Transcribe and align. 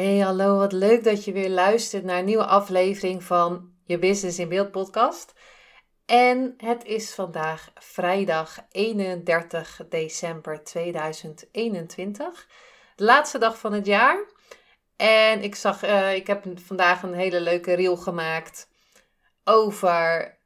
Hey, 0.00 0.18
hallo, 0.18 0.56
wat 0.56 0.72
leuk 0.72 1.04
dat 1.04 1.24
je 1.24 1.32
weer 1.32 1.50
luistert 1.50 2.04
naar 2.04 2.18
een 2.18 2.24
nieuwe 2.24 2.46
aflevering 2.46 3.22
van 3.24 3.72
je 3.84 3.98
Business 3.98 4.38
in 4.38 4.48
Beeld 4.48 4.70
podcast. 4.70 5.32
En 6.06 6.54
het 6.56 6.84
is 6.84 7.14
vandaag 7.14 7.70
vrijdag 7.74 8.58
31 8.70 9.80
december 9.88 10.64
2021, 10.64 12.48
de 12.96 13.04
laatste 13.04 13.38
dag 13.38 13.58
van 13.58 13.72
het 13.72 13.86
jaar. 13.86 14.24
En 14.96 15.42
ik 15.42 15.54
zag, 15.54 15.84
uh, 15.84 16.14
ik 16.14 16.26
heb 16.26 16.44
vandaag 16.54 17.02
een 17.02 17.14
hele 17.14 17.40
leuke 17.40 17.72
reel 17.72 17.96
gemaakt 17.96 18.68
over 19.44 20.38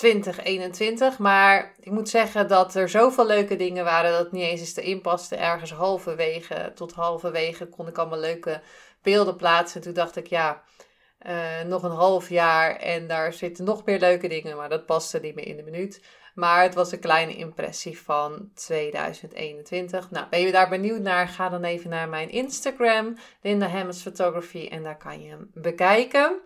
2021. 0.00 1.18
Maar 1.18 1.74
ik 1.80 1.90
moet 1.90 2.08
zeggen 2.08 2.48
dat 2.48 2.74
er 2.74 2.88
zoveel 2.88 3.26
leuke 3.26 3.56
dingen 3.56 3.84
waren 3.84 4.10
dat 4.10 4.20
het 4.20 4.32
niet 4.32 4.42
eens 4.42 4.60
is 4.60 4.72
te 4.74 4.82
inpaste. 4.82 5.36
Ergens 5.36 5.72
halverwege 5.72 6.72
tot 6.74 6.92
halverwege 6.92 7.66
kon 7.66 7.88
ik 7.88 7.98
allemaal 7.98 8.18
leuke 8.18 8.60
beelden 9.02 9.36
plaatsen. 9.36 9.80
Toen 9.80 9.92
dacht 9.92 10.16
ik, 10.16 10.26
ja, 10.26 10.62
uh, 11.26 11.60
nog 11.66 11.82
een 11.82 11.90
half 11.90 12.28
jaar 12.28 12.76
en 12.76 13.06
daar 13.06 13.32
zitten 13.32 13.64
nog 13.64 13.84
meer 13.84 13.98
leuke 13.98 14.28
dingen. 14.28 14.56
Maar 14.56 14.68
dat 14.68 14.86
paste 14.86 15.18
niet 15.20 15.34
meer 15.34 15.46
in 15.46 15.56
de 15.56 15.62
minuut. 15.62 16.02
Maar 16.34 16.62
het 16.62 16.74
was 16.74 16.92
een 16.92 17.00
kleine 17.00 17.36
impressie 17.36 18.00
van 18.00 18.50
2021. 18.54 20.10
Nou, 20.10 20.26
ben 20.30 20.40
je 20.40 20.52
daar 20.52 20.68
benieuwd 20.68 21.00
naar? 21.00 21.28
Ga 21.28 21.48
dan 21.48 21.64
even 21.64 21.90
naar 21.90 22.08
mijn 22.08 22.30
Instagram, 22.30 23.16
Linda 23.42 23.66
Hammers 23.66 24.02
Photography, 24.02 24.68
en 24.70 24.82
daar 24.82 24.96
kan 24.96 25.22
je 25.22 25.28
hem 25.28 25.50
bekijken. 25.54 26.40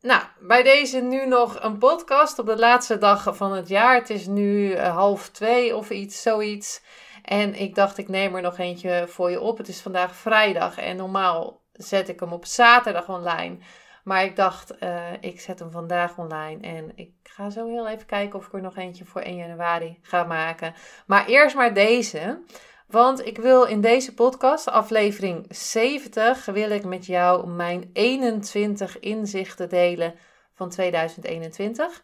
Nou, 0.00 0.22
bij 0.40 0.62
deze 0.62 1.00
nu 1.00 1.26
nog 1.26 1.62
een 1.62 1.78
podcast 1.78 2.38
op 2.38 2.46
de 2.46 2.58
laatste 2.58 2.98
dag 2.98 3.36
van 3.36 3.52
het 3.52 3.68
jaar. 3.68 3.94
Het 3.94 4.10
is 4.10 4.26
nu 4.26 4.70
uh, 4.70 4.96
half 4.96 5.28
twee 5.28 5.76
of 5.76 5.90
iets, 5.90 6.22
zoiets. 6.22 6.82
En 7.22 7.54
ik 7.54 7.74
dacht, 7.74 7.98
ik 7.98 8.08
neem 8.08 8.34
er 8.34 8.42
nog 8.42 8.58
eentje 8.58 9.04
voor 9.08 9.30
je 9.30 9.40
op. 9.40 9.58
Het 9.58 9.68
is 9.68 9.80
vandaag 9.80 10.14
vrijdag 10.14 10.78
en 10.78 10.96
normaal 10.96 11.62
zet 11.72 12.08
ik 12.08 12.20
hem 12.20 12.32
op 12.32 12.46
zaterdag 12.46 13.08
online. 13.08 13.58
Maar 14.04 14.24
ik 14.24 14.36
dacht, 14.36 14.82
uh, 14.82 15.12
ik 15.20 15.40
zet 15.40 15.58
hem 15.58 15.70
vandaag 15.70 16.18
online. 16.18 16.60
En 16.60 16.92
ik 16.94 17.12
ga 17.22 17.50
zo 17.50 17.66
heel 17.66 17.88
even 17.88 18.06
kijken 18.06 18.38
of 18.38 18.46
ik 18.46 18.52
er 18.52 18.60
nog 18.60 18.76
eentje 18.76 19.04
voor 19.04 19.20
1 19.20 19.36
januari 19.36 19.98
ga 20.02 20.24
maken. 20.24 20.74
Maar 21.06 21.26
eerst 21.26 21.56
maar 21.56 21.74
deze. 21.74 22.42
Want 22.88 23.26
ik 23.26 23.38
wil 23.38 23.64
in 23.64 23.80
deze 23.80 24.14
podcast, 24.14 24.68
aflevering 24.68 25.46
70, 25.48 26.44
wil 26.44 26.70
ik 26.70 26.84
met 26.84 27.06
jou 27.06 27.48
mijn 27.48 27.90
21 27.92 28.98
inzichten 28.98 29.68
delen 29.68 30.14
van 30.54 30.68
2021. 30.68 32.02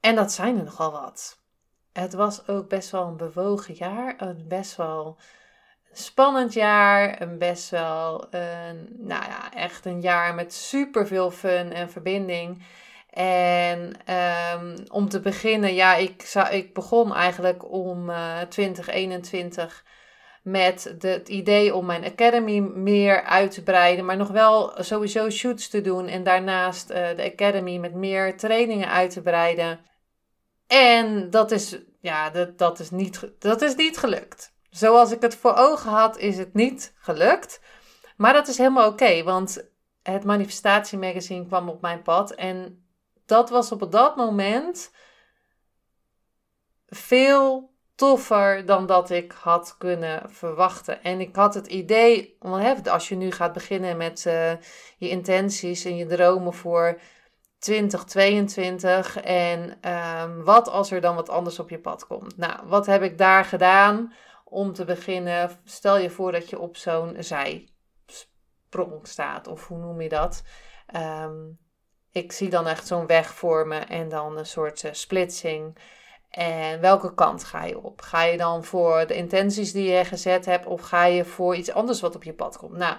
En 0.00 0.14
dat 0.14 0.32
zijn 0.32 0.58
er 0.58 0.64
nogal 0.64 0.92
wat. 0.92 1.38
Het 1.92 2.12
was 2.12 2.48
ook 2.48 2.68
best 2.68 2.90
wel 2.90 3.06
een 3.06 3.16
bewogen 3.16 3.74
jaar, 3.74 4.14
een 4.18 4.44
best 4.48 4.76
wel 4.76 5.16
spannend 5.92 6.52
jaar, 6.52 7.20
een 7.20 7.38
best 7.38 7.70
wel, 7.70 8.26
een, 8.30 8.88
nou 8.98 9.24
ja, 9.24 9.52
echt 9.54 9.84
een 9.84 10.00
jaar 10.00 10.34
met 10.34 10.54
super 10.54 11.06
veel 11.06 11.30
fun 11.30 11.72
en 11.72 11.90
verbinding. 11.90 12.62
En 13.12 13.92
um, 14.54 14.74
om 14.88 15.08
te 15.08 15.20
beginnen, 15.20 15.74
ja, 15.74 15.94
ik, 15.94 16.22
zou, 16.22 16.48
ik 16.48 16.74
begon 16.74 17.14
eigenlijk 17.14 17.72
om 17.72 18.10
uh, 18.10 18.40
eh, 18.40 18.48
2021 18.48 19.84
met 20.42 20.94
het 20.98 21.28
idee 21.28 21.74
om 21.74 21.86
mijn 21.86 22.04
academy 22.04 22.58
meer 22.58 23.22
uit 23.22 23.50
te 23.50 23.62
breiden, 23.62 24.04
maar 24.04 24.16
nog 24.16 24.28
wel 24.28 24.72
sowieso 24.78 25.30
shoots 25.30 25.68
te 25.68 25.80
doen 25.80 26.06
en 26.06 26.22
daarnaast 26.22 26.90
uh, 26.90 26.96
de 27.16 27.30
academy 27.32 27.76
met 27.76 27.94
meer 27.94 28.36
trainingen 28.36 28.88
uit 28.88 29.10
te 29.10 29.22
breiden. 29.22 29.80
En 30.66 31.30
dat 31.30 31.50
is, 31.50 31.78
ja, 32.00 32.30
dat, 32.30 32.58
dat, 32.58 32.78
is 32.78 32.90
niet, 32.90 33.32
dat 33.38 33.62
is 33.62 33.74
niet 33.74 33.98
gelukt. 33.98 34.52
Zoals 34.70 35.12
ik 35.12 35.22
het 35.22 35.36
voor 35.36 35.54
ogen 35.54 35.90
had, 35.90 36.18
is 36.18 36.38
het 36.38 36.54
niet 36.54 36.94
gelukt. 36.98 37.60
Maar 38.16 38.32
dat 38.32 38.48
is 38.48 38.58
helemaal 38.58 38.88
oké, 38.88 39.22
want 39.22 39.70
het 40.02 40.24
manifestatiemagazine 40.24 41.46
kwam 41.46 41.68
op 41.68 41.80
mijn 41.80 42.02
pad 42.02 42.30
en 42.30 42.81
dat 43.32 43.50
was 43.50 43.72
op 43.72 43.92
dat 43.92 44.16
moment 44.16 44.90
veel 46.86 47.70
toffer 47.94 48.66
dan 48.66 48.86
dat 48.86 49.10
ik 49.10 49.32
had 49.32 49.74
kunnen 49.78 50.30
verwachten. 50.30 51.02
En 51.02 51.20
ik 51.20 51.36
had 51.36 51.54
het 51.54 51.66
idee, 51.66 52.36
als 52.90 53.08
je 53.08 53.16
nu 53.16 53.30
gaat 53.30 53.52
beginnen 53.52 53.96
met 53.96 54.24
uh, 54.26 54.52
je 54.96 55.08
intenties 55.08 55.84
en 55.84 55.96
je 55.96 56.06
dromen 56.06 56.52
voor 56.52 57.00
2022 57.58 59.20
en 59.20 59.90
um, 59.90 60.44
wat 60.44 60.68
als 60.68 60.90
er 60.90 61.00
dan 61.00 61.14
wat 61.14 61.28
anders 61.28 61.58
op 61.58 61.70
je 61.70 61.78
pad 61.78 62.06
komt. 62.06 62.36
Nou, 62.36 62.66
wat 62.66 62.86
heb 62.86 63.02
ik 63.02 63.18
daar 63.18 63.44
gedaan 63.44 64.12
om 64.44 64.72
te 64.72 64.84
beginnen? 64.84 65.60
Stel 65.64 65.98
je 65.98 66.10
voor 66.10 66.32
dat 66.32 66.50
je 66.50 66.58
op 66.58 66.76
zo'n 66.76 67.16
zijsprong 67.18 67.66
staat, 69.02 69.46
of 69.48 69.68
hoe 69.68 69.78
noem 69.78 70.00
je 70.00 70.08
dat? 70.08 70.42
Um, 70.96 71.61
ik 72.12 72.32
zie 72.32 72.48
dan 72.48 72.66
echt 72.66 72.86
zo'n 72.86 73.06
weg 73.06 73.34
vormen 73.34 73.88
en 73.88 74.08
dan 74.08 74.36
een 74.36 74.46
soort 74.46 74.82
uh, 74.82 74.92
splitsing. 74.92 75.76
En 76.30 76.80
welke 76.80 77.14
kant 77.14 77.44
ga 77.44 77.64
je 77.64 77.82
op? 77.82 78.00
Ga 78.00 78.22
je 78.22 78.36
dan 78.36 78.64
voor 78.64 79.06
de 79.06 79.14
intenties 79.14 79.72
die 79.72 79.90
je 79.90 80.04
gezet 80.04 80.44
hebt 80.44 80.66
of 80.66 80.80
ga 80.80 81.04
je 81.04 81.24
voor 81.24 81.56
iets 81.56 81.72
anders 81.72 82.00
wat 82.00 82.14
op 82.14 82.22
je 82.22 82.32
pad 82.32 82.56
komt? 82.56 82.76
Nou, 82.76 82.96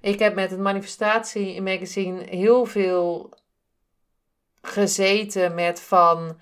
ik 0.00 0.18
heb 0.18 0.34
met 0.34 0.50
het 0.50 0.60
Manifestatie 0.60 1.62
Magazine 1.62 2.22
heel 2.22 2.64
veel 2.64 3.34
gezeten 4.62 5.54
met 5.54 5.80
van 5.80 6.40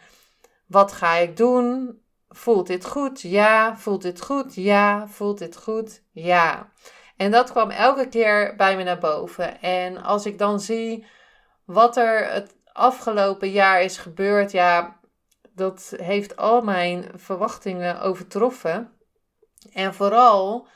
wat 0.66 0.92
ga 0.92 1.14
ik 1.14 1.36
doen? 1.36 1.98
Voelt 2.28 2.66
dit 2.66 2.86
goed? 2.86 3.20
Ja. 3.20 3.76
Voelt 3.76 4.02
dit 4.02 4.20
goed? 4.20 4.54
Ja. 4.54 5.08
Voelt 5.08 5.38
dit 5.38 5.56
goed? 5.56 6.02
Ja. 6.10 6.72
En 7.16 7.30
dat 7.30 7.50
kwam 7.50 7.70
elke 7.70 8.08
keer 8.08 8.56
bij 8.56 8.76
me 8.76 8.82
naar 8.82 8.98
boven. 8.98 9.60
En 9.60 10.02
als 10.02 10.26
ik 10.26 10.38
dan 10.38 10.60
zie 10.60 11.06
wat 11.64 11.96
er 11.96 12.32
het 12.32 12.56
afgelopen 12.72 13.50
jaar 13.50 13.82
is 13.82 13.98
gebeurd, 13.98 14.50
ja, 14.52 15.00
dat 15.54 15.94
heeft 15.96 16.36
al 16.36 16.62
mijn 16.62 17.10
verwachtingen 17.14 18.00
overtroffen. 18.00 18.92
En 19.72 19.94
vooral, 19.94 20.66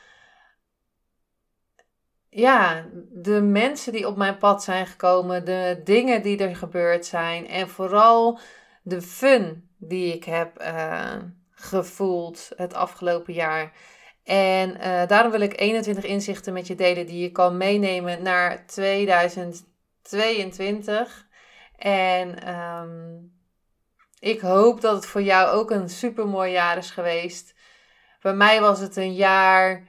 ja, 2.29 2.85
de 3.11 3.41
mensen 3.41 3.91
die 3.91 4.07
op 4.07 4.17
mijn 4.17 4.37
pad 4.37 4.63
zijn 4.63 4.87
gekomen, 4.87 5.45
de 5.45 5.81
dingen 5.83 6.21
die 6.21 6.37
er 6.37 6.55
gebeurd 6.55 7.05
zijn 7.05 7.47
en 7.47 7.69
vooral 7.69 8.39
de 8.81 9.01
fun 9.01 9.69
die 9.77 10.13
ik 10.13 10.23
heb 10.23 10.61
uh, 10.61 11.15
gevoeld 11.51 12.49
het 12.55 12.73
afgelopen 12.73 13.33
jaar. 13.33 13.71
En 14.23 14.69
uh, 14.69 15.07
daarom 15.07 15.31
wil 15.31 15.41
ik 15.41 15.59
21 15.59 16.03
inzichten 16.03 16.53
met 16.53 16.67
je 16.67 16.75
delen 16.75 17.05
die 17.05 17.21
je 17.21 17.31
kan 17.31 17.57
meenemen 17.57 18.21
naar 18.21 18.65
2020. 18.65 19.67
22. 20.09 21.27
En 21.75 22.55
um, 22.55 23.33
ik 24.19 24.39
hoop 24.39 24.81
dat 24.81 24.95
het 24.95 25.05
voor 25.05 25.21
jou 25.21 25.49
ook 25.49 25.71
een 25.71 25.89
super 25.89 26.27
mooi 26.27 26.51
jaar 26.51 26.77
is 26.77 26.91
geweest. 26.91 27.53
Bij 28.21 28.33
mij 28.33 28.61
was 28.61 28.79
het 28.79 28.95
een 28.95 29.13
jaar 29.13 29.87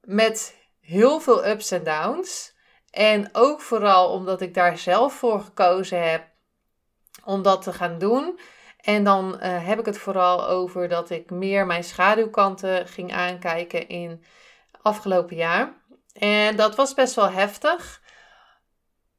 met 0.00 0.56
heel 0.80 1.20
veel 1.20 1.46
ups 1.46 1.70
en 1.70 1.84
downs. 1.84 2.58
En 2.90 3.28
ook 3.32 3.60
vooral 3.60 4.12
omdat 4.12 4.40
ik 4.40 4.54
daar 4.54 4.78
zelf 4.78 5.12
voor 5.12 5.40
gekozen 5.40 6.10
heb 6.10 6.28
om 7.24 7.42
dat 7.42 7.62
te 7.62 7.72
gaan 7.72 7.98
doen. 7.98 8.40
En 8.80 9.04
dan 9.04 9.34
uh, 9.34 9.66
heb 9.66 9.78
ik 9.78 9.86
het 9.86 9.98
vooral 9.98 10.48
over 10.48 10.88
dat 10.88 11.10
ik 11.10 11.30
meer 11.30 11.66
mijn 11.66 11.84
schaduwkanten 11.84 12.86
ging 12.86 13.12
aankijken 13.12 13.88
in 13.88 14.24
afgelopen 14.82 15.36
jaar. 15.36 15.72
En 16.12 16.56
dat 16.56 16.76
was 16.76 16.94
best 16.94 17.14
wel 17.14 17.30
heftig 17.30 17.99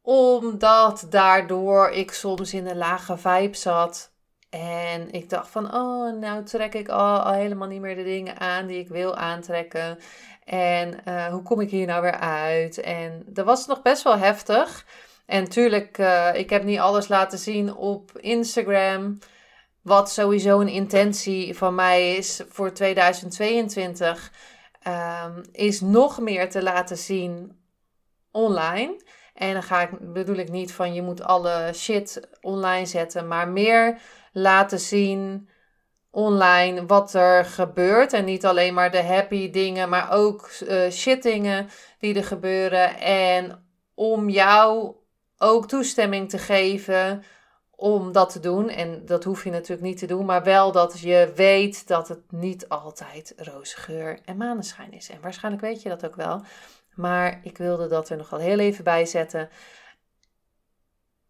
omdat 0.02 1.06
daardoor 1.10 1.90
ik 1.90 2.12
soms 2.12 2.54
in 2.54 2.68
een 2.68 2.78
lage 2.78 3.18
vibe 3.18 3.58
zat. 3.58 4.12
En 4.50 5.12
ik 5.12 5.30
dacht 5.30 5.50
van, 5.50 5.74
oh, 5.76 6.20
nou 6.20 6.44
trek 6.44 6.74
ik 6.74 6.90
al, 6.90 7.20
al 7.20 7.34
helemaal 7.34 7.68
niet 7.68 7.82
meer 7.82 7.96
de 7.96 8.04
dingen 8.04 8.40
aan 8.40 8.68
die 8.68 8.80
ik 8.80 8.88
wil 8.88 9.16
aantrekken. 9.16 9.98
En 10.46 11.00
uh, 11.08 11.26
hoe 11.26 11.42
kom 11.42 11.62
ik 11.62 11.70
hier 11.70 11.88
nou 11.88 12.02
weer 12.02 12.20
uit? 12.20 12.80
En 12.80 13.24
dat 13.26 13.46
was 13.46 13.68
nog 13.68 13.82
best 13.82 14.04
wel 14.04 14.18
heftig. 14.18 14.86
En 15.26 15.50
tuurlijk, 15.50 15.98
uh, 15.98 16.30
ik 16.34 16.50
heb 16.50 16.64
niet 16.64 16.80
alles 16.80 17.08
laten 17.08 17.38
zien 17.38 17.76
op 17.76 18.18
Instagram. 18.18 19.18
wat 19.82 20.12
sowieso 20.12 20.60
een 20.60 20.68
intentie 20.68 21.58
van 21.58 21.76
mij 21.76 22.16
is 22.16 22.44
voor 22.50 22.74
2022, 22.74 24.32
ehm, 24.82 25.44
is 25.52 25.82
nog 25.82 26.20
meer 26.20 26.50
te 26.50 26.64
laten 26.64 26.98
zien 26.98 27.58
online. 28.32 28.96
En 29.34 29.54
dan 29.54 29.64
ga 29.64 29.82
ik, 29.82 30.14
bedoel 30.14 30.36
ik 30.36 30.50
niet 30.50 30.74
van 30.74 30.94
je 30.94 31.02
moet 31.02 31.24
alle 31.24 31.72
shit 31.74 32.30
online 32.42 32.86
zetten, 32.86 33.28
maar 33.28 33.48
meer 33.48 34.00
laten 34.32 34.80
zien 34.80 35.50
online 36.10 36.86
wat 36.86 37.14
er 37.14 37.46
gebeurt. 37.46 38.14
En 38.14 38.26
niet 38.26 38.46
alleen 38.46 38.74
maar 38.74 38.92
de 38.92 39.04
happy 39.04 39.50
dingen, 39.50 39.90
maar 39.90 40.12
ook 40.12 40.50
uh, 40.62 40.90
shit 40.90 41.24
dingen 41.24 41.70
die 42.00 42.16
er 42.16 42.24
gebeuren. 42.24 43.00
En 43.00 43.66
om 43.94 44.30
jou 44.30 44.96
ook 45.38 45.68
toestemming 45.68 46.30
te 46.30 46.38
geven 46.38 47.24
om 47.76 48.12
dat 48.12 48.30
te 48.32 48.40
doen. 48.40 48.70
En 48.70 49.06
dat 49.06 49.24
hoef 49.24 49.44
je 49.44 49.50
natuurlijk 49.50 49.82
niet 49.82 49.98
te 49.98 50.06
doen, 50.06 50.26
maar 50.26 50.44
wel 50.44 50.72
dat 50.72 51.00
je 51.00 51.32
weet 51.36 51.88
dat 51.88 52.08
het 52.08 52.32
niet 52.32 52.70
altijd 52.70 53.34
roze 53.38 53.78
geur 53.78 54.20
en 54.26 54.38
maneschijn 54.38 54.94
is. 54.94 55.10
En 55.10 55.22
waarschijnlijk 55.22 55.64
weet 55.64 55.82
je 55.82 55.90
dat 55.90 56.06
ook 56.06 56.16
wel. 56.16 56.42
Maar 57.02 57.40
ik 57.44 57.58
wilde 57.58 57.88
dat 57.88 58.10
er 58.10 58.18
nog 58.18 58.30
wel 58.30 58.40
heel 58.40 58.60
even 58.60 58.84
bij 58.84 59.06
zetten. 59.06 59.50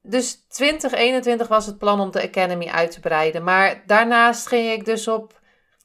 Dus 0.01 0.45
2021 0.47 1.47
was 1.47 1.65
het 1.65 1.77
plan 1.77 1.99
om 1.99 2.11
de 2.11 2.23
Academy 2.23 2.67
uit 2.67 2.91
te 2.91 2.99
breiden. 2.99 3.43
Maar 3.43 3.83
daarnaast 3.85 4.47
ging 4.47 4.71
ik 4.71 4.85
dus 4.85 5.07
op 5.07 5.39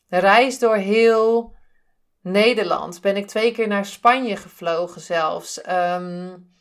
reis 0.08 0.58
door 0.58 0.76
heel 0.76 1.54
Nederland. 2.20 3.00
Ben 3.00 3.16
ik 3.16 3.26
twee 3.26 3.52
keer 3.52 3.68
naar 3.68 3.84
Spanje 3.84 4.36
gevlogen 4.36 5.00
zelfs. 5.00 5.68
Um, 5.68 6.54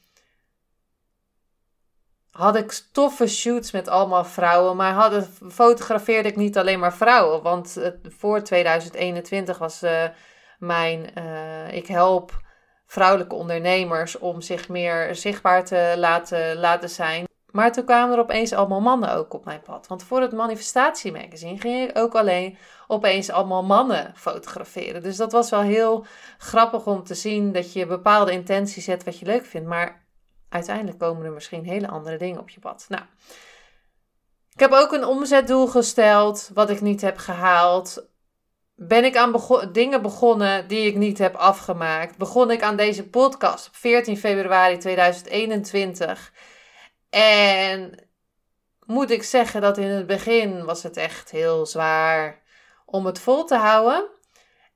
had 2.31 2.55
ik 2.55 2.83
toffe 2.91 3.27
shoots 3.27 3.71
met 3.71 3.87
allemaal 3.87 4.25
vrouwen. 4.25 4.75
Maar 4.75 4.93
hadden, 4.93 5.23
fotografeerde 5.51 6.29
ik 6.29 6.35
niet 6.35 6.57
alleen 6.57 6.79
maar 6.79 6.93
vrouwen. 6.93 7.41
Want 7.41 7.77
voor 8.03 8.41
2021 8.41 9.57
was 9.57 9.83
uh, 9.83 10.03
mijn. 10.59 11.09
Uh, 11.17 11.73
ik 11.73 11.87
help 11.87 12.43
vrouwelijke 12.85 13.35
ondernemers 13.35 14.17
om 14.17 14.41
zich 14.41 14.69
meer 14.69 15.15
zichtbaar 15.15 15.65
te 15.65 15.93
laten, 15.97 16.57
laten 16.57 16.89
zijn. 16.89 17.25
Maar 17.51 17.71
toen 17.71 17.85
kwamen 17.85 18.15
er 18.15 18.21
opeens 18.21 18.53
allemaal 18.53 18.81
mannen 18.81 19.13
ook 19.13 19.33
op 19.33 19.45
mijn 19.45 19.61
pad. 19.61 19.87
Want 19.87 20.03
voor 20.03 20.21
het 20.21 20.31
Manifestatie 20.31 21.11
Magazine 21.11 21.59
ging 21.59 21.89
ik 21.89 21.97
ook 21.97 22.15
alleen 22.15 22.57
opeens 22.87 23.29
allemaal 23.29 23.63
mannen 23.63 24.13
fotograferen. 24.15 25.03
Dus 25.03 25.17
dat 25.17 25.31
was 25.31 25.49
wel 25.49 25.61
heel 25.61 26.05
grappig 26.37 26.85
om 26.85 27.03
te 27.03 27.15
zien 27.15 27.51
dat 27.51 27.73
je 27.73 27.85
bepaalde 27.85 28.31
intenties 28.31 28.85
zet 28.85 29.03
wat 29.03 29.19
je 29.19 29.25
leuk 29.25 29.45
vindt. 29.45 29.67
Maar 29.67 30.05
uiteindelijk 30.49 30.99
komen 30.99 31.25
er 31.25 31.31
misschien 31.31 31.65
hele 31.65 31.87
andere 31.87 32.17
dingen 32.17 32.39
op 32.39 32.49
je 32.49 32.59
pad. 32.59 32.85
Nou, 32.89 33.03
ik 34.53 34.59
heb 34.59 34.71
ook 34.71 34.91
een 34.91 35.05
omzetdoel 35.05 35.67
gesteld 35.67 36.51
wat 36.53 36.69
ik 36.69 36.81
niet 36.81 37.01
heb 37.01 37.17
gehaald. 37.17 38.07
Ben 38.75 39.05
ik 39.05 39.15
aan 39.15 39.33
dingen 39.71 40.01
begonnen 40.01 40.67
die 40.67 40.85
ik 40.87 40.95
niet 40.95 41.17
heb 41.17 41.35
afgemaakt? 41.35 42.17
Begon 42.17 42.51
ik 42.51 42.63
aan 42.63 42.75
deze 42.75 43.09
podcast 43.09 43.67
op 43.67 43.75
14 43.75 44.17
februari 44.17 44.77
2021? 44.77 46.33
En 47.09 48.07
moet 48.85 49.11
ik 49.11 49.23
zeggen 49.23 49.61
dat 49.61 49.77
in 49.77 49.87
het 49.87 50.07
begin 50.07 50.65
was 50.65 50.83
het 50.83 50.97
echt 50.97 51.31
heel 51.31 51.65
zwaar 51.65 52.41
om 52.85 53.05
het 53.05 53.19
vol 53.19 53.45
te 53.45 53.55
houden. 53.55 54.09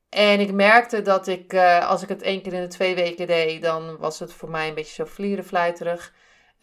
En 0.10 0.40
ik 0.40 0.51
merkte 0.51 1.01
dat 1.01 1.28
ik, 1.28 1.54
uh, 1.54 1.90
als 1.90 2.01
ik 2.01 2.10
het 2.10 2.22
één 2.22 2.42
keer 2.42 2.54
in 2.54 2.62
de 2.62 2.68
twee 2.68 2.96
weken 2.96 3.28
deed, 3.28 3.62
dan 3.62 3.98
was 3.98 4.19
het 4.19 4.34
voor 4.34 4.50
mij 4.50 4.68
een 4.68 4.74
beetje 4.74 4.94
zo 4.94 5.06
vlierenfluiterig. 5.06 6.13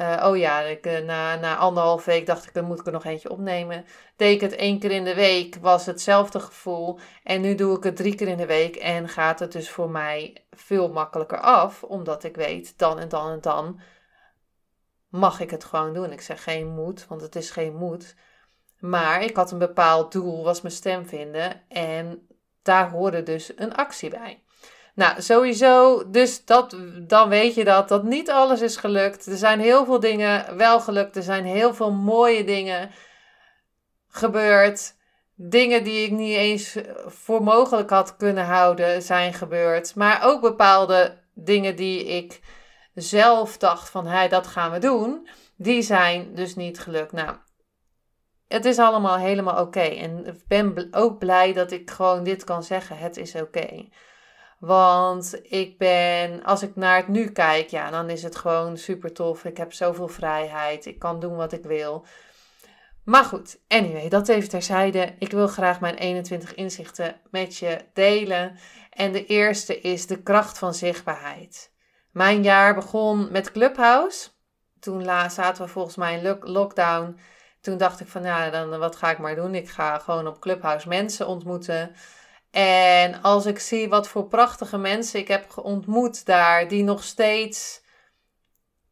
Uh, 0.00 0.24
oh 0.26 0.36
ja, 0.36 0.60
ik, 0.60 0.86
uh, 0.86 0.98
na, 0.98 1.36
na 1.36 1.56
anderhalf 1.56 2.04
week 2.04 2.26
dacht 2.26 2.46
ik, 2.46 2.54
dan 2.54 2.64
moet 2.64 2.80
ik 2.80 2.86
er 2.86 2.92
nog 2.92 3.04
eentje 3.04 3.30
opnemen. 3.30 3.84
Deed 4.16 4.34
ik 4.34 4.40
het 4.40 4.56
één 4.56 4.78
keer 4.78 4.90
in 4.90 5.04
de 5.04 5.14
week, 5.14 5.56
was 5.60 5.86
hetzelfde 5.86 6.40
gevoel. 6.40 6.98
En 7.22 7.40
nu 7.40 7.54
doe 7.54 7.76
ik 7.76 7.82
het 7.82 7.96
drie 7.96 8.14
keer 8.14 8.28
in 8.28 8.36
de 8.36 8.46
week 8.46 8.76
en 8.76 9.08
gaat 9.08 9.38
het 9.38 9.52
dus 9.52 9.70
voor 9.70 9.90
mij 9.90 10.44
veel 10.50 10.92
makkelijker 10.92 11.40
af. 11.40 11.82
Omdat 11.82 12.24
ik 12.24 12.36
weet, 12.36 12.78
dan 12.78 12.98
en 12.98 13.08
dan 13.08 13.30
en 13.30 13.40
dan 13.40 13.80
mag 15.08 15.40
ik 15.40 15.50
het 15.50 15.64
gewoon 15.64 15.94
doen. 15.94 16.12
Ik 16.12 16.20
zeg 16.20 16.42
geen 16.42 16.68
moed, 16.68 17.06
want 17.06 17.20
het 17.20 17.36
is 17.36 17.50
geen 17.50 17.76
moed. 17.76 18.14
Maar 18.78 19.22
ik 19.22 19.36
had 19.36 19.50
een 19.50 19.58
bepaald 19.58 20.12
doel, 20.12 20.44
was 20.44 20.60
mijn 20.60 20.74
stem 20.74 21.06
vinden. 21.06 21.68
En 21.68 22.28
daar 22.62 22.90
hoorde 22.90 23.22
dus 23.22 23.52
een 23.56 23.74
actie 23.74 24.10
bij. 24.10 24.42
Nou, 24.96 25.22
sowieso, 25.22 26.02
dus 26.10 26.44
dat, 26.44 26.76
dan 27.06 27.28
weet 27.28 27.54
je 27.54 27.64
dat, 27.64 27.88
dat 27.88 28.02
niet 28.02 28.30
alles 28.30 28.60
is 28.60 28.76
gelukt. 28.76 29.26
Er 29.26 29.36
zijn 29.36 29.60
heel 29.60 29.84
veel 29.84 30.00
dingen 30.00 30.56
wel 30.56 30.80
gelukt. 30.80 31.16
Er 31.16 31.22
zijn 31.22 31.44
heel 31.44 31.74
veel 31.74 31.92
mooie 31.92 32.44
dingen 32.44 32.90
gebeurd. 34.08 34.94
Dingen 35.34 35.84
die 35.84 36.04
ik 36.04 36.10
niet 36.10 36.36
eens 36.36 36.76
voor 37.06 37.42
mogelijk 37.42 37.90
had 37.90 38.16
kunnen 38.16 38.44
houden, 38.44 39.02
zijn 39.02 39.34
gebeurd. 39.34 39.94
Maar 39.94 40.24
ook 40.24 40.40
bepaalde 40.40 41.18
dingen 41.34 41.76
die 41.76 42.04
ik 42.04 42.40
zelf 42.94 43.58
dacht 43.58 43.90
van, 43.90 44.28
dat 44.28 44.46
gaan 44.46 44.72
we 44.72 44.78
doen. 44.78 45.28
Die 45.56 45.82
zijn 45.82 46.34
dus 46.34 46.54
niet 46.54 46.78
gelukt. 46.78 47.12
Nou, 47.12 47.36
het 48.48 48.64
is 48.64 48.78
allemaal 48.78 49.16
helemaal 49.16 49.60
oké. 49.60 49.80
En 49.80 50.26
ik 50.26 50.46
ben 50.46 50.88
ook 50.90 51.18
blij 51.18 51.52
dat 51.52 51.70
ik 51.70 51.90
gewoon 51.90 52.24
dit 52.24 52.44
kan 52.44 52.62
zeggen. 52.62 52.98
Het 52.98 53.16
is 53.16 53.34
oké. 53.34 53.88
Want 54.58 55.38
ik 55.42 55.78
ben, 55.78 56.42
als 56.42 56.62
ik 56.62 56.76
naar 56.76 56.96
het 56.96 57.08
nu 57.08 57.30
kijk, 57.30 57.68
ja, 57.68 57.90
dan 57.90 58.10
is 58.10 58.22
het 58.22 58.36
gewoon 58.36 58.76
super 58.76 59.12
tof. 59.12 59.44
Ik 59.44 59.56
heb 59.56 59.72
zoveel 59.72 60.08
vrijheid. 60.08 60.86
Ik 60.86 60.98
kan 60.98 61.20
doen 61.20 61.36
wat 61.36 61.52
ik 61.52 61.62
wil. 61.62 62.06
Maar 63.04 63.24
goed, 63.24 63.58
anyway, 63.68 64.08
dat 64.08 64.28
even 64.28 64.48
terzijde. 64.48 65.14
Ik 65.18 65.30
wil 65.30 65.46
graag 65.46 65.80
mijn 65.80 65.94
21 65.94 66.54
inzichten 66.54 67.20
met 67.30 67.56
je 67.56 67.78
delen. 67.92 68.58
En 68.90 69.12
de 69.12 69.26
eerste 69.26 69.80
is 69.80 70.06
de 70.06 70.22
kracht 70.22 70.58
van 70.58 70.74
zichtbaarheid. 70.74 71.72
Mijn 72.10 72.42
jaar 72.42 72.74
begon 72.74 73.28
met 73.32 73.52
Clubhouse. 73.52 74.28
Toen 74.80 75.04
zaten 75.30 75.64
we 75.64 75.70
volgens 75.70 75.96
mij 75.96 76.18
in 76.18 76.38
lockdown. 76.40 77.18
Toen 77.60 77.76
dacht 77.76 78.00
ik 78.00 78.08
van, 78.08 78.22
ja, 78.22 78.50
dan 78.50 78.78
wat 78.78 78.96
ga 78.96 79.10
ik 79.10 79.18
maar 79.18 79.34
doen? 79.34 79.54
Ik 79.54 79.68
ga 79.68 79.98
gewoon 79.98 80.26
op 80.26 80.40
Clubhouse 80.40 80.88
mensen 80.88 81.26
ontmoeten. 81.26 81.94
En 82.56 83.22
als 83.22 83.46
ik 83.46 83.58
zie 83.58 83.88
wat 83.88 84.08
voor 84.08 84.26
prachtige 84.26 84.78
mensen 84.78 85.20
ik 85.20 85.28
heb 85.28 85.58
ontmoet 85.58 86.26
daar, 86.26 86.68
die 86.68 86.82
nog 86.82 87.04
steeds, 87.04 87.82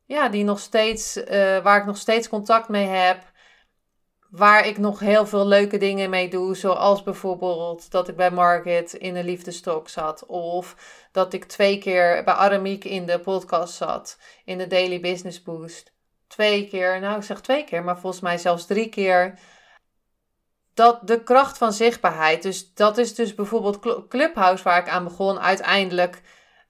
ja, 0.05 0.29
die 0.29 0.45
nog 0.45 0.59
steeds, 0.59 1.17
uh, 1.17 1.25
waar 1.63 1.79
ik 1.79 1.87
nog 1.87 1.97
steeds 1.97 2.29
contact 2.29 2.69
mee 2.69 2.87
heb, 2.87 3.33
waar 4.31 4.67
ik 4.67 4.79
nog 4.79 5.01
heel 5.01 5.27
veel 5.27 5.47
leuke 5.47 5.77
dingen 5.77 6.11
mee 6.11 6.29
doe, 6.29 6.57
zoals 6.57 7.03
bijvoorbeeld 7.03 7.91
dat 7.91 8.09
ik 8.09 8.17
bij 8.17 8.31
Market 8.31 8.93
in 8.93 9.15
de 9.15 9.25
liefdestok 9.25 9.89
zat, 9.89 10.27
of 10.27 10.77
dat 11.13 11.33
ik 11.33 11.45
twee 11.45 11.79
keer 11.79 12.25
bij 12.25 12.35
Aramiek 12.35 12.85
in 12.85 13.07
de 13.07 13.21
podcast 13.21 13.75
zat, 13.75 14.19
in 14.45 14.59
de 14.59 14.67
Daily 14.67 15.01
Business 15.01 15.43
Boost. 15.43 15.93
Twee 16.27 16.69
keer, 16.69 17.01
nou 17.01 17.17
ik 17.17 17.23
zeg 17.23 17.41
twee 17.41 17.65
keer, 17.65 17.85
maar 17.85 17.99
volgens 17.99 18.23
mij 18.23 18.39
zelfs 18.39 18.67
drie 18.67 18.89
keer 18.89 19.39
dat 20.75 20.99
de 21.03 21.23
kracht 21.23 21.59
van 21.59 21.73
zichtbaarheid. 21.73 22.43
Dus 22.43 22.75
dat 22.75 22.99
is 22.99 23.15
dus 23.15 23.35
bijvoorbeeld 23.35 24.09
Clubhouse 24.09 24.65
waar 24.65 24.79
ik 24.79 24.89
aan 24.89 25.05
begon. 25.05 25.41
Uiteindelijk 25.41 26.23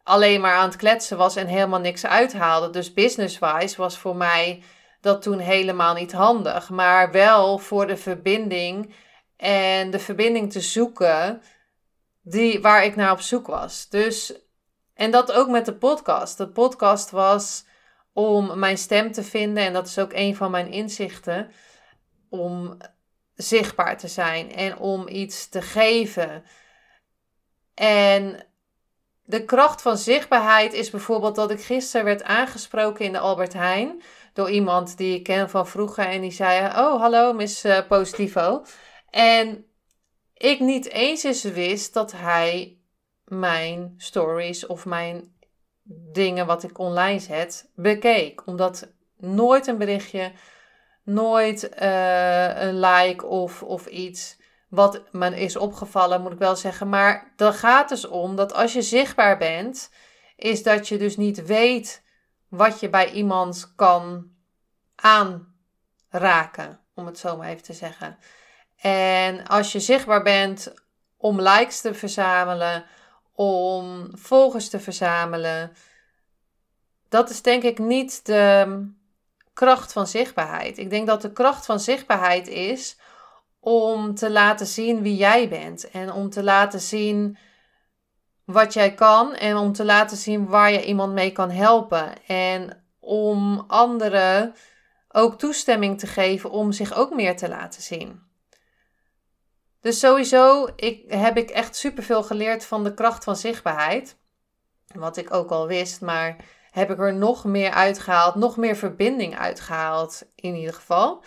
alleen 0.02 0.40
maar 0.40 0.54
aan 0.54 0.68
het 0.68 0.76
kletsen 0.76 1.16
was 1.16 1.36
en 1.36 1.46
helemaal 1.46 1.80
niks 1.80 2.06
uithaalde. 2.06 2.70
Dus 2.70 2.92
business-wise 2.92 3.76
was 3.76 3.98
voor 3.98 4.16
mij 4.16 4.62
dat 5.00 5.22
toen 5.22 5.38
helemaal 5.38 5.94
niet 5.94 6.12
handig. 6.12 6.70
Maar 6.70 7.10
wel 7.10 7.58
voor 7.58 7.86
de 7.86 7.96
verbinding 7.96 8.94
en 9.36 9.90
de 9.90 9.98
verbinding 9.98 10.52
te 10.52 10.60
zoeken 10.60 11.42
die, 12.22 12.60
waar 12.60 12.84
ik 12.84 12.96
naar 12.96 13.12
op 13.12 13.20
zoek 13.20 13.46
was. 13.46 13.88
Dus, 13.88 14.34
en 14.94 15.10
dat 15.10 15.32
ook 15.32 15.48
met 15.48 15.64
de 15.64 15.74
podcast. 15.74 16.38
De 16.38 16.48
podcast 16.48 17.10
was 17.10 17.64
om 18.12 18.58
mijn 18.58 18.78
stem 18.78 19.12
te 19.12 19.22
vinden. 19.22 19.64
En 19.64 19.72
dat 19.72 19.86
is 19.86 19.98
ook 19.98 20.12
een 20.12 20.36
van 20.36 20.50
mijn 20.50 20.72
inzichten. 20.72 21.50
Om 22.28 22.76
zichtbaar 23.34 23.98
te 23.98 24.08
zijn 24.08 24.52
en 24.52 24.78
om 24.78 25.08
iets 25.08 25.48
te 25.48 25.62
geven. 25.62 26.44
En 27.74 28.46
de 29.24 29.44
kracht 29.44 29.82
van 29.82 29.96
zichtbaarheid 29.96 30.72
is 30.72 30.90
bijvoorbeeld 30.90 31.34
dat 31.34 31.50
ik 31.50 31.60
gisteren 31.60 32.04
werd 32.04 32.22
aangesproken 32.22 33.04
in 33.04 33.12
de 33.12 33.18
Albert 33.18 33.52
Heijn 33.52 34.02
door 34.32 34.50
iemand 34.50 34.96
die 34.96 35.14
ik 35.14 35.22
ken 35.22 35.50
van 35.50 35.66
vroeger 35.66 36.06
en 36.06 36.20
die 36.20 36.30
zei: 36.30 36.66
Oh, 36.66 37.00
hallo, 37.00 37.32
Miss 37.32 37.64
uh, 37.64 37.86
Positivo. 37.88 38.64
En 39.10 39.66
ik 40.34 40.60
niet 40.60 40.88
eens 40.88 41.22
eens 41.22 41.42
wist 41.42 41.94
dat 41.94 42.12
hij 42.12 42.78
mijn 43.24 43.94
stories 43.96 44.66
of 44.66 44.84
mijn 44.84 45.34
dingen 46.12 46.46
wat 46.46 46.62
ik 46.62 46.78
online 46.78 47.18
zet 47.18 47.70
bekeek. 47.74 48.46
Omdat 48.46 48.92
nooit 49.16 49.66
een 49.66 49.78
berichtje 49.78 50.32
nooit 51.04 51.70
uh, 51.82 52.62
een 52.62 52.80
like 52.80 53.26
of, 53.26 53.62
of 53.62 53.86
iets 53.86 54.36
wat 54.68 55.02
me 55.12 55.40
is 55.40 55.56
opgevallen, 55.56 56.22
moet 56.22 56.32
ik 56.32 56.38
wel 56.38 56.56
zeggen. 56.56 56.88
Maar 56.88 57.32
dan 57.36 57.52
gaat 57.54 57.88
dus 57.88 58.06
om 58.06 58.36
dat 58.36 58.52
als 58.52 58.72
je 58.72 58.82
zichtbaar 58.82 59.38
bent, 59.38 59.90
is 60.36 60.62
dat 60.62 60.88
je 60.88 60.98
dus 60.98 61.16
niet 61.16 61.46
weet 61.46 62.02
wat 62.48 62.80
je 62.80 62.88
bij 62.88 63.10
iemand 63.10 63.72
kan 63.76 64.30
aanraken, 64.94 66.80
om 66.94 67.06
het 67.06 67.18
zo 67.18 67.36
maar 67.36 67.48
even 67.48 67.62
te 67.62 67.72
zeggen. 67.72 68.18
En 68.76 69.46
als 69.46 69.72
je 69.72 69.80
zichtbaar 69.80 70.22
bent 70.22 70.74
om 71.16 71.40
likes 71.40 71.80
te 71.80 71.94
verzamelen, 71.94 72.84
om 73.34 74.10
volgers 74.12 74.68
te 74.68 74.80
verzamelen, 74.80 75.72
dat 77.08 77.30
is 77.30 77.42
denk 77.42 77.62
ik 77.62 77.78
niet 77.78 78.26
de 78.26 78.82
kracht 79.54 79.92
van 79.92 80.06
zichtbaarheid. 80.06 80.78
Ik 80.78 80.90
denk 80.90 81.06
dat 81.06 81.22
de 81.22 81.32
kracht 81.32 81.66
van 81.66 81.80
zichtbaarheid 81.80 82.48
is 82.48 82.98
om 83.60 84.14
te 84.14 84.30
laten 84.30 84.66
zien 84.66 85.02
wie 85.02 85.16
jij 85.16 85.48
bent 85.48 85.90
en 85.90 86.12
om 86.12 86.30
te 86.30 86.42
laten 86.42 86.80
zien 86.80 87.38
wat 88.44 88.72
jij 88.72 88.94
kan 88.94 89.34
en 89.34 89.56
om 89.56 89.72
te 89.72 89.84
laten 89.84 90.16
zien 90.16 90.46
waar 90.46 90.72
je 90.72 90.84
iemand 90.84 91.12
mee 91.12 91.32
kan 91.32 91.50
helpen 91.50 92.26
en 92.26 92.84
om 93.00 93.64
anderen 93.66 94.54
ook 95.08 95.38
toestemming 95.38 95.98
te 95.98 96.06
geven 96.06 96.50
om 96.50 96.72
zich 96.72 96.94
ook 96.94 97.14
meer 97.14 97.36
te 97.36 97.48
laten 97.48 97.82
zien. 97.82 98.22
Dus 99.80 99.98
sowieso 99.98 100.68
ik, 100.76 101.04
heb 101.12 101.36
ik 101.36 101.50
echt 101.50 101.76
superveel 101.76 102.22
geleerd 102.22 102.64
van 102.64 102.84
de 102.84 102.94
kracht 102.94 103.24
van 103.24 103.36
zichtbaarheid. 103.36 104.16
Wat 104.94 105.16
ik 105.16 105.34
ook 105.34 105.50
al 105.50 105.66
wist, 105.66 106.00
maar 106.00 106.36
heb 106.74 106.90
ik 106.90 106.98
er 106.98 107.14
nog 107.14 107.44
meer 107.44 107.70
uitgehaald, 107.70 108.34
nog 108.34 108.56
meer 108.56 108.76
verbinding 108.76 109.38
uitgehaald 109.38 110.22
in 110.34 110.54
ieder 110.54 110.74
geval. 110.74 111.24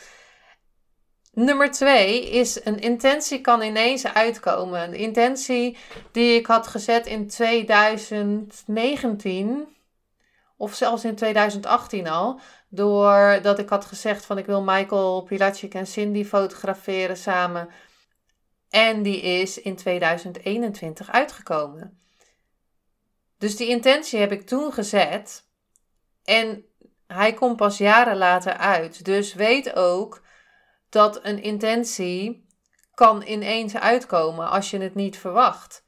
Nummer 1.34 1.72
twee 1.72 2.30
is 2.30 2.66
een 2.66 2.80
intentie 2.80 3.42
kan 3.42 3.62
ineens 3.62 4.08
uitkomen. 4.08 4.82
Een 4.82 4.94
intentie 4.94 5.78
die 6.12 6.40
ik 6.40 6.46
had 6.46 6.68
gezet 6.68 7.06
in 7.06 7.28
2019 7.28 9.68
of 10.58 10.74
zelfs 10.74 11.06
in 11.06 11.16
2018 11.16 12.08
al. 12.08 12.40
Doordat 12.70 13.60
ik 13.60 13.70
had 13.70 13.86
gezegd 13.86 14.26
van 14.26 14.38
ik 14.38 14.46
wil 14.46 14.64
Michael 14.64 15.22
Pilacic 15.22 15.74
en 15.74 15.88
Cindy 15.88 16.26
fotograferen 16.26 17.18
samen. 17.18 17.70
En 18.70 19.04
die 19.04 19.22
is 19.22 19.62
in 19.62 19.76
2021 19.76 21.12
uitgekomen. 21.12 22.07
Dus 23.38 23.56
die 23.56 23.68
intentie 23.68 24.20
heb 24.20 24.32
ik 24.32 24.48
toen 24.48 24.74
gezet. 24.74 25.48
En 26.24 26.66
hij 27.08 27.34
komt 27.34 27.56
pas 27.56 27.78
jaren 27.78 28.18
later 28.18 28.54
uit. 28.54 29.06
Dus 29.06 29.34
weet 29.34 29.76
ook 29.76 30.22
dat 30.90 31.26
een 31.26 31.42
intentie 31.42 32.48
kan 32.94 33.22
ineens 33.22 33.76
uitkomen 33.76 34.50
als 34.50 34.70
je 34.70 34.78
het 34.80 34.96
niet 34.96 35.18
verwacht. 35.18 35.86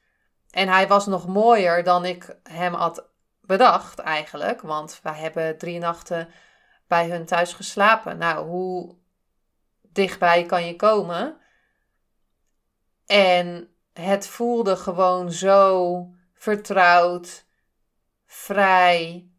En 0.49 0.67
hij 0.67 0.87
was 0.87 1.05
nog 1.05 1.27
mooier 1.27 1.83
dan 1.83 2.05
ik 2.05 2.37
hem 2.43 2.73
had 2.73 3.07
bedacht 3.41 3.99
eigenlijk. 3.99 4.61
Want 4.61 4.99
wij 5.03 5.13
hebben 5.13 5.57
drie 5.57 5.79
nachten 5.79 6.29
bij 6.87 7.09
hun 7.09 7.25
thuis 7.25 7.53
geslapen. 7.53 8.17
Nou, 8.17 8.47
hoe 8.47 8.95
dichtbij 9.81 10.43
kan 10.45 10.65
je 10.65 10.75
komen? 10.75 11.37
En 13.05 13.73
het 13.93 14.27
voelde 14.27 14.75
gewoon 14.75 15.31
zo 15.31 16.13
vertrouwd, 16.39 17.45
vrij, 18.25 19.29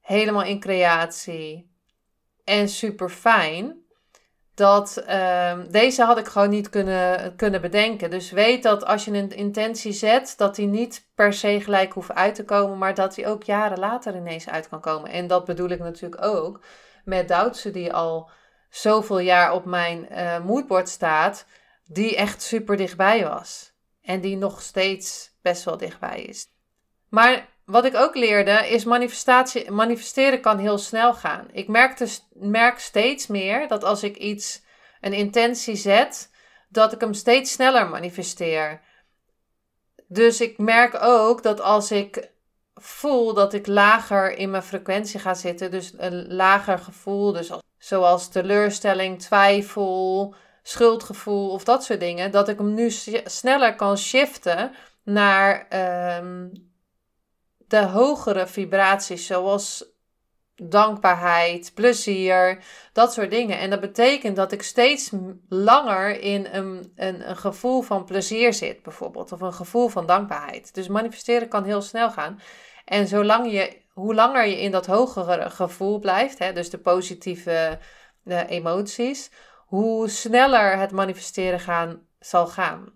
helemaal 0.00 0.42
in 0.42 0.60
creatie 0.60 1.70
en 2.44 2.68
super 2.68 3.08
fijn. 3.08 3.84
Dat 4.54 5.04
uh, 5.08 5.58
deze 5.68 6.04
had 6.04 6.18
ik 6.18 6.26
gewoon 6.26 6.48
niet 6.48 6.68
kunnen, 6.68 7.36
kunnen 7.36 7.60
bedenken. 7.60 8.10
Dus 8.10 8.30
weet 8.30 8.62
dat 8.62 8.84
als 8.84 9.04
je 9.04 9.10
een 9.10 9.30
intentie 9.30 9.92
zet, 9.92 10.34
dat 10.36 10.54
die 10.54 10.66
niet 10.66 11.08
per 11.14 11.32
se 11.32 11.60
gelijk 11.60 11.92
hoeft 11.92 12.12
uit 12.12 12.34
te 12.34 12.44
komen, 12.44 12.78
maar 12.78 12.94
dat 12.94 13.14
die 13.14 13.26
ook 13.26 13.42
jaren 13.42 13.78
later 13.78 14.16
ineens 14.16 14.48
uit 14.48 14.68
kan 14.68 14.80
komen. 14.80 15.10
En 15.10 15.26
dat 15.26 15.44
bedoel 15.44 15.68
ik 15.68 15.78
natuurlijk 15.78 16.24
ook 16.24 16.60
met 17.04 17.28
Doutse, 17.28 17.70
die 17.70 17.92
al 17.92 18.30
zoveel 18.70 19.18
jaar 19.18 19.52
op 19.52 19.64
mijn 19.64 20.08
uh, 20.12 20.44
moodboard 20.44 20.88
staat, 20.88 21.46
die 21.84 22.16
echt 22.16 22.42
super 22.42 22.76
dichtbij 22.76 23.24
was. 23.24 23.74
En 24.02 24.20
die 24.20 24.36
nog 24.36 24.62
steeds 24.62 25.35
best 25.46 25.64
wel 25.64 25.76
dichtbij 25.76 26.22
is. 26.22 26.46
Maar 27.08 27.48
wat 27.64 27.84
ik 27.84 27.96
ook 27.96 28.14
leerde 28.14 28.68
is 28.68 28.84
manifestatie, 28.84 29.70
manifesteren 29.70 30.40
kan 30.40 30.58
heel 30.58 30.78
snel 30.78 31.14
gaan. 31.14 31.48
Ik 31.52 31.68
merk, 31.68 31.98
dus, 31.98 32.28
merk 32.32 32.78
steeds 32.78 33.26
meer 33.26 33.68
dat 33.68 33.84
als 33.84 34.02
ik 34.02 34.16
iets, 34.16 34.62
een 35.00 35.12
intentie 35.12 35.76
zet, 35.76 36.30
dat 36.68 36.92
ik 36.92 37.00
hem 37.00 37.14
steeds 37.14 37.52
sneller 37.52 37.88
manifesteer. 37.88 38.80
Dus 40.08 40.40
ik 40.40 40.58
merk 40.58 41.02
ook 41.02 41.42
dat 41.42 41.60
als 41.60 41.90
ik 41.90 42.30
voel 42.74 43.34
dat 43.34 43.52
ik 43.52 43.66
lager 43.66 44.36
in 44.36 44.50
mijn 44.50 44.62
frequentie 44.62 45.20
ga 45.20 45.34
zitten, 45.34 45.70
dus 45.70 45.92
een 45.96 46.34
lager 46.34 46.78
gevoel, 46.78 47.32
dus 47.32 47.50
zoals 47.78 48.28
teleurstelling, 48.28 49.20
twijfel, 49.20 50.34
schuldgevoel 50.62 51.50
of 51.50 51.64
dat 51.64 51.84
soort 51.84 52.00
dingen, 52.00 52.30
dat 52.30 52.48
ik 52.48 52.58
hem 52.58 52.74
nu 52.74 52.90
sneller 53.24 53.74
kan 53.74 53.98
shiften 53.98 54.74
naar 55.06 55.66
um, 56.18 56.52
de 57.58 57.82
hogere 57.82 58.46
vibraties, 58.46 59.26
zoals 59.26 59.94
dankbaarheid, 60.54 61.74
plezier, 61.74 62.64
dat 62.92 63.12
soort 63.12 63.30
dingen. 63.30 63.58
En 63.58 63.70
dat 63.70 63.80
betekent 63.80 64.36
dat 64.36 64.52
ik 64.52 64.62
steeds 64.62 65.10
langer 65.48 66.20
in 66.20 66.46
een, 66.52 66.92
een, 66.96 67.28
een 67.28 67.36
gevoel 67.36 67.82
van 67.82 68.04
plezier 68.04 68.54
zit, 68.54 68.82
bijvoorbeeld, 68.82 69.32
of 69.32 69.40
een 69.40 69.52
gevoel 69.52 69.88
van 69.88 70.06
dankbaarheid. 70.06 70.74
Dus 70.74 70.88
manifesteren 70.88 71.48
kan 71.48 71.64
heel 71.64 71.82
snel 71.82 72.10
gaan. 72.10 72.40
En 72.84 73.08
zolang 73.08 73.52
je, 73.52 73.82
hoe 73.92 74.14
langer 74.14 74.46
je 74.46 74.60
in 74.60 74.70
dat 74.70 74.86
hogere 74.86 75.50
gevoel 75.50 75.98
blijft, 75.98 76.38
hè, 76.38 76.52
dus 76.52 76.70
de 76.70 76.78
positieve 76.78 77.78
emoties, 78.48 79.30
hoe 79.66 80.08
sneller 80.08 80.78
het 80.78 80.92
manifesteren 80.92 81.60
gaan, 81.60 82.06
zal 82.18 82.46
gaan. 82.46 82.94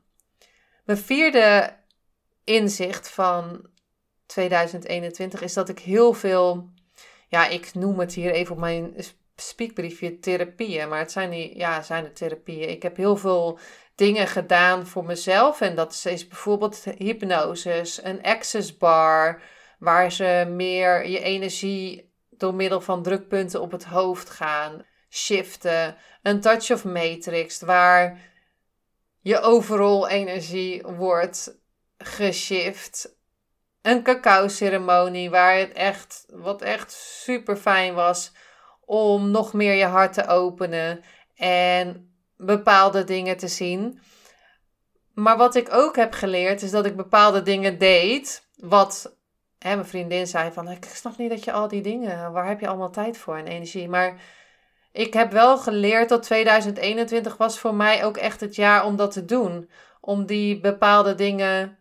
Mijn 0.85 0.99
vierde 0.99 1.79
inzicht 2.51 3.11
van 3.11 3.69
2021 4.27 5.43
is 5.43 5.55
dat 5.55 5.69
ik 5.69 5.79
heel 5.79 6.13
veel, 6.13 6.71
ja, 7.29 7.47
ik 7.47 7.75
noem 7.75 7.99
het 7.99 8.15
hier 8.15 8.31
even 8.31 8.53
op 8.53 8.61
mijn 8.61 8.95
speakbriefje 9.37 10.19
therapieën, 10.19 10.89
maar 10.89 10.99
het 10.99 11.13
zijn, 11.13 11.31
die, 11.31 11.57
ja, 11.57 11.83
zijn 11.83 12.05
de 12.05 12.13
therapieën. 12.13 12.69
Ik 12.69 12.83
heb 12.83 12.97
heel 12.97 13.17
veel 13.17 13.59
dingen 13.95 14.27
gedaan 14.27 14.87
voor 14.87 15.05
mezelf 15.05 15.61
en 15.61 15.75
dat 15.75 16.03
is 16.05 16.29
bijvoorbeeld 16.29 16.85
hypnoses, 16.99 18.05
een 18.05 18.23
access 18.23 18.77
bar, 18.77 19.43
waar 19.79 20.13
ze 20.13 20.47
meer 20.49 21.07
je 21.07 21.21
energie 21.21 22.13
door 22.31 22.55
middel 22.55 22.81
van 22.81 23.03
drukpunten 23.03 23.61
op 23.61 23.73
het 23.73 23.85
hoofd 23.85 24.31
gaan 24.31 24.85
shiften, 25.11 25.97
een 26.23 26.41
touch 26.41 26.71
of 26.71 26.85
matrix, 26.85 27.61
waar 27.61 28.19
je 29.21 29.41
overal 29.41 30.09
energie 30.09 30.83
wordt 30.83 31.60
geshift 32.03 33.19
een 33.83 34.03
cacao-ceremonie 34.03 35.31
waar 35.31 35.57
het 35.57 35.73
echt, 35.73 36.25
wat 36.29 36.63
echt 36.63 36.93
super 36.93 37.57
fijn 37.57 37.95
was 37.95 38.33
om 38.85 39.31
nog 39.31 39.53
meer 39.53 39.75
je 39.75 39.85
hart 39.85 40.13
te 40.13 40.27
openen 40.27 41.01
en 41.37 42.15
bepaalde 42.37 43.05
dingen 43.05 43.37
te 43.37 43.49
zien. 43.49 44.01
Maar 45.15 45.37
wat 45.37 45.55
ik 45.55 45.73
ook 45.73 45.97
heb 45.97 46.13
geleerd 46.13 46.63
is 46.63 46.71
dat 46.71 46.87
ik 46.87 46.97
bepaalde 46.97 47.43
dingen 47.43 47.79
deed. 47.79 48.49
Wat 48.57 49.17
hè, 49.59 49.75
mijn 49.75 49.87
vriendin 49.87 50.27
zei 50.27 50.53
van, 50.53 50.71
ik 50.71 50.85
snap 50.85 51.17
niet 51.17 51.31
dat 51.31 51.45
je 51.45 51.53
al 51.53 51.69
die 51.69 51.83
dingen, 51.83 52.33
waar 52.33 52.49
heb 52.49 52.61
je 52.61 52.69
allemaal 52.69 52.91
tijd 52.91 53.19
voor 53.19 53.37
en 53.37 53.47
energie? 53.47 53.89
Maar 53.89 54.21
ik 54.93 55.13
heb 55.15 55.33
wel 55.33 55.59
geleerd 55.59 56.09
dat 56.09 56.23
2021 56.23 57.37
was 57.37 57.59
voor 57.59 57.75
mij 57.75 58.05
ook 58.05 58.17
echt 58.17 58.41
het 58.41 58.55
jaar 58.55 58.85
om 58.85 58.97
dat 58.97 59.13
te 59.13 59.25
doen. 59.25 59.71
Om 60.01 60.27
die 60.27 60.61
bepaalde 60.61 61.15
dingen 61.15 61.79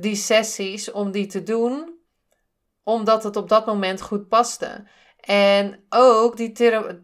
die 0.00 0.14
sessies 0.14 0.90
om 0.90 1.10
die 1.10 1.26
te 1.26 1.42
doen, 1.42 1.98
omdat 2.82 3.22
het 3.22 3.36
op 3.36 3.48
dat 3.48 3.66
moment 3.66 4.00
goed 4.00 4.28
paste. 4.28 4.84
En 5.20 5.84
ook 5.88 6.36
die 6.36 6.52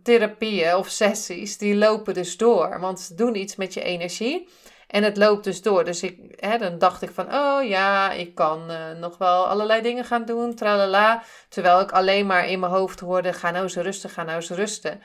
therapieën 0.02 0.74
of 0.74 0.88
sessies, 0.88 1.58
die 1.58 1.76
lopen 1.76 2.14
dus 2.14 2.36
door. 2.36 2.80
Want 2.80 3.00
ze 3.00 3.14
doen 3.14 3.34
iets 3.34 3.56
met 3.56 3.74
je 3.74 3.82
energie. 3.82 4.48
En 4.86 5.02
het 5.02 5.16
loopt 5.16 5.44
dus 5.44 5.62
door. 5.62 5.84
Dus 5.84 6.02
ik, 6.02 6.18
hè, 6.36 6.58
dan 6.58 6.78
dacht 6.78 7.02
ik 7.02 7.10
van, 7.10 7.34
oh 7.34 7.64
ja, 7.68 8.12
ik 8.12 8.34
kan 8.34 8.70
uh, 8.70 8.90
nog 8.92 9.18
wel 9.18 9.46
allerlei 9.46 9.82
dingen 9.82 10.04
gaan 10.04 10.24
doen, 10.24 10.54
tralala. 10.54 11.22
Terwijl 11.48 11.80
ik 11.80 11.92
alleen 11.92 12.26
maar 12.26 12.48
in 12.48 12.60
mijn 12.60 12.72
hoofd 12.72 13.00
hoorde, 13.00 13.32
ga 13.32 13.50
nou 13.50 13.62
eens 13.62 13.76
rusten, 13.76 14.10
ga 14.10 14.22
nou 14.22 14.36
eens 14.36 14.50
rusten. 14.50 15.00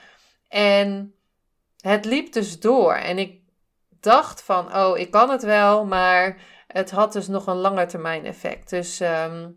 En 0.48 1.15
het 1.77 2.05
liep 2.05 2.33
dus 2.33 2.60
door. 2.60 2.93
En 2.93 3.17
ik 3.17 3.39
dacht 4.00 4.41
van, 4.41 4.75
oh, 4.75 4.98
ik 4.98 5.12
kan 5.12 5.29
het 5.29 5.43
wel, 5.43 5.86
maar 5.86 6.38
het 6.74 6.92
had 6.92 7.13
dus 7.13 7.28
nog 7.28 7.48
een 7.48 7.58
langetermijn 7.58 8.25
effect. 8.25 8.70
Dus 8.70 9.00
ehm, 9.00 9.50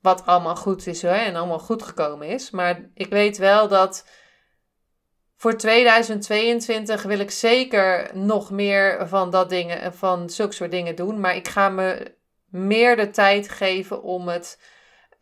wat 0.00 0.26
allemaal 0.26 0.56
goed 0.56 0.86
is 0.86 1.02
hoor, 1.02 1.12
en 1.12 1.36
allemaal 1.36 1.58
goed 1.58 1.82
gekomen 1.82 2.28
is. 2.28 2.50
Maar 2.50 2.90
ik 2.94 3.10
weet 3.10 3.38
wel 3.38 3.68
dat 3.68 4.08
voor 5.36 5.56
2022 5.56 7.02
wil 7.02 7.18
ik 7.18 7.30
zeker 7.30 8.10
nog 8.16 8.50
meer 8.50 9.08
van 9.08 9.30
dat 9.30 9.48
dingen, 9.48 9.94
van 9.94 10.30
zulke 10.30 10.54
soort 10.54 10.70
dingen 10.70 10.96
doen. 10.96 11.20
Maar 11.20 11.36
ik 11.36 11.48
ga 11.48 11.68
me 11.68 12.14
meer 12.46 12.96
de 12.96 13.10
tijd 13.10 13.48
geven 13.48 14.02
om 14.02 14.28
het, 14.28 14.60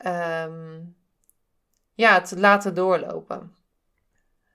um, 0.06 0.96
ja, 1.94 2.20
te 2.20 2.38
laten 2.38 2.74
doorlopen. 2.74 3.57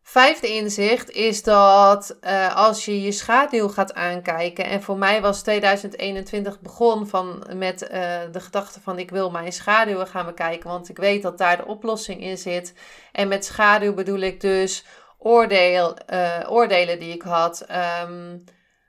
Vijfde 0.03 0.47
inzicht 0.47 1.09
is 1.09 1.43
dat 1.43 2.17
uh, 2.21 2.55
als 2.55 2.85
je 2.85 3.01
je 3.01 3.11
schaduw 3.11 3.67
gaat 3.67 3.93
aankijken, 3.93 4.65
en 4.65 4.81
voor 4.81 4.97
mij 4.97 5.21
was 5.21 5.41
2021 5.41 6.61
begon 6.61 7.07
van, 7.07 7.47
met 7.55 7.81
uh, 7.81 7.89
de 8.31 8.39
gedachte 8.39 8.81
van 8.81 8.99
ik 8.99 9.09
wil 9.09 9.31
mijn 9.31 9.51
schaduwen 9.51 10.07
gaan 10.07 10.25
bekijken, 10.25 10.69
want 10.69 10.89
ik 10.89 10.97
weet 10.97 11.21
dat 11.21 11.37
daar 11.37 11.57
de 11.57 11.65
oplossing 11.65 12.21
in 12.21 12.37
zit. 12.37 12.73
En 13.11 13.27
met 13.27 13.45
schaduw 13.45 13.93
bedoel 13.93 14.19
ik 14.19 14.41
dus 14.41 14.85
oordeel, 15.17 15.95
uh, 16.13 16.39
oordelen 16.47 16.99
die 16.99 17.13
ik 17.13 17.21
had, 17.21 17.65
um, 18.03 18.43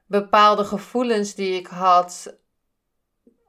bepaalde 0.07 0.65
gevoelens 0.65 1.35
die 1.35 1.59
ik 1.59 1.67
had, 1.67 2.35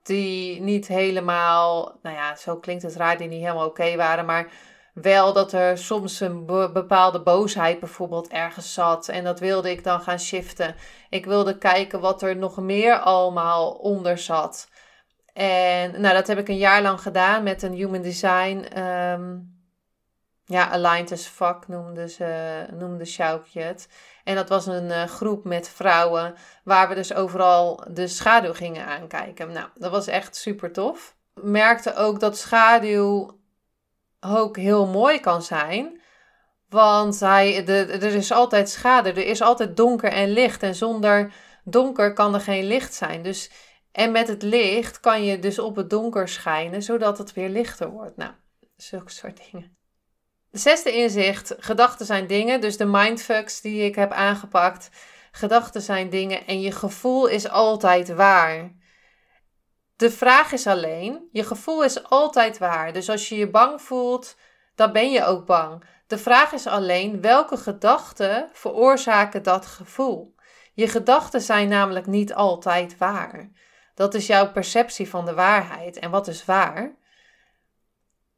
die 0.04 0.62
niet 0.62 0.88
helemaal, 0.88 2.00
nou 2.02 2.16
ja, 2.16 2.36
zo 2.36 2.58
klinkt 2.58 2.84
het 2.84 2.96
raar, 2.96 3.18
die 3.18 3.28
niet 3.28 3.42
helemaal 3.42 3.68
oké 3.68 3.96
waren, 3.96 4.26
maar 4.26 4.52
wel 5.02 5.34
dat 5.34 5.52
er 5.52 5.78
soms 5.78 6.20
een 6.20 6.46
bepaalde 6.46 7.22
boosheid 7.22 7.80
bijvoorbeeld 7.80 8.28
ergens 8.28 8.74
zat. 8.74 9.08
En 9.08 9.24
dat 9.24 9.40
wilde 9.40 9.72
ik 9.72 9.84
dan 9.84 10.02
gaan 10.02 10.20
shiften. 10.20 10.76
Ik 11.10 11.26
wilde 11.26 11.58
kijken 11.58 12.00
wat 12.00 12.22
er 12.22 12.36
nog 12.36 12.58
meer 12.58 13.00
allemaal 13.00 13.72
onder 13.72 14.18
zat. 14.18 14.70
En 15.34 16.02
nou, 16.02 16.14
dat 16.14 16.28
heb 16.28 16.38
ik 16.38 16.48
een 16.48 16.58
jaar 16.58 16.82
lang 16.82 17.02
gedaan 17.02 17.44
met 17.44 17.64
een 17.64 17.74
human 17.74 18.02
design. 18.02 18.80
Um, 18.82 19.54
ja, 20.46 20.70
aligned 20.70 21.12
as 21.12 21.26
fuck 21.26 21.68
noemde, 21.68 22.10
ze, 22.10 22.66
noemde 22.74 23.06
Sjoukje 23.06 23.62
het. 23.62 23.88
En 24.24 24.36
dat 24.36 24.50
was 24.50 24.66
een 24.66 24.90
uh, 24.90 25.04
groep 25.04 25.44
met 25.44 25.70
vrouwen 25.70 26.36
waar 26.64 26.90
we 26.90 26.96
dus 26.96 27.14
overal 27.14 27.84
de 27.90 28.08
schaduw 28.08 28.54
gingen 28.54 28.86
aankijken. 28.86 29.52
Nou, 29.52 29.68
dat 29.76 29.92
was 29.92 30.08
echt 30.08 30.36
super 30.36 30.72
tof. 30.72 31.16
Merkte 31.34 31.96
ook 31.96 32.20
dat 32.20 32.38
schaduw 32.38 33.35
ook 34.20 34.58
heel 34.58 34.88
mooi 34.88 35.20
kan 35.20 35.42
zijn. 35.42 36.02
Want 36.70 37.20
hij, 37.20 37.64
de, 37.64 37.74
er 37.74 38.04
is 38.04 38.32
altijd 38.32 38.70
schade, 38.70 39.10
er 39.10 39.28
is 39.28 39.42
altijd 39.42 39.78
donker 39.78 40.12
en 40.12 40.30
licht. 40.30 40.64
En 40.64 40.76
zonder 40.76 41.34
donker 41.64 42.14
kan 42.14 42.34
er 42.34 42.42
geen 42.42 42.66
licht 42.66 42.94
zijn. 42.94 43.24
Dus, 43.24 43.52
en 43.92 44.12
met 44.12 44.28
het 44.28 44.42
licht 44.42 45.00
kan 45.00 45.24
je 45.24 45.40
dus 45.40 45.60
op 45.60 45.76
het 45.76 45.90
donker 45.90 46.28
schijnen, 46.28 46.84
zodat 46.84 47.18
het 47.18 47.34
weer 47.34 47.50
lichter 47.50 47.90
wordt. 47.90 48.18
Nou, 48.18 48.32
zulke 48.76 49.12
soort 49.12 49.42
dingen. 49.52 49.78
De 50.50 50.58
zesde 50.62 50.92
inzicht, 50.92 51.56
gedachten 51.58 52.06
zijn 52.06 52.28
dingen. 52.28 52.62
Dus 52.62 52.78
de 52.78 52.86
mindfucks 52.86 53.62
die 53.62 53.84
ik 53.84 53.96
heb 53.96 54.12
aangepakt. 54.12 54.90
Gedachten 55.32 55.82
zijn 55.82 56.10
dingen 56.10 56.48
en 56.48 56.62
je 56.62 56.72
gevoel 56.72 57.28
is 57.28 57.50
altijd 57.50 58.14
waar. 58.14 58.72
De 59.96 60.12
vraag 60.12 60.52
is 60.52 60.68
alleen, 60.68 61.30
je 61.32 61.44
gevoel 61.44 61.84
is 61.84 62.04
altijd 62.04 62.58
waar. 62.58 62.94
Dus 62.94 63.10
als 63.10 63.30
je 63.30 63.36
je 63.36 63.50
bang 63.50 63.82
voelt, 63.82 64.38
dan 64.76 64.92
ben 64.92 65.12
je 65.12 65.26
ook 65.26 65.46
bang. 65.46 65.84
De 66.08 66.18
vraag 66.18 66.52
is 66.52 66.68
alleen, 66.68 67.22
welke 67.22 67.58
gedachten 67.58 68.50
veroorzaken 68.54 69.44
dat 69.44 69.66
gevoel? 69.66 70.36
Je 70.74 70.88
gedachten 70.88 71.42
zijn 71.42 71.68
namelijk 71.68 72.06
niet 72.06 72.34
altijd 72.34 72.98
waar. 72.98 73.52
Dat 73.94 74.14
is 74.14 74.28
jouw 74.28 74.52
perceptie 74.52 75.10
van 75.10 75.26
de 75.26 75.34
waarheid. 75.34 76.00
En 76.00 76.12
wat 76.12 76.28
is 76.28 76.46
waar? 76.46 76.96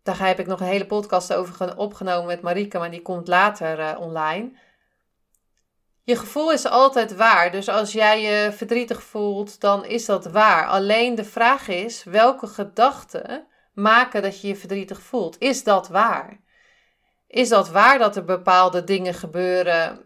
Daar 0.03 0.27
heb 0.27 0.39
ik 0.39 0.47
nog 0.47 0.59
een 0.59 0.65
hele 0.65 0.85
podcast 0.85 1.33
over 1.33 1.77
opgenomen 1.77 2.27
met 2.27 2.41
Marike, 2.41 2.77
maar 2.77 2.91
die 2.91 3.01
komt 3.01 3.27
later 3.27 3.79
uh, 3.79 3.99
online. 3.99 4.57
Je 6.07 6.15
gevoel 6.15 6.51
is 6.51 6.65
altijd 6.65 7.15
waar. 7.15 7.51
Dus 7.51 7.69
als 7.69 7.91
jij 7.91 8.21
je 8.21 8.51
verdrietig 8.51 9.03
voelt, 9.03 9.59
dan 9.59 9.85
is 9.85 10.05
dat 10.05 10.25
waar. 10.25 10.67
Alleen 10.67 11.15
de 11.15 11.23
vraag 11.23 11.67
is: 11.67 12.03
welke 12.03 12.47
gedachten 12.47 13.47
maken 13.73 14.21
dat 14.21 14.41
je 14.41 14.47
je 14.47 14.55
verdrietig 14.55 15.01
voelt? 15.01 15.35
Is 15.39 15.63
dat 15.63 15.87
waar? 15.87 16.39
Is 17.27 17.49
dat 17.49 17.69
waar 17.69 17.99
dat 17.99 18.15
er 18.15 18.23
bepaalde 18.23 18.83
dingen 18.83 19.13
gebeuren? 19.13 20.05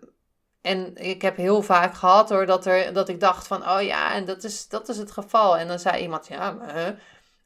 En 0.62 0.96
ik 0.96 1.22
heb 1.22 1.38
heel 1.38 1.62
vaak 1.62 1.94
gehad 1.94 2.30
hoor, 2.30 2.46
dat, 2.46 2.66
er, 2.66 2.94
dat 2.94 3.10
ik 3.10 3.20
dacht 3.20 3.48
van, 3.48 3.70
oh 3.70 3.82
ja, 3.82 4.14
en 4.14 4.26
dat 4.26 4.44
is, 4.44 4.68
dat 4.68 4.90
is 4.90 4.98
het 4.98 5.12
geval. 5.12 5.58
En 5.58 5.68
dan 5.68 5.80
zei 5.80 6.02
iemand, 6.02 6.28
ja, 6.28 6.52
maar, 6.52 7.00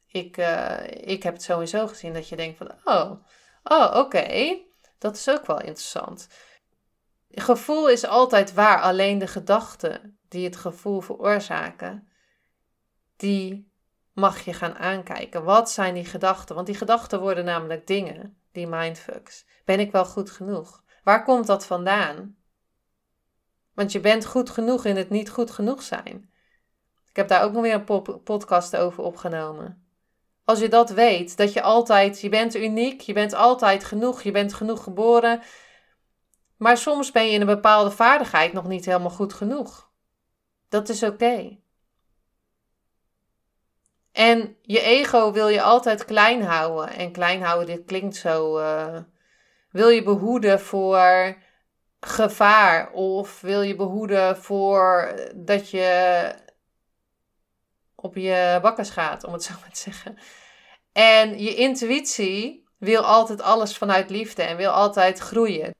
ik, 0.06 0.36
uh, 0.36 0.76
ik 0.90 1.22
heb 1.22 1.32
het 1.32 1.42
sowieso 1.42 1.86
gezien 1.86 2.12
dat 2.12 2.28
je 2.28 2.36
denkt 2.36 2.58
van, 2.58 2.70
oh, 2.84 3.10
oh 3.64 3.96
oké, 3.96 4.56
dat 4.98 5.16
is 5.16 5.28
ook 5.28 5.46
wel 5.46 5.60
interessant. 5.60 6.28
Gevoel 7.40 7.88
is 7.88 8.06
altijd 8.06 8.54
waar, 8.54 8.80
alleen 8.80 9.18
de 9.18 9.26
gedachten 9.26 10.18
die 10.28 10.44
het 10.44 10.56
gevoel 10.56 11.00
veroorzaken, 11.00 12.08
die 13.16 13.72
mag 14.12 14.40
je 14.40 14.52
gaan 14.52 14.74
aankijken. 14.74 15.44
Wat 15.44 15.70
zijn 15.70 15.94
die 15.94 16.04
gedachten? 16.04 16.54
Want 16.54 16.66
die 16.66 16.76
gedachten 16.76 17.20
worden 17.20 17.44
namelijk 17.44 17.86
dingen, 17.86 18.38
die 18.52 18.66
mindfucks. 18.66 19.46
Ben 19.64 19.80
ik 19.80 19.92
wel 19.92 20.04
goed 20.04 20.30
genoeg? 20.30 20.84
Waar 21.02 21.24
komt 21.24 21.46
dat 21.46 21.66
vandaan? 21.66 22.36
Want 23.74 23.92
je 23.92 24.00
bent 24.00 24.26
goed 24.26 24.50
genoeg 24.50 24.84
in 24.84 24.96
het 24.96 25.10
niet 25.10 25.30
goed 25.30 25.50
genoeg 25.50 25.82
zijn. 25.82 26.30
Ik 27.08 27.16
heb 27.16 27.28
daar 27.28 27.42
ook 27.42 27.52
nog 27.52 27.62
weer 27.62 27.74
een 27.86 28.22
podcast 28.22 28.76
over 28.76 29.02
opgenomen. 29.02 29.86
Als 30.44 30.58
je 30.58 30.68
dat 30.68 30.90
weet, 30.90 31.36
dat 31.36 31.52
je 31.52 31.62
altijd, 31.62 32.20
je 32.20 32.28
bent 32.28 32.54
uniek, 32.54 33.00
je 33.00 33.12
bent 33.12 33.34
altijd 33.34 33.84
genoeg, 33.84 34.22
je 34.22 34.30
bent 34.30 34.54
genoeg 34.54 34.82
geboren, 34.82 35.42
maar 36.56 36.76
soms 36.76 37.10
ben 37.10 37.26
je 37.26 37.32
in 37.32 37.40
een 37.40 37.46
bepaalde 37.46 37.90
vaardigheid 37.90 38.52
nog 38.52 38.66
niet 38.66 38.84
helemaal 38.84 39.10
goed 39.10 39.32
genoeg. 39.32 39.90
Dat 40.68 40.88
is 40.88 41.02
oké. 41.02 41.58
En 44.12 44.56
je 44.62 44.80
ego 44.80 45.32
wil 45.32 45.48
je 45.48 45.62
altijd 45.62 46.04
klein 46.04 46.42
houden. 46.42 46.96
En 46.96 47.12
klein 47.12 47.42
houden, 47.42 47.66
dit 47.66 47.84
klinkt 47.84 48.16
zo. 48.16 48.58
Uh, 48.58 48.98
wil 49.70 49.88
je 49.88 50.02
behoeden 50.02 50.60
voor 50.60 51.36
gevaar? 52.00 52.90
Of 52.92 53.40
wil 53.40 53.62
je 53.62 53.76
behoeden 53.76 54.36
voor 54.36 55.14
dat 55.34 55.70
je 55.70 56.30
op 57.94 58.16
je 58.16 58.58
bakkers 58.62 58.90
gaat, 58.90 59.24
om 59.24 59.32
het 59.32 59.42
zo 59.42 59.54
maar 59.60 59.70
te 59.70 59.80
zeggen. 59.80 60.18
En 60.92 61.42
je 61.42 61.54
intuïtie 61.54 62.68
wil 62.78 63.02
altijd 63.02 63.40
alles 63.40 63.76
vanuit 63.76 64.10
liefde 64.10 64.42
en 64.42 64.56
wil 64.56 64.70
altijd 64.70 65.18
groeien 65.18 65.74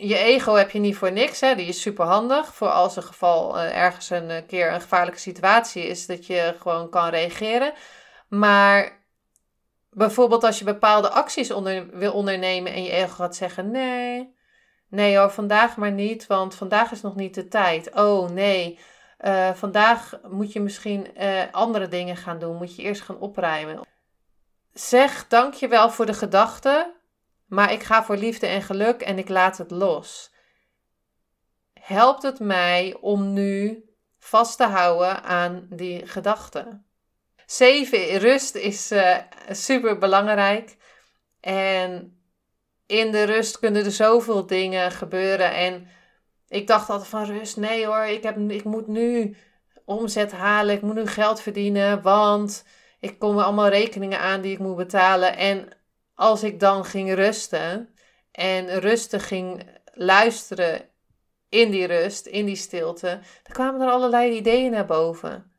je 0.00 0.16
ego 0.16 0.54
heb 0.54 0.70
je 0.70 0.78
niet 0.78 0.96
voor 0.96 1.12
niks. 1.12 1.40
Hè? 1.40 1.54
Die 1.54 1.66
is 1.66 1.80
super 1.80 2.04
handig 2.04 2.54
voor 2.54 2.68
als 2.68 2.96
er 2.96 3.02
geval 3.02 3.56
uh, 3.56 3.76
ergens 3.76 4.10
een 4.10 4.30
uh, 4.30 4.36
keer 4.46 4.72
een 4.72 4.80
gevaarlijke 4.80 5.20
situatie 5.20 5.86
is, 5.86 6.06
dat 6.06 6.26
je 6.26 6.54
gewoon 6.58 6.90
kan 6.90 7.08
reageren. 7.08 7.72
Maar 8.28 9.04
bijvoorbeeld 9.90 10.44
als 10.44 10.58
je 10.58 10.64
bepaalde 10.64 11.10
acties 11.10 11.50
onder, 11.50 11.98
wil 11.98 12.12
ondernemen 12.12 12.72
en 12.72 12.82
je 12.82 12.90
ego 12.90 13.14
gaat 13.14 13.36
zeggen: 13.36 13.70
nee, 13.70 14.34
nee 14.88 15.16
hoor, 15.16 15.30
vandaag 15.30 15.76
maar 15.76 15.92
niet, 15.92 16.26
want 16.26 16.54
vandaag 16.54 16.90
is 16.90 17.00
nog 17.00 17.16
niet 17.16 17.34
de 17.34 17.48
tijd. 17.48 17.94
Oh 17.94 18.30
nee, 18.30 18.78
uh, 19.20 19.50
vandaag 19.50 20.18
moet 20.28 20.52
je 20.52 20.60
misschien 20.60 21.06
andere 21.52 21.88
dingen 21.88 22.16
gaan 22.16 22.38
doen, 22.38 22.56
moet 22.56 22.76
je 22.76 22.82
eerst 22.82 23.02
gaan 23.02 23.18
opruimen. 23.18 23.80
Zeg 24.72 25.28
dankjewel 25.28 25.90
voor 25.90 26.06
de 26.06 26.14
gedachte 26.14 26.99
maar 27.50 27.72
ik 27.72 27.82
ga 27.82 28.04
voor 28.04 28.16
liefde 28.16 28.46
en 28.46 28.62
geluk 28.62 29.00
en 29.00 29.18
ik 29.18 29.28
laat 29.28 29.58
het 29.58 29.70
los. 29.70 30.32
Helpt 31.72 32.22
het 32.22 32.38
mij 32.38 32.96
om 33.00 33.32
nu 33.32 33.84
vast 34.18 34.56
te 34.56 34.64
houden 34.64 35.22
aan 35.22 35.66
die 35.70 36.06
gedachten? 36.06 36.86
7. 37.46 38.18
Rust 38.18 38.54
is 38.54 38.92
uh, 38.92 39.16
super 39.50 39.98
belangrijk. 39.98 40.76
En 41.40 42.20
in 42.86 43.10
de 43.10 43.22
rust 43.22 43.58
kunnen 43.58 43.84
er 43.84 43.92
zoveel 43.92 44.46
dingen 44.46 44.90
gebeuren. 44.90 45.54
En 45.54 45.88
ik 46.48 46.66
dacht 46.66 46.90
altijd 46.90 47.08
van 47.08 47.24
rust, 47.24 47.56
nee 47.56 47.86
hoor, 47.86 48.04
ik, 48.04 48.22
heb, 48.22 48.38
ik 48.50 48.64
moet 48.64 48.86
nu 48.86 49.36
omzet 49.84 50.32
halen, 50.32 50.74
ik 50.74 50.82
moet 50.82 50.94
nu 50.94 51.06
geld 51.06 51.40
verdienen, 51.40 52.02
want 52.02 52.64
ik 53.00 53.18
kom 53.18 53.38
allemaal 53.38 53.68
rekeningen 53.68 54.20
aan 54.20 54.40
die 54.40 54.52
ik 54.52 54.58
moet 54.58 54.76
betalen. 54.76 55.36
En 55.36 55.68
als 56.20 56.42
ik 56.42 56.60
dan 56.60 56.84
ging 56.84 57.14
rusten 57.14 57.94
en 58.32 58.80
rustig 58.80 59.28
ging 59.28 59.70
luisteren 59.92 60.88
in 61.48 61.70
die 61.70 61.86
rust, 61.86 62.26
in 62.26 62.46
die 62.46 62.56
stilte, 62.56 63.20
dan 63.42 63.52
kwamen 63.52 63.80
er 63.80 63.92
allerlei 63.92 64.36
ideeën 64.36 64.70
naar 64.70 64.86
boven. 64.86 65.52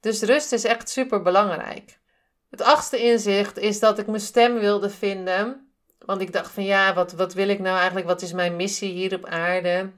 Dus 0.00 0.22
rust 0.22 0.52
is 0.52 0.64
echt 0.64 0.88
super 0.88 1.22
belangrijk. 1.22 1.98
Het 2.50 2.62
achtste 2.62 3.02
inzicht 3.02 3.58
is 3.58 3.78
dat 3.78 3.98
ik 3.98 4.06
mijn 4.06 4.20
stem 4.20 4.58
wilde 4.58 4.90
vinden. 4.90 5.72
Want 5.98 6.20
ik 6.20 6.32
dacht 6.32 6.52
van 6.52 6.64
ja, 6.64 6.94
wat, 6.94 7.12
wat 7.12 7.34
wil 7.34 7.48
ik 7.48 7.58
nou 7.58 7.76
eigenlijk? 7.76 8.06
Wat 8.06 8.22
is 8.22 8.32
mijn 8.32 8.56
missie 8.56 8.92
hier 8.92 9.14
op 9.14 9.24
aarde? 9.24 9.92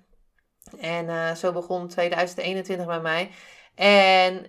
En 0.78 1.06
uh, 1.06 1.34
zo 1.34 1.52
begon 1.52 1.88
2021 1.88 2.86
bij 2.86 3.00
mij. 3.00 3.30
En 3.74 4.46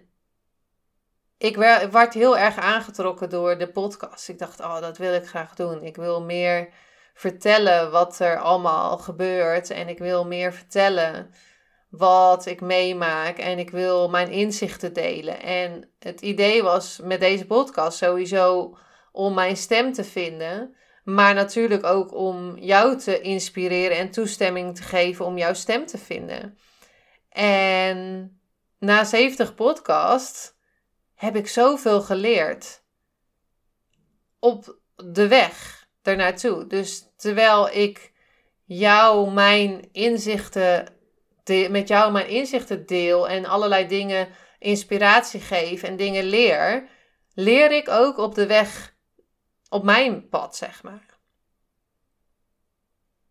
ik 1.37 1.55
werd 1.91 2.13
heel 2.13 2.37
erg 2.37 2.57
aangetrokken 2.57 3.29
door 3.29 3.57
de 3.57 3.71
podcast. 3.71 4.29
Ik 4.29 4.39
dacht, 4.39 4.59
oh, 4.59 4.81
dat 4.81 4.97
wil 4.97 5.13
ik 5.13 5.27
graag 5.27 5.55
doen. 5.55 5.83
Ik 5.83 5.95
wil 5.95 6.21
meer 6.21 6.69
vertellen 7.13 7.91
wat 7.91 8.19
er 8.19 8.39
allemaal 8.39 8.97
gebeurt. 8.97 9.69
En 9.69 9.87
ik 9.87 9.97
wil 9.97 10.25
meer 10.25 10.53
vertellen 10.53 11.33
wat 11.89 12.45
ik 12.45 12.61
meemaak. 12.61 13.37
En 13.37 13.59
ik 13.59 13.69
wil 13.69 14.09
mijn 14.09 14.29
inzichten 14.29 14.93
delen. 14.93 15.41
En 15.41 15.89
het 15.99 16.21
idee 16.21 16.63
was 16.63 16.99
met 17.03 17.19
deze 17.19 17.45
podcast 17.45 17.97
sowieso 17.97 18.77
om 19.11 19.33
mijn 19.33 19.57
stem 19.57 19.93
te 19.93 20.03
vinden. 20.03 20.75
Maar 21.03 21.33
natuurlijk 21.33 21.85
ook 21.85 22.13
om 22.13 22.57
jou 22.57 22.97
te 22.97 23.21
inspireren 23.21 23.97
en 23.97 24.11
toestemming 24.11 24.75
te 24.75 24.83
geven 24.83 25.25
om 25.25 25.37
jouw 25.37 25.53
stem 25.53 25.85
te 25.85 25.97
vinden. 25.97 26.57
En 27.29 28.31
na 28.79 29.03
70 29.03 29.55
podcast 29.55 30.54
heb 31.15 31.35
ik 31.35 31.47
zoveel 31.47 32.01
geleerd. 32.01 32.83
Op 34.39 34.77
de 34.95 35.27
weg 35.27 35.87
ernaartoe. 36.01 36.67
Dus 36.67 37.07
terwijl 37.17 37.69
ik 37.69 38.11
jou 38.65 39.31
mijn 39.31 39.89
inzichten, 39.91 40.87
met 41.69 41.87
jou 41.87 42.11
mijn 42.11 42.27
inzichten 42.27 42.85
deel 42.85 43.29
en 43.29 43.45
allerlei 43.45 43.87
dingen 43.87 44.27
inspiratie 44.59 45.39
geef 45.39 45.83
en 45.83 45.95
dingen 45.95 46.23
leer, 46.23 46.89
leer 47.33 47.71
ik 47.71 47.89
ook 47.89 48.17
op 48.17 48.35
de 48.35 48.45
weg 48.45 48.95
op 49.69 49.83
mijn 49.83 50.29
pad, 50.29 50.55
zeg 50.55 50.83
maar. 50.83 51.05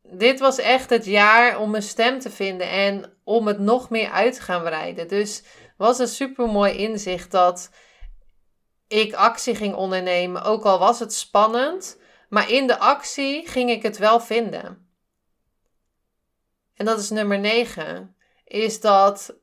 Dit 0.02 0.38
was 0.40 0.58
echt 0.58 0.90
het 0.90 1.04
jaar 1.04 1.58
om 1.58 1.70
mijn 1.70 1.82
stem 1.82 2.18
te 2.18 2.30
vinden 2.30 2.68
en 2.68 3.18
om 3.24 3.46
het 3.46 3.58
nog 3.58 3.90
meer 3.90 4.10
uit 4.10 4.34
te 4.34 4.42
gaan 4.42 4.62
breiden. 4.62 5.08
Dus 5.08 5.42
was 5.76 5.98
een 5.98 6.08
super 6.08 6.48
mooi 6.48 6.72
inzicht 6.72 7.30
dat 7.30 7.70
ik 8.88 9.14
actie 9.14 9.54
ging 9.54 9.74
ondernemen, 9.74 10.42
ook 10.42 10.64
al 10.64 10.78
was 10.78 10.98
het 10.98 11.12
spannend, 11.12 11.98
maar 12.28 12.50
in 12.50 12.66
de 12.66 12.78
actie 12.78 13.48
ging 13.48 13.70
ik 13.70 13.82
het 13.82 13.98
wel 13.98 14.20
vinden. 14.20 14.88
En 16.74 16.84
dat 16.84 16.98
is 16.98 17.10
nummer 17.10 17.38
9. 17.38 18.16
Is 18.44 18.80
dat 18.80 19.36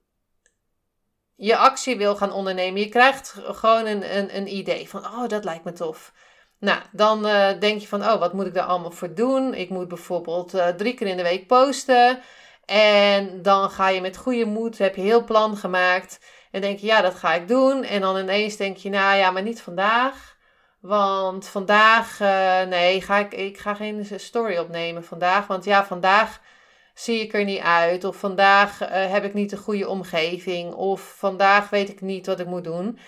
je 1.35 1.57
actie 1.57 1.97
wil 1.97 2.15
gaan 2.15 2.31
ondernemen. 2.31 2.81
Je 2.81 2.89
krijgt 2.89 3.35
gewoon 3.37 3.85
een, 3.85 4.17
een, 4.17 4.35
een 4.35 4.55
idee 4.55 4.89
van, 4.89 5.05
oh, 5.05 5.27
dat 5.27 5.43
lijkt 5.43 5.63
me 5.63 5.71
tof. 5.71 6.13
Nou, 6.59 6.81
dan 6.91 7.25
uh, 7.27 7.59
denk 7.59 7.81
je 7.81 7.87
van, 7.87 8.01
oh, 8.01 8.19
wat 8.19 8.33
moet 8.33 8.45
ik 8.45 8.53
daar 8.53 8.65
allemaal 8.65 8.91
voor 8.91 9.13
doen? 9.13 9.53
Ik 9.53 9.69
moet 9.69 9.87
bijvoorbeeld 9.87 10.55
uh, 10.55 10.67
drie 10.67 10.93
keer 10.93 11.07
in 11.07 11.17
de 11.17 11.23
week 11.23 11.47
posten. 11.47 12.19
En 12.65 13.41
dan 13.41 13.69
ga 13.69 13.89
je 13.89 14.01
met 14.01 14.17
goede 14.17 14.45
moed, 14.45 14.77
heb 14.77 14.95
je 14.95 15.01
heel 15.01 15.23
plan 15.23 15.57
gemaakt. 15.57 16.19
En 16.51 16.61
denk 16.61 16.79
je, 16.79 16.85
ja, 16.85 17.01
dat 17.01 17.15
ga 17.15 17.33
ik 17.33 17.47
doen. 17.47 17.83
En 17.83 18.01
dan 18.01 18.17
ineens 18.17 18.55
denk 18.55 18.77
je, 18.77 18.89
nou 18.89 19.17
ja, 19.17 19.31
maar 19.31 19.41
niet 19.41 19.61
vandaag. 19.61 20.37
Want 20.79 21.47
vandaag, 21.47 22.19
uh, 22.19 22.61
nee, 22.61 23.01
ga 23.01 23.17
ik, 23.17 23.33
ik 23.33 23.57
ga 23.57 23.73
geen 23.73 24.07
story 24.19 24.57
opnemen 24.57 25.03
vandaag. 25.03 25.47
Want 25.47 25.63
ja, 25.63 25.85
vandaag 25.85 26.41
zie 26.93 27.21
ik 27.21 27.33
er 27.33 27.43
niet 27.43 27.61
uit. 27.61 28.03
Of 28.03 28.15
vandaag 28.15 28.81
uh, 28.81 29.11
heb 29.11 29.23
ik 29.23 29.33
niet 29.33 29.49
de 29.49 29.57
goede 29.57 29.87
omgeving. 29.87 30.73
Of 30.73 31.15
vandaag 31.17 31.69
weet 31.69 31.89
ik 31.89 32.01
niet 32.01 32.25
wat 32.25 32.39
ik 32.39 32.47
moet 32.47 32.63
doen. 32.63 32.99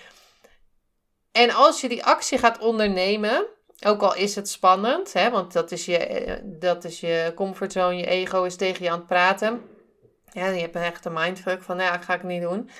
En 1.32 1.50
als 1.50 1.80
je 1.80 1.88
die 1.88 2.04
actie 2.04 2.38
gaat 2.38 2.58
ondernemen, 2.58 3.46
ook 3.86 4.02
al 4.02 4.14
is 4.14 4.34
het 4.34 4.48
spannend, 4.48 5.12
hè, 5.12 5.30
want 5.30 5.52
dat 5.52 5.70
is, 5.70 5.84
je, 5.84 5.98
eh, 5.98 6.40
dat 6.44 6.84
is 6.84 7.00
je 7.00 7.32
comfortzone, 7.34 7.96
je 7.96 8.06
ego 8.06 8.44
is 8.44 8.56
tegen 8.56 8.84
je 8.84 8.90
aan 8.90 8.98
het 8.98 9.06
praten. 9.06 9.62
Ja, 10.32 10.46
je 10.46 10.60
hebt 10.60 10.74
een 10.74 10.82
echte 10.82 11.10
mindfuck 11.10 11.62
van, 11.62 11.76
nou 11.76 11.92
ja, 11.92 11.98
ga 11.98 12.14
ik 12.14 12.22
niet 12.22 12.42
doen. 12.42 12.70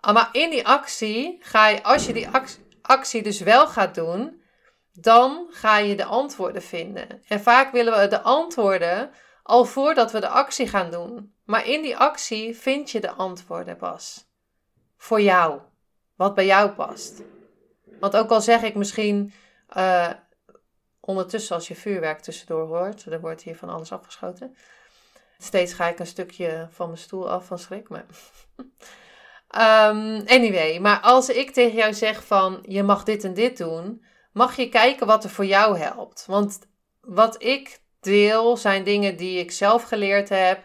Ah, 0.00 0.14
maar 0.14 0.28
in 0.32 0.50
die 0.50 0.66
actie 0.66 1.38
ga 1.40 1.68
je, 1.68 1.82
als 1.82 2.06
je 2.06 2.12
die 2.12 2.28
actie 2.82 3.22
dus 3.22 3.40
wel 3.40 3.66
gaat 3.66 3.94
doen, 3.94 4.42
dan 4.92 5.46
ga 5.50 5.78
je 5.78 5.96
de 5.96 6.04
antwoorden 6.04 6.62
vinden. 6.62 7.22
En 7.28 7.40
vaak 7.40 7.72
willen 7.72 8.00
we 8.00 8.06
de 8.06 8.20
antwoorden 8.20 9.10
al 9.42 9.64
voordat 9.64 10.12
we 10.12 10.20
de 10.20 10.28
actie 10.28 10.68
gaan 10.68 10.90
doen. 10.90 11.34
Maar 11.44 11.66
in 11.66 11.82
die 11.82 11.96
actie 11.96 12.56
vind 12.56 12.90
je 12.90 13.00
de 13.00 13.10
antwoorden 13.10 13.76
pas. 13.76 14.26
Voor 14.96 15.20
jou. 15.20 15.60
Wat 16.16 16.34
bij 16.34 16.46
jou 16.46 16.70
past. 16.70 17.22
Want 18.00 18.16
ook 18.16 18.30
al 18.30 18.40
zeg 18.40 18.62
ik 18.62 18.74
misschien 18.74 19.32
uh, 19.76 20.10
ondertussen 21.06 21.54
als 21.54 21.68
je 21.68 21.74
vuurwerk 21.74 22.20
tussendoor 22.20 22.66
hoort, 22.66 23.04
er 23.04 23.20
wordt 23.20 23.42
hier 23.42 23.56
van 23.56 23.68
alles 23.68 23.92
afgeschoten. 23.92 24.56
Steeds 25.38 25.72
ga 25.72 25.88
ik 25.88 25.98
een 25.98 26.06
stukje 26.06 26.68
van 26.70 26.86
mijn 26.86 26.98
stoel 26.98 27.30
af 27.30 27.46
van 27.46 27.58
schrik. 27.58 27.88
Maar 27.88 28.04
um, 29.90 30.22
anyway, 30.38 30.78
maar 30.78 31.00
als 31.00 31.28
ik 31.28 31.50
tegen 31.50 31.76
jou 31.76 31.94
zeg 31.94 32.24
van 32.24 32.64
je 32.68 32.82
mag 32.82 33.04
dit 33.04 33.24
en 33.24 33.34
dit 33.34 33.56
doen, 33.56 34.04
mag 34.32 34.56
je 34.56 34.68
kijken 34.68 35.06
wat 35.06 35.24
er 35.24 35.30
voor 35.30 35.46
jou 35.46 35.78
helpt. 35.78 36.24
Want 36.26 36.58
wat 37.00 37.42
ik 37.42 37.80
deel 38.00 38.56
zijn 38.56 38.84
dingen 38.84 39.16
die 39.16 39.38
ik 39.38 39.50
zelf 39.50 39.82
geleerd 39.82 40.28
heb 40.28 40.64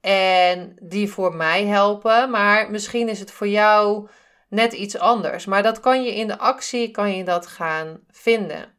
en 0.00 0.76
die 0.82 1.10
voor 1.10 1.34
mij 1.34 1.66
helpen. 1.66 2.30
Maar 2.30 2.70
misschien 2.70 3.08
is 3.08 3.20
het 3.20 3.30
voor 3.30 3.48
jou 3.48 4.08
net 4.48 4.72
iets 4.72 4.98
anders. 4.98 5.44
Maar 5.44 5.62
dat 5.62 5.80
kan 5.80 6.02
je 6.02 6.14
in 6.14 6.26
de 6.26 6.38
actie 6.38 6.90
kan 6.90 7.16
je 7.16 7.24
dat 7.24 7.46
gaan 7.46 8.00
vinden. 8.10 8.77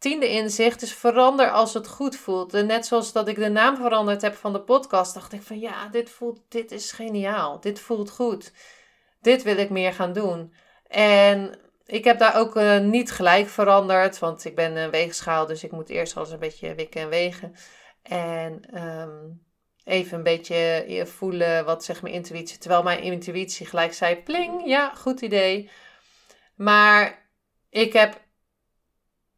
Tiende 0.00 0.28
inzicht 0.28 0.82
is 0.82 0.94
verander 0.94 1.50
als 1.50 1.74
het 1.74 1.88
goed 1.88 2.16
voelt. 2.16 2.54
En 2.54 2.66
net 2.66 2.86
zoals 2.86 3.12
dat 3.12 3.28
ik 3.28 3.36
de 3.36 3.48
naam 3.48 3.76
veranderd 3.76 4.22
heb 4.22 4.34
van 4.34 4.52
de 4.52 4.60
podcast, 4.60 5.14
dacht 5.14 5.32
ik 5.32 5.42
van 5.42 5.58
ja, 5.58 5.88
dit 5.88 6.10
voelt, 6.10 6.40
dit 6.48 6.72
is 6.72 6.92
geniaal. 6.92 7.60
Dit 7.60 7.80
voelt 7.80 8.10
goed. 8.10 8.52
Dit 9.20 9.42
wil 9.42 9.56
ik 9.56 9.70
meer 9.70 9.92
gaan 9.92 10.12
doen. 10.12 10.54
En 10.86 11.58
ik 11.86 12.04
heb 12.04 12.18
daar 12.18 12.36
ook 12.36 12.56
uh, 12.56 12.78
niet 12.78 13.10
gelijk 13.10 13.48
veranderd, 13.48 14.18
want 14.18 14.44
ik 14.44 14.54
ben 14.54 14.76
een 14.76 14.90
weegschaal, 14.90 15.46
dus 15.46 15.64
ik 15.64 15.70
moet 15.70 15.88
eerst 15.88 16.16
alles 16.16 16.30
een 16.30 16.38
beetje 16.38 16.74
wikken 16.74 17.00
en 17.00 17.08
wegen. 17.08 17.54
En 18.02 18.82
um, 18.82 19.46
even 19.84 20.16
een 20.16 20.22
beetje 20.22 21.02
voelen 21.06 21.64
wat 21.64 21.84
zegt 21.84 22.02
mijn 22.02 22.14
intuïtie. 22.14 22.58
Terwijl 22.58 22.82
mijn 22.82 23.02
intuïtie 23.02 23.66
gelijk 23.66 23.94
zei, 23.94 24.16
pling, 24.16 24.66
ja, 24.66 24.94
goed 24.94 25.20
idee. 25.20 25.70
Maar 26.56 27.28
ik 27.70 27.92
heb 27.92 28.28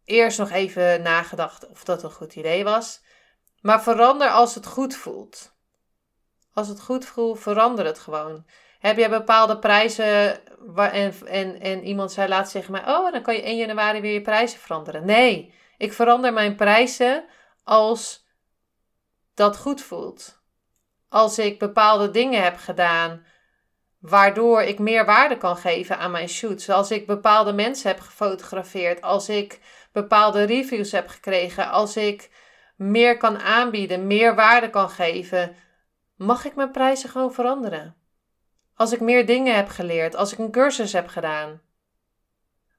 eerst 0.05 0.39
nog 0.39 0.51
even 0.51 1.03
nagedacht 1.03 1.69
of 1.69 1.85
dat 1.85 2.03
een 2.03 2.13
goed 2.13 2.35
idee 2.35 2.65
was. 2.65 3.01
Maar 3.61 3.83
verander 3.83 4.29
als 4.29 4.55
het 4.55 4.67
goed 4.67 4.95
voelt. 4.95 5.55
Als 6.53 6.69
het 6.69 6.81
goed 6.81 7.05
voelt, 7.05 7.41
verander 7.41 7.85
het 7.85 7.99
gewoon. 7.99 8.47
Heb 8.79 8.97
je 8.97 9.09
bepaalde 9.09 9.59
prijzen 9.59 10.41
waar, 10.59 10.93
en, 10.93 11.15
en, 11.27 11.61
en 11.61 11.85
iemand 11.85 12.13
zei 12.13 12.29
laatst 12.29 12.53
tegen 12.53 12.73
mij: 12.73 12.87
Oh, 12.87 13.13
dan 13.13 13.23
kan 13.23 13.35
je 13.35 13.43
1 13.43 13.57
januari 13.57 14.01
weer 14.01 14.13
je 14.13 14.21
prijzen 14.21 14.61
veranderen. 14.61 15.05
Nee, 15.05 15.55
ik 15.77 15.93
verander 15.93 16.33
mijn 16.33 16.57
prijzen 16.57 17.25
als 17.65 18.27
dat 19.35 19.57
goed 19.57 19.81
voelt. 19.81 20.41
Als 21.09 21.39
ik 21.39 21.59
bepaalde 21.59 22.11
dingen 22.11 22.43
heb 22.43 22.57
gedaan 22.57 23.27
waardoor 24.03 24.63
ik 24.63 24.79
meer 24.79 25.05
waarde 25.05 25.37
kan 25.37 25.57
geven 25.57 25.99
aan 25.99 26.11
mijn 26.11 26.29
shoots. 26.29 26.71
Als 26.71 26.91
ik 26.91 27.07
bepaalde 27.07 27.53
mensen 27.53 27.89
heb 27.89 28.01
gefotografeerd. 28.01 29.03
Als 29.03 29.29
ik 29.29 29.61
bepaalde 29.93 30.43
reviews 30.43 30.93
heb 30.93 31.09
gekregen. 31.09 31.71
Als 31.71 31.97
ik 31.97 32.31
meer 32.77 33.17
kan 33.17 33.39
aanbieden, 33.39 34.07
meer 34.07 34.35
waarde 34.35 34.71
kan 34.71 34.91
geven. 34.91 35.57
Mag 36.17 36.45
ik 36.45 36.55
mijn 36.55 36.71
prijzen 36.71 37.09
gewoon 37.09 37.33
veranderen? 37.33 37.97
Als 38.75 38.93
ik 38.93 39.01
meer 39.01 39.27
dingen 39.27 39.55
heb 39.55 39.69
geleerd, 39.69 40.17
als 40.17 40.33
ik 40.33 40.39
een 40.39 40.51
cursus 40.51 40.93
heb 40.93 41.09
gedaan. 41.09 41.61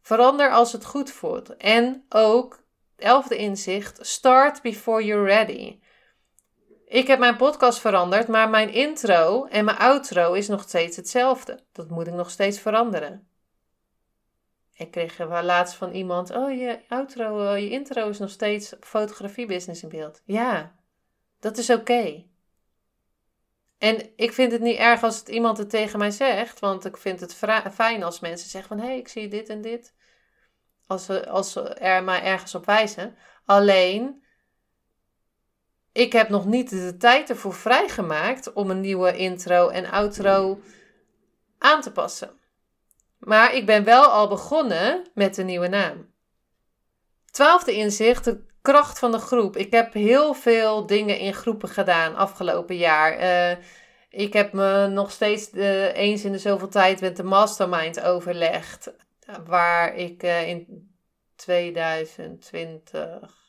Verander 0.02 0.52
als 0.52 0.72
het 0.72 0.86
goed 0.86 1.12
voelt. 1.12 1.58
En 1.58 2.06
ook, 2.10 2.64
elfde 2.96 3.38
inzicht, 3.38 4.08
start 4.08 4.62
before 4.62 5.06
you're 5.06 5.26
ready. 5.26 5.80
Ik 6.86 7.08
heb 7.08 7.20
mijn 7.20 7.38
podcast 7.38 7.80
veranderd, 7.80 8.28
maar 8.28 8.50
mijn 8.50 8.70
intro 8.70 9.46
en 9.46 9.66
mijn 9.66 9.78
outro 9.78 10.34
is 10.34 10.48
nog 10.48 10.62
steeds 10.62 10.96
hetzelfde. 10.96 11.60
Dat 11.72 11.90
moet 11.90 12.08
ik 12.08 12.14
nog 12.14 12.30
steeds 12.30 12.60
veranderen. 12.60 13.28
Ik 14.74 14.92
kreeg 14.92 15.18
wel 15.18 15.44
laatst 15.44 15.76
van 15.76 15.92
iemand: 15.92 16.32
Oh, 16.32 16.52
je 16.52 16.80
outro, 16.88 17.46
eh, 17.46 17.62
je 17.62 17.70
intro 17.70 18.10
is 18.10 18.20
nog 18.20 18.30
steeds 18.30 18.74
fotografiebusiness 18.80 19.84
in 19.84 19.90
beeld. 19.90 20.22
Ja, 20.26 20.76
dat 21.40 21.58
is 21.58 21.70
oké. 21.70 22.26
En 23.78 24.10
ik 24.16 24.34
vind 24.34 24.52
het 24.52 24.62
niet 24.62 24.78
erg 24.78 25.04
als 25.04 25.18
het 25.18 25.28
iemand 25.28 25.58
het 25.58 25.70
tegen 25.70 26.00
mij 26.00 26.12
zegt, 26.12 26.60
want 26.60 26.86
ik 26.86 26.98
vind 26.98 27.20
het 27.20 27.36
fijn 27.74 28.04
als 28.04 28.20
mensen 28.20 28.50
zeggen 28.50 28.70
van 28.70 28.86
hé, 28.86 28.92
hey, 28.92 28.98
ik 28.98 29.08
zie 29.08 29.28
dit 29.28 29.50
en 29.50 29.62
dit. 29.62 29.94
Als 30.88 31.06
ze, 31.06 31.30
als 31.30 31.52
ze 31.52 31.62
er 31.62 32.04
mij 32.04 32.24
ergens 32.24 32.56
op 32.56 32.66
wijzen. 32.66 33.18
Alleen, 33.46 34.24
ik 35.92 36.14
heb 36.14 36.30
nog 36.30 36.46
niet 36.46 36.70
de 36.70 36.98
tijd 36.98 37.30
ervoor 37.30 37.54
vrijgemaakt 37.54 38.54
om 38.54 38.70
een 38.70 38.82
nieuwe 38.82 39.18
intro 39.18 39.70
en 39.70 39.86
outro 39.86 40.62
aan 41.58 41.82
te 41.82 41.92
passen. 41.92 42.40
Maar 43.24 43.56
ik 43.56 43.66
ben 43.66 43.84
wel 43.84 44.04
al 44.04 44.28
begonnen 44.28 45.08
met 45.14 45.36
de 45.36 45.44
nieuwe 45.44 45.68
naam. 45.68 46.12
Twaalfde 47.32 47.74
inzicht, 47.74 48.24
de 48.24 48.46
kracht 48.62 49.00
van 49.00 49.12
de 49.12 49.18
groep. 49.18 49.58
Ik 49.58 49.72
heb 49.72 49.94
heel 49.94 50.34
veel 50.34 50.86
dingen 50.86 51.18
in 51.18 51.34
groepen 51.34 51.70
gedaan 51.70 52.16
afgelopen 52.16 52.78
jaar. 52.78 53.20
Uh, 53.20 53.58
ik 54.10 54.34
heb 54.34 54.54
me 54.54 54.88
nog 54.88 55.12
steeds 55.12 55.50
uh, 55.54 55.96
eens 55.96 56.26
in 56.26 56.32
de 56.32 56.38
zoveel 56.38 56.68
tijd 56.68 57.02
met 57.02 57.18
de 57.18 57.24
mastermind 57.24 58.02
overlegd. 58.02 58.94
Waar 59.46 59.96
ik 59.96 60.24
uh, 60.24 60.48
in 60.48 60.92
2020 61.36 63.42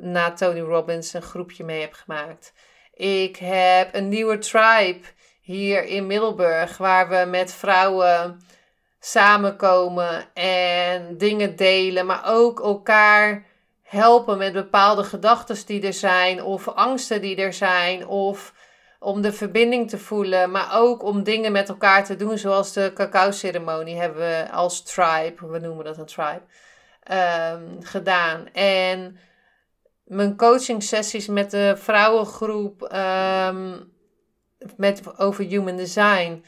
na 0.00 0.32
Tony 0.32 0.60
Robbins 0.60 1.12
een 1.12 1.22
groepje 1.22 1.64
mee 1.64 1.80
heb 1.80 1.92
gemaakt. 1.92 2.52
Ik 2.92 3.36
heb 3.36 3.94
een 3.94 4.08
nieuwe 4.08 4.38
tribe 4.38 5.06
hier 5.46 5.84
in 5.84 6.06
Middelburg, 6.06 6.76
waar 6.76 7.08
we 7.08 7.24
met 7.30 7.54
vrouwen 7.54 8.40
samenkomen 9.00 10.34
en 10.34 11.18
dingen 11.18 11.56
delen, 11.56 12.06
maar 12.06 12.22
ook 12.24 12.60
elkaar 12.60 13.44
helpen 13.82 14.38
met 14.38 14.52
bepaalde 14.52 15.04
gedachten 15.04 15.66
die 15.66 15.86
er 15.86 15.92
zijn, 15.92 16.42
of 16.42 16.68
angsten 16.68 17.20
die 17.20 17.36
er 17.36 17.52
zijn, 17.52 18.06
of 18.06 18.54
om 18.98 19.20
de 19.22 19.32
verbinding 19.32 19.90
te 19.90 19.98
voelen, 19.98 20.50
maar 20.50 20.68
ook 20.72 21.02
om 21.02 21.22
dingen 21.22 21.52
met 21.52 21.68
elkaar 21.68 22.04
te 22.04 22.16
doen, 22.16 22.38
zoals 22.38 22.72
de 22.72 22.90
cacao-ceremonie 22.94 23.96
hebben 23.96 24.20
we 24.20 24.48
als 24.52 24.82
tribe, 24.82 25.46
we 25.48 25.58
noemen 25.58 25.84
dat 25.84 25.98
een 25.98 26.06
tribe, 26.06 26.42
ehm, 27.02 27.80
gedaan. 27.80 28.48
En 28.52 29.18
mijn 30.04 30.36
coaching 30.36 30.82
sessies 30.82 31.26
met 31.26 31.50
de 31.50 31.74
vrouwengroep 31.76 32.82
ehm, 32.82 33.74
met, 34.76 35.18
over 35.18 35.44
human 35.44 35.76
design. 35.76 36.44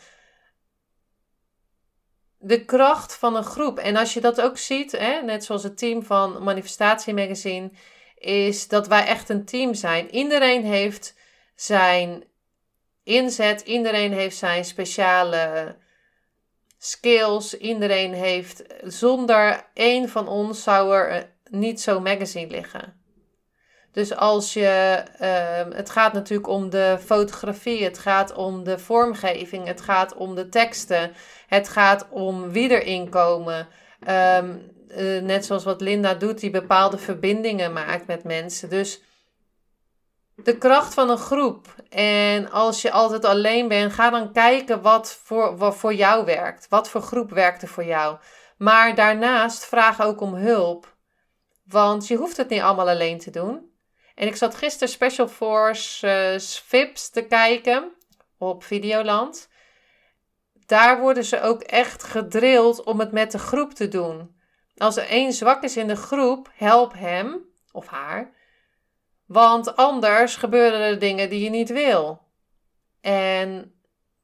De 2.39 2.65
kracht 2.65 3.15
van 3.15 3.37
een 3.37 3.45
groep. 3.45 3.79
En 3.79 3.97
als 3.97 4.15
je 4.15 4.21
dat 4.21 4.41
ook 4.41 4.59
ziet, 4.59 4.93
hè, 4.93 5.23
net 5.23 5.45
zoals 5.45 5.63
het 5.63 5.79
team 5.79 6.03
van 6.03 6.43
Manifestatie 6.43 7.15
Magazine, 7.15 7.71
is 8.19 8.69
dat 8.69 8.87
wij 8.87 9.07
echt 9.07 9.29
een 9.29 9.45
team 9.45 9.75
zijn. 9.75 10.15
Iedereen 10.15 10.65
heeft 10.65 11.15
zijn 11.55 12.25
inzet, 13.03 13.61
iedereen 13.61 14.13
heeft 14.13 14.37
zijn 14.37 14.65
speciale 14.65 15.77
skills, 16.79 17.59
iedereen 17.59 18.13
heeft. 18.13 18.63
Zonder 18.83 19.67
één 19.75 20.09
van 20.09 20.29
ons 20.29 20.63
zou 20.63 20.95
er 20.95 21.33
niet 21.51 21.81
zo'n 21.81 22.03
magazine 22.03 22.51
liggen. 22.51 22.98
Dus 23.99 24.17
als 24.17 24.53
je, 24.53 25.03
uh, 25.21 25.77
het 25.77 25.91
gaat 25.91 26.13
natuurlijk 26.13 26.49
om 26.49 26.71
de 26.71 26.99
fotografie, 27.05 27.85
het 27.85 27.99
gaat 27.99 28.33
om 28.33 28.65
de 28.65 28.79
vormgeving, 28.79 29.67
het 29.67 29.81
gaat 29.81 30.15
om 30.15 30.35
de 30.35 30.49
teksten, 30.49 31.13
het 31.47 31.69
gaat 31.69 32.07
om 32.11 32.51
wie 32.51 32.71
erin 32.71 33.09
komen. 33.09 33.69
Um, 34.09 34.73
net 35.25 35.45
zoals 35.45 35.65
wat 35.65 35.81
Linda 35.81 36.15
doet, 36.15 36.41
die 36.41 36.51
bepaalde 36.51 36.99
verbindingen 36.99 37.73
maakt 37.73 38.07
met 38.07 38.25
mensen. 38.25 38.69
Dus 38.71 39.03
de 40.35 40.59
kracht 40.59 40.95
van 40.95 41.11
een 41.11 41.19
groep. 41.19 41.67
En 41.91 42.51
als 42.51 42.83
je 42.83 42.91
altijd 42.91 43.25
alleen 43.25 43.69
bent, 43.69 43.93
ga 43.93 44.11
dan 44.11 44.33
kijken 44.33 44.83
wat 44.83 45.21
voor, 45.25 45.57
wat 45.57 45.77
voor 45.77 45.95
jou 45.95 46.25
werkt. 46.25 46.67
Wat 46.69 46.89
voor 46.89 47.03
groep 47.03 47.31
werkt 47.31 47.63
er 47.63 47.69
voor 47.69 47.85
jou. 47.85 48.17
Maar 48.59 48.95
daarnaast 48.95 49.65
vraag 49.65 50.01
ook 50.03 50.21
om 50.21 50.35
hulp. 50.35 50.97
Want 51.65 52.07
je 52.07 52.17
hoeft 52.17 52.37
het 52.37 52.49
niet 52.49 52.61
allemaal 52.61 52.89
alleen 52.89 53.19
te 53.19 53.31
doen. 53.31 53.68
En 54.19 54.27
ik 54.27 54.37
zat 54.37 54.55
gisteren 54.55 54.89
Special 54.89 55.29
Force 55.29 56.07
uh, 56.33 56.41
VIPs 56.41 57.11
te 57.11 57.23
kijken 57.23 57.93
op 58.39 58.65
Videoland. 58.65 59.49
Daar 60.67 61.01
worden 61.01 61.25
ze 61.25 61.41
ook 61.41 61.63
echt 61.63 62.03
gedrild 62.03 62.83
om 62.83 63.01
het 63.01 63.13
met 63.13 63.31
de 63.31 63.39
groep 63.39 63.75
te 63.75 63.89
doen. 63.89 64.37
Als 64.77 64.97
er 64.97 65.09
één 65.09 65.33
zwak 65.33 65.63
is 65.63 65.77
in 65.77 65.87
de 65.87 65.97
groep, 65.97 66.51
help 66.55 66.93
hem 66.93 67.45
of 67.73 67.87
haar. 67.87 68.35
Want 69.27 69.77
anders 69.77 70.37
gebeuren 70.37 70.81
er 70.81 70.99
dingen 70.99 71.31
die 71.31 71.45
je 71.45 71.51
niet 71.51 71.71
wil. 71.71 72.23
En 73.01 73.75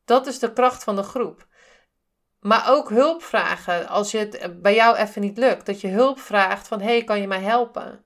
dat 0.05 0.27
is 0.27 0.39
de 0.39 0.53
kracht 0.53 0.85
van 0.85 0.97
de 0.97 1.03
groep. 1.03 1.47
Maar 2.41 2.65
ook 2.69 2.89
hulp 2.89 3.23
vragen 3.23 3.89
als 3.89 4.11
je 4.11 4.19
het 4.19 4.63
bij 4.63 4.75
jou 4.75 4.97
even 4.97 5.21
niet 5.21 5.39
lukt. 5.39 5.67
Dat 5.67 5.81
je 5.81 5.89
hulp 5.89 6.19
vraagt 6.21 6.69
van, 6.69 6.81
hey, 6.81 7.05
kan 7.05 7.21
je 7.21 7.27
mij 7.27 7.43
helpen? 7.43 8.05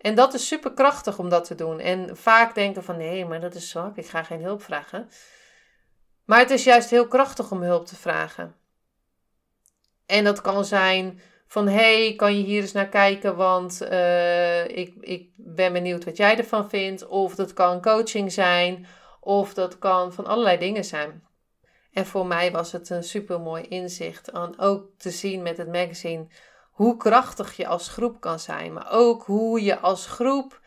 En 0.00 0.14
dat 0.14 0.34
is 0.34 0.46
super 0.46 0.72
krachtig 0.72 1.18
om 1.18 1.28
dat 1.28 1.44
te 1.44 1.54
doen. 1.54 1.80
En 1.80 2.16
vaak 2.16 2.54
denken 2.54 2.84
van 2.84 2.96
nee, 2.96 3.24
maar 3.24 3.40
dat 3.40 3.54
is 3.54 3.70
zwak, 3.70 3.96
ik 3.96 4.06
ga 4.06 4.22
geen 4.22 4.42
hulp 4.42 4.62
vragen. 4.62 5.08
Maar 6.24 6.38
het 6.38 6.50
is 6.50 6.64
juist 6.64 6.90
heel 6.90 7.08
krachtig 7.08 7.50
om 7.50 7.62
hulp 7.62 7.86
te 7.86 7.96
vragen. 7.96 8.54
En 10.06 10.24
dat 10.24 10.40
kan 10.40 10.64
zijn 10.64 11.20
van 11.46 11.68
hey, 11.68 12.14
kan 12.16 12.36
je 12.36 12.44
hier 12.44 12.60
eens 12.60 12.72
naar 12.72 12.88
kijken, 12.88 13.36
want 13.36 13.82
uh, 13.82 14.68
ik, 14.68 14.94
ik 15.00 15.30
ben 15.36 15.72
benieuwd 15.72 16.04
wat 16.04 16.16
jij 16.16 16.38
ervan 16.38 16.68
vindt. 16.68 17.06
Of 17.06 17.34
dat 17.34 17.52
kan 17.52 17.82
coaching 17.82 18.32
zijn, 18.32 18.86
of 19.20 19.54
dat 19.54 19.78
kan 19.78 20.12
van 20.12 20.26
allerlei 20.26 20.58
dingen 20.58 20.84
zijn. 20.84 21.24
En 21.92 22.06
voor 22.06 22.26
mij 22.26 22.52
was 22.52 22.72
het 22.72 22.90
een 22.90 23.04
super 23.04 23.40
mooi 23.40 23.62
inzicht 23.62 24.32
aan 24.32 24.58
ook 24.58 24.86
te 24.96 25.10
zien 25.10 25.42
met 25.42 25.56
het 25.56 25.72
magazine 25.72 26.26
hoe 26.80 26.96
krachtig 26.96 27.56
je 27.56 27.66
als 27.66 27.88
groep 27.88 28.20
kan 28.20 28.38
zijn, 28.38 28.72
maar 28.72 28.90
ook 28.90 29.22
hoe 29.22 29.62
je 29.62 29.78
als 29.78 30.06
groep 30.06 30.60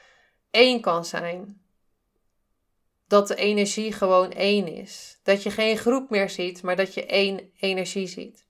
één 0.52 0.82
kan 0.82 1.06
zijn. 1.06 1.62
Dat 3.08 3.28
de 3.28 3.36
energie 3.36 3.91
gewoon 3.91 4.32
één 4.32 4.67
is. 4.67 5.19
Dat 5.23 5.43
je 5.43 5.52
geen 5.52 5.78
groep 5.78 6.10
meer 6.10 6.30
ziet, 6.30 6.62
maar 6.62 6.76
dat 6.76 6.93
je 6.93 7.06
één 7.06 7.52
energie 7.60 8.08
ziet. 8.08 8.45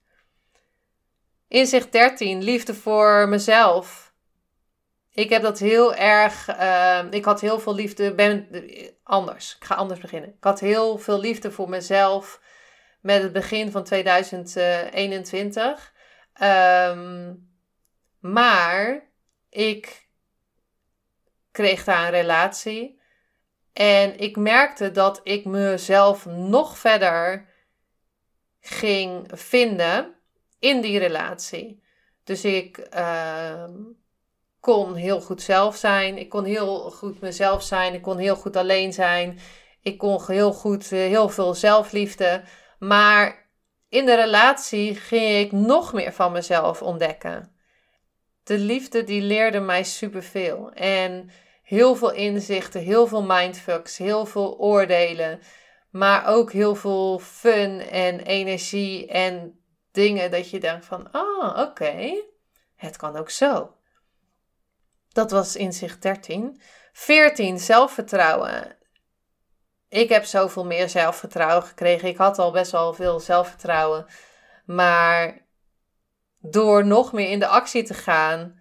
Inzicht 1.47 1.91
13, 1.91 2.43
liefde 2.43 2.73
voor 2.73 3.29
mezelf. 3.29 4.13
Ik 5.11 5.29
heb 5.29 5.41
dat 5.41 5.59
heel 5.59 5.95
erg. 5.95 6.59
Uh, 6.59 7.03
ik 7.09 7.25
had 7.25 7.41
heel 7.41 7.59
veel 7.59 7.75
liefde. 7.75 8.13
Ben 8.13 8.47
anders. 9.03 9.55
Ik 9.55 9.63
ga 9.63 9.75
anders 9.75 9.99
beginnen. 9.99 10.29
Ik 10.29 10.43
had 10.43 10.59
heel 10.59 10.97
veel 10.97 11.19
liefde 11.19 11.51
voor 11.51 11.69
mezelf 11.69 12.41
met 13.01 13.21
het 13.21 13.33
begin 13.33 13.71
van 13.71 13.83
2021. 13.83 15.93
Um, 16.41 17.51
maar 18.23 19.09
ik 19.49 20.07
kreeg 21.51 21.83
daar 21.83 22.05
een 22.05 22.11
relatie. 22.11 22.99
En 23.73 24.19
ik 24.19 24.37
merkte 24.37 24.91
dat 24.91 25.21
ik 25.23 25.45
mezelf 25.45 26.25
nog 26.25 26.77
verder 26.77 27.49
ging 28.59 29.27
vinden 29.33 30.15
in 30.59 30.81
die 30.81 30.99
relatie. 30.99 31.83
Dus 32.23 32.45
ik 32.45 32.87
uh, 32.93 33.63
kon 34.59 34.95
heel 34.95 35.21
goed 35.21 35.41
zelf 35.41 35.75
zijn. 35.75 36.17
Ik 36.17 36.29
kon 36.29 36.43
heel 36.43 36.91
goed 36.91 37.19
mezelf 37.19 37.63
zijn. 37.63 37.93
Ik 37.93 38.01
kon 38.01 38.17
heel 38.17 38.35
goed 38.35 38.55
alleen 38.55 38.93
zijn. 38.93 39.39
Ik 39.81 39.97
kon 39.97 40.21
heel 40.27 40.53
goed, 40.53 40.91
uh, 40.91 40.99
heel 40.99 41.29
veel 41.29 41.53
zelfliefde. 41.53 42.43
Maar 42.79 43.49
in 43.89 44.05
de 44.05 44.15
relatie 44.15 44.95
ging 44.95 45.45
ik 45.45 45.51
nog 45.51 45.93
meer 45.93 46.13
van 46.13 46.31
mezelf 46.31 46.81
ontdekken 46.81 47.52
de 48.43 48.57
liefde 48.57 49.03
die 49.03 49.21
leerde 49.21 49.59
mij 49.59 49.83
superveel. 49.83 50.71
En 50.71 51.29
heel 51.63 51.95
veel 51.95 52.11
inzichten, 52.11 52.81
heel 52.81 53.07
veel 53.07 53.23
mindfucks, 53.23 53.97
heel 53.97 54.25
veel 54.25 54.57
oordelen. 54.57 55.41
Maar 55.89 56.27
ook 56.27 56.51
heel 56.51 56.75
veel 56.75 57.19
fun 57.19 57.79
en 57.79 58.19
energie 58.19 59.07
en 59.07 59.59
dingen 59.91 60.31
dat 60.31 60.49
je 60.49 60.59
denkt 60.59 60.85
van, 60.85 61.11
ah, 61.11 61.59
oké, 61.59 62.23
het 62.75 62.97
kan 62.97 63.15
ook 63.15 63.29
zo. 63.29 63.75
Dat 65.09 65.31
was 65.31 65.55
inzicht 65.55 66.01
13. 66.01 66.61
14, 66.93 67.59
zelfvertrouwen. 67.59 68.77
Ik 69.89 70.09
heb 70.09 70.23
zoveel 70.23 70.65
meer 70.65 70.89
zelfvertrouwen 70.89 71.63
gekregen. 71.63 72.07
Ik 72.07 72.17
had 72.17 72.39
al 72.39 72.51
best 72.51 72.71
wel 72.71 72.93
veel 72.93 73.19
zelfvertrouwen. 73.19 74.05
Maar 74.65 75.42
door 76.45 76.85
nog 76.85 77.13
meer 77.13 77.29
in 77.29 77.39
de 77.39 77.47
actie 77.47 77.83
te 77.83 77.93
gaan, 77.93 78.59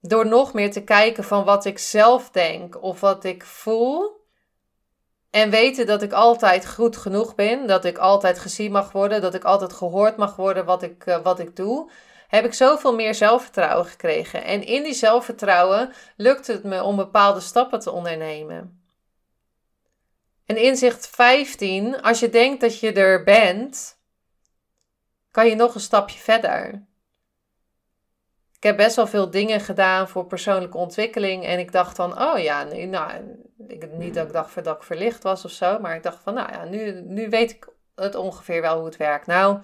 door 0.00 0.26
nog 0.26 0.52
meer 0.52 0.72
te 0.72 0.84
kijken 0.84 1.24
van 1.24 1.44
wat 1.44 1.64
ik 1.64 1.78
zelf 1.78 2.30
denk 2.30 2.82
of 2.82 3.00
wat 3.00 3.24
ik 3.24 3.44
voel. 3.44 4.24
En 5.30 5.50
weten 5.50 5.86
dat 5.86 6.02
ik 6.02 6.12
altijd 6.12 6.66
goed 6.66 6.96
genoeg 6.96 7.34
ben, 7.34 7.66
dat 7.66 7.84
ik 7.84 7.98
altijd 7.98 8.38
gezien 8.38 8.72
mag 8.72 8.92
worden, 8.92 9.20
dat 9.20 9.34
ik 9.34 9.44
altijd 9.44 9.72
gehoord 9.72 10.16
mag 10.16 10.36
worden 10.36 10.64
wat 10.64 10.82
ik, 10.82 11.06
uh, 11.06 11.22
wat 11.22 11.38
ik 11.38 11.56
doe, 11.56 11.90
heb 12.28 12.44
ik 12.44 12.54
zoveel 12.54 12.94
meer 12.94 13.14
zelfvertrouwen 13.14 13.86
gekregen. 13.86 14.44
En 14.44 14.66
in 14.66 14.82
die 14.82 14.94
zelfvertrouwen 14.94 15.92
lukt 16.16 16.46
het 16.46 16.64
me 16.64 16.82
om 16.82 16.96
bepaalde 16.96 17.40
stappen 17.40 17.80
te 17.80 17.90
ondernemen. 17.90 18.80
En 20.46 20.56
inzicht 20.56 21.08
15, 21.08 22.02
als 22.02 22.20
je 22.20 22.28
denkt 22.28 22.60
dat 22.60 22.80
je 22.80 22.92
er 22.92 23.24
bent, 23.24 23.95
kan 25.36 25.48
je 25.48 25.54
nog 25.54 25.74
een 25.74 25.80
stapje 25.80 26.18
verder. 26.18 26.86
Ik 28.56 28.62
heb 28.62 28.76
best 28.76 28.96
wel 28.96 29.06
veel 29.06 29.30
dingen 29.30 29.60
gedaan 29.60 30.08
voor 30.08 30.26
persoonlijke 30.26 30.76
ontwikkeling. 30.76 31.44
En 31.44 31.58
ik 31.58 31.72
dacht 31.72 31.96
dan, 31.96 32.20
oh 32.20 32.38
ja, 32.38 32.64
nu, 32.64 32.84
nou, 32.84 33.10
ik, 33.68 33.92
niet 33.92 34.14
dat 34.14 34.26
ik 34.26 34.32
dacht 34.32 34.64
dat 34.64 34.76
ik 34.76 34.82
verlicht 34.82 35.22
was 35.22 35.44
of 35.44 35.50
zo. 35.50 35.78
Maar 35.78 35.94
ik 35.96 36.02
dacht 36.02 36.22
van, 36.22 36.34
nou 36.34 36.52
ja, 36.52 36.64
nu, 36.64 37.00
nu 37.00 37.28
weet 37.28 37.50
ik 37.50 37.68
het 37.94 38.14
ongeveer 38.14 38.60
wel 38.60 38.76
hoe 38.76 38.86
het 38.86 38.96
werkt. 38.96 39.26
Nou, 39.26 39.60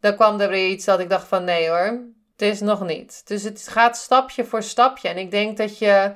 dan 0.00 0.14
kwam 0.14 0.40
er 0.40 0.48
weer 0.48 0.68
iets 0.68 0.84
dat 0.84 1.00
ik 1.00 1.08
dacht 1.08 1.28
van, 1.28 1.44
nee 1.44 1.68
hoor, 1.68 2.06
het 2.32 2.42
is 2.42 2.60
nog 2.60 2.86
niet. 2.86 3.26
Dus 3.26 3.42
het 3.42 3.68
gaat 3.68 3.96
stapje 3.96 4.44
voor 4.44 4.62
stapje. 4.62 5.08
En 5.08 5.16
ik 5.16 5.30
denk 5.30 5.56
dat 5.56 5.78
je 5.78 6.12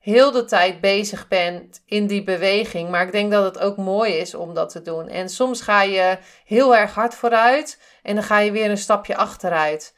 heel 0.00 0.30
de 0.30 0.44
tijd 0.44 0.80
bezig 0.80 1.28
bent 1.28 1.82
in 1.86 2.06
die 2.06 2.22
beweging. 2.22 2.90
Maar 2.90 3.06
ik 3.06 3.12
denk 3.12 3.30
dat 3.30 3.44
het 3.44 3.58
ook 3.58 3.76
mooi 3.76 4.12
is 4.12 4.34
om 4.34 4.54
dat 4.54 4.70
te 4.70 4.82
doen. 4.82 5.08
En 5.08 5.28
soms 5.28 5.60
ga 5.60 5.82
je 5.82 6.18
heel 6.44 6.76
erg 6.76 6.94
hard 6.94 7.14
vooruit 7.14 7.80
en 8.02 8.14
dan 8.14 8.24
ga 8.24 8.38
je 8.38 8.52
weer 8.52 8.70
een 8.70 8.78
stapje 8.78 9.16
achteruit. 9.16 9.94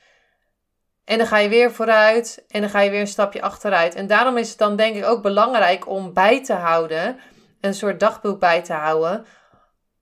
En 1.05 1.19
dan 1.19 1.27
ga 1.27 1.39
je 1.39 1.49
weer 1.49 1.73
vooruit 1.73 2.45
en 2.49 2.61
dan 2.61 2.71
ga 2.71 2.81
je 2.81 2.91
weer 2.91 3.01
een 3.01 3.07
stapje 3.07 3.43
achteruit. 3.43 3.95
En 3.95 4.07
daarom 4.07 4.37
is 4.37 4.49
het 4.49 4.59
dan 4.59 4.77
denk 4.77 4.97
ik 4.97 5.05
ook 5.05 5.23
belangrijk 5.23 5.89
om 5.89 6.13
bij 6.13 6.45
te 6.45 6.53
houden, 6.53 7.19
een 7.61 7.75
soort 7.75 8.01
dagboek 8.01 8.41
bij 8.41 8.63
te 8.63 8.73
houden 8.73 9.27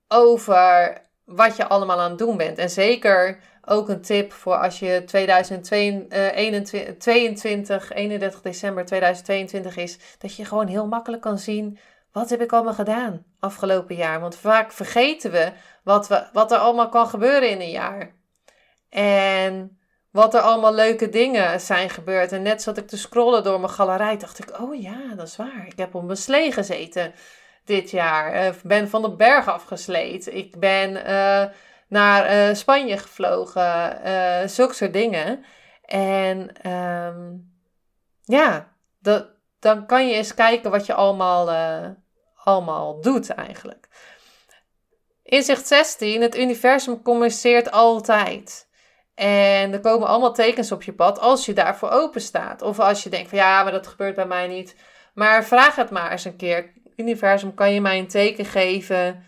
over 0.08 0.96
wat 1.24 1.56
je 1.56 1.68
allemaal 1.68 2.00
aan 2.00 2.10
het 2.10 2.18
doen 2.18 2.36
bent. 2.36 2.58
En 2.58 2.70
zeker 2.70 3.38
ook 3.64 3.88
een 3.88 4.00
tip 4.00 4.32
voor 4.32 4.56
als 4.56 4.78
je 4.78 5.02
2022, 5.06 7.92
31 7.92 8.38
eh, 8.38 8.42
december 8.42 8.84
2022 8.84 9.76
is, 9.76 9.98
dat 10.18 10.36
je 10.36 10.44
gewoon 10.44 10.66
heel 10.66 10.86
makkelijk 10.86 11.22
kan 11.22 11.38
zien 11.38 11.78
wat 12.12 12.30
heb 12.30 12.40
ik 12.40 12.52
allemaal 12.52 12.74
gedaan 12.74 13.24
afgelopen 13.38 13.94
jaar. 13.94 14.20
Want 14.20 14.36
vaak 14.36 14.72
vergeten 14.72 15.30
we 15.30 15.52
wat, 15.82 16.08
we, 16.08 16.28
wat 16.32 16.52
er 16.52 16.58
allemaal 16.58 16.88
kan 16.88 17.06
gebeuren 17.06 17.50
in 17.50 17.60
een 17.60 17.70
jaar. 17.70 18.14
En 18.88 19.78
wat 20.10 20.34
er 20.34 20.40
allemaal 20.40 20.74
leuke 20.74 21.08
dingen 21.08 21.60
zijn 21.60 21.90
gebeurd. 21.90 22.32
En 22.32 22.42
net 22.42 22.62
zat 22.62 22.76
ik 22.76 22.86
te 22.86 22.96
scrollen 22.96 23.44
door 23.44 23.60
mijn 23.60 23.72
galerij, 23.72 24.16
dacht 24.16 24.38
ik, 24.38 24.60
oh 24.60 24.80
ja, 24.80 25.14
dat 25.16 25.26
is 25.26 25.36
waar. 25.36 25.66
Ik 25.66 25.78
heb 25.78 25.94
op 25.94 26.04
mijn 26.04 26.16
slee 26.16 26.52
gezeten 26.52 27.12
dit 27.64 27.90
jaar. 27.90 28.46
Ik 28.46 28.62
ben 28.62 28.88
van 28.88 29.02
de 29.02 29.16
berg 29.16 29.48
afgesleed. 29.48 30.34
Ik 30.34 30.58
ben 30.58 30.90
uh, 30.90 31.44
naar 31.90 32.48
uh, 32.48 32.54
Spanje 32.54 32.98
gevlogen. 32.98 34.00
Uh, 34.06 34.46
zulke 34.46 34.74
soort 34.74 34.92
dingen. 34.92 35.44
En 35.84 36.70
um, 36.70 37.52
ja, 38.22 38.72
dat, 38.98 39.28
dan 39.58 39.86
kan 39.86 40.08
je 40.08 40.14
eens 40.14 40.34
kijken 40.34 40.70
wat 40.70 40.86
je 40.86 40.94
allemaal, 40.94 41.50
allemaal 42.34 43.00
doet 43.00 43.30
eigenlijk. 43.30 43.88
Inzicht 45.22 45.66
16. 45.66 46.22
Het 46.22 46.38
universum 46.38 47.02
communiceert 47.02 47.70
altijd. 47.70 48.68
En 49.14 49.72
er 49.72 49.80
komen 49.80 50.08
allemaal 50.08 50.32
tekens 50.32 50.72
op 50.72 50.82
je 50.82 50.92
pad 50.92 51.18
als 51.18 51.46
je 51.46 51.52
daarvoor 51.52 51.90
open 51.90 52.20
staat. 52.20 52.62
Of 52.62 52.78
als 52.78 53.02
je 53.02 53.10
denkt 53.10 53.28
van 53.28 53.38
ja, 53.38 53.62
maar 53.62 53.72
dat 53.72 53.86
gebeurt 53.86 54.14
bij 54.14 54.26
mij 54.26 54.46
niet. 54.46 54.76
Maar 55.14 55.44
vraag 55.44 55.76
het 55.76 55.90
maar 55.90 56.10
eens 56.10 56.24
een 56.24 56.36
keer. 56.36 56.72
Universum, 56.96 57.54
kan 57.54 57.72
je 57.72 57.80
mij 57.80 57.98
een 57.98 58.08
teken 58.08 58.44
geven 58.44 59.24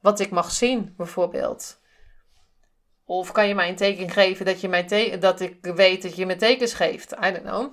wat 0.00 0.20
ik 0.20 0.30
mag 0.30 0.50
zien, 0.50 0.94
bijvoorbeeld? 0.96 1.78
Of 3.04 3.32
kan 3.32 3.48
je 3.48 3.54
mij 3.54 3.68
een 3.68 3.76
teken 3.76 4.10
geven 4.10 4.46
dat, 4.46 4.60
je 4.60 4.68
mij 4.68 5.18
dat 5.18 5.40
ik 5.40 5.58
weet 5.60 6.02
dat 6.02 6.16
je 6.16 6.26
me 6.26 6.36
tekens 6.36 6.72
geeft? 6.72 7.12
I 7.12 7.32
don't 7.32 7.42
know. 7.42 7.72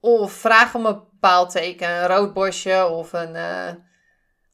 Of 0.00 0.32
vraag 0.32 0.74
om 0.74 0.86
een 0.86 1.00
bepaald 1.10 1.50
teken, 1.50 1.88
een 1.88 2.06
rood 2.06 2.32
bosje 2.32 2.86
of 2.86 3.12
een. 3.12 3.34
Uh, 3.34 3.70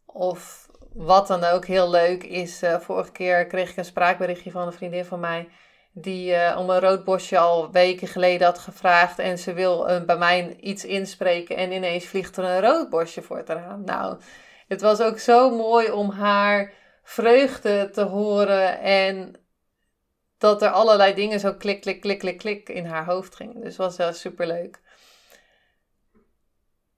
of 0.04 0.68
wat 0.92 1.26
dan 1.26 1.44
ook 1.44 1.64
heel 1.64 1.90
leuk 1.90 2.24
is, 2.24 2.62
uh, 2.62 2.80
vorige 2.80 3.12
keer 3.12 3.46
kreeg 3.46 3.70
ik 3.70 3.76
een 3.76 3.84
spraakberichtje 3.84 4.50
van 4.50 4.66
een 4.66 4.72
vriendin 4.72 5.04
van 5.04 5.20
mij. 5.20 5.48
Die 5.92 6.30
uh, 6.30 6.56
om 6.58 6.70
een 6.70 6.80
rood 6.80 7.04
bosje 7.04 7.38
al 7.38 7.72
weken 7.72 8.08
geleden 8.08 8.46
had 8.46 8.58
gevraagd. 8.58 9.18
En 9.18 9.38
ze 9.38 9.52
wil 9.52 10.04
bij 10.06 10.16
mij 10.16 10.56
iets 10.60 10.84
inspreken. 10.84 11.56
En 11.56 11.72
ineens 11.72 12.04
vliegt 12.04 12.36
er 12.36 12.44
een 12.44 12.60
rood 12.60 12.90
bosje 12.90 13.22
voor 13.22 13.36
het 13.36 13.48
raam. 13.48 13.84
Nou, 13.84 14.18
het 14.68 14.80
was 14.80 15.00
ook 15.00 15.18
zo 15.18 15.50
mooi 15.50 15.90
om 15.90 16.10
haar 16.10 16.72
vreugde 17.02 17.90
te 17.90 18.02
horen. 18.02 18.80
En 18.80 19.34
dat 20.38 20.62
er 20.62 20.70
allerlei 20.70 21.14
dingen 21.14 21.40
zo 21.40 21.54
klik, 21.54 21.80
klik, 21.80 22.00
klik, 22.00 22.18
klik, 22.18 22.38
klik 22.38 22.68
in 22.68 22.86
haar 22.86 23.04
hoofd 23.04 23.36
gingen. 23.36 23.60
Dus 23.60 23.76
was 23.76 23.96
wel 23.96 24.12
super 24.12 24.46
leuk. 24.46 24.80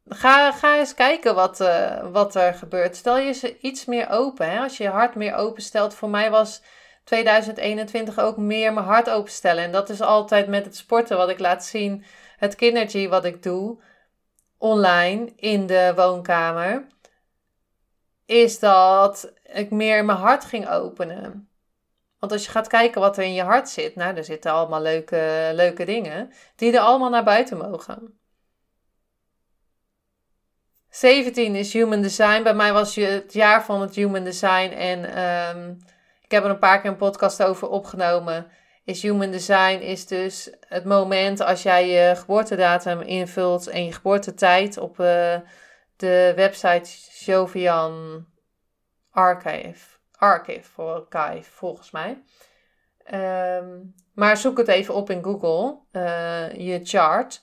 Ga, 0.09 0.53
ga 0.53 0.79
eens 0.79 0.95
kijken 0.95 1.35
wat, 1.35 1.61
uh, 1.61 2.11
wat 2.13 2.35
er 2.35 2.55
gebeurt. 2.55 2.97
Stel 2.97 3.19
je 3.19 3.33
ze 3.33 3.59
iets 3.59 3.85
meer 3.85 4.09
open. 4.11 4.51
Hè? 4.51 4.59
Als 4.59 4.77
je 4.77 4.83
je 4.85 4.91
hart 4.91 5.15
meer 5.15 5.35
openstelt. 5.35 5.95
Voor 5.95 6.11
mij 6.11 6.31
was 6.31 6.63
2021 7.05 8.19
ook 8.19 8.37
meer 8.37 8.73
mijn 8.73 8.87
hart 8.87 9.11
openstellen. 9.11 9.65
En 9.65 9.73
dat 9.73 9.89
is 9.89 10.01
altijd 10.01 10.47
met 10.47 10.65
het 10.65 10.77
sporten 10.77 11.17
wat 11.17 11.29
ik 11.29 11.39
laat 11.39 11.65
zien. 11.65 12.05
Het 12.37 12.55
kindergy 12.55 13.09
wat 13.09 13.25
ik 13.25 13.43
doe. 13.43 13.83
Online 14.59 15.33
in 15.37 15.67
de 15.67 15.93
woonkamer. 15.97 16.87
Is 18.29 18.59
dat 18.59 19.33
ik 19.43 19.71
meer 19.71 20.05
mijn 20.05 20.19
hart 20.19 20.45
ging 20.45 20.69
openen. 20.69 21.49
Want 22.19 22.33
als 22.33 22.45
je 22.45 22.51
gaat 22.51 22.67
kijken 22.67 23.01
wat 23.01 23.17
er 23.17 23.25
in 23.25 23.35
je 23.35 23.43
hart 23.43 23.69
zit. 23.69 23.95
Nou, 23.95 24.17
er 24.17 24.25
zitten 24.25 24.53
allemaal 24.53 24.83
leuke, 24.83 25.51
leuke 25.53 25.85
dingen. 25.85 26.33
Die 26.57 26.73
er 26.73 26.81
allemaal 26.81 27.11
naar 27.11 27.25
buiten 27.25 27.57
mogen. 27.57 28.21
17 30.91 31.55
is 31.55 31.73
Human 31.73 32.03
Design. 32.03 32.43
Bij 32.43 32.55
mij 32.55 32.73
was 32.73 32.95
het 32.95 33.33
jaar 33.33 33.65
van 33.65 33.81
het 33.81 33.95
Human 33.95 34.25
Design. 34.25 34.73
En 34.73 35.25
um, 35.25 35.79
ik 36.23 36.31
heb 36.31 36.45
er 36.45 36.51
een 36.51 36.59
paar 36.59 36.81
keer 36.81 36.91
een 36.91 36.97
podcast 36.97 37.43
over 37.43 37.69
opgenomen. 37.69 38.51
Is 38.85 39.03
Human 39.03 39.31
Design 39.31 39.81
is 39.81 40.07
dus 40.07 40.51
het 40.61 40.85
moment 40.85 41.41
als 41.41 41.63
jij 41.63 41.89
je 41.89 42.17
geboortedatum 42.17 43.01
invult 43.01 43.67
en 43.67 43.85
je 43.85 43.93
geboortetijd 43.93 44.79
op 44.79 45.01
uh, 45.01 45.35
de 45.99 46.33
website 46.37 46.91
Jovian 47.25 48.27
Archive. 49.11 49.97
Archive 50.13 50.83
archive, 50.83 51.51
volgens 51.51 51.91
mij. 51.91 52.23
Um, 53.13 53.95
maar 54.15 54.37
zoek 54.37 54.59
het 54.59 54.69
even 54.69 54.95
op 54.95 55.11
in 55.11 55.25
Google, 55.25 55.79
uh, 55.93 56.53
je 56.53 56.81
chart. 56.83 57.43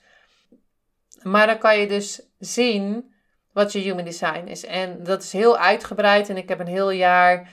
Maar 1.21 1.47
dan 1.47 1.57
kan 1.57 1.79
je 1.79 1.87
dus 1.87 2.21
zien 2.39 3.13
wat 3.51 3.71
je 3.71 3.79
human 3.79 4.03
design 4.03 4.47
is. 4.47 4.65
En 4.65 5.03
dat 5.03 5.23
is 5.23 5.31
heel 5.31 5.57
uitgebreid 5.57 6.29
en 6.29 6.37
ik 6.37 6.49
heb 6.49 6.59
een 6.59 6.67
heel 6.67 6.89
jaar 6.89 7.49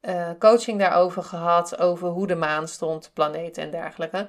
uh, 0.00 0.30
coaching 0.38 0.78
daarover 0.78 1.22
gehad, 1.22 1.78
over 1.78 2.08
hoe 2.08 2.26
de 2.26 2.34
maan 2.34 2.68
stond, 2.68 3.10
planeten 3.14 3.62
en 3.62 3.70
dergelijke. 3.70 4.28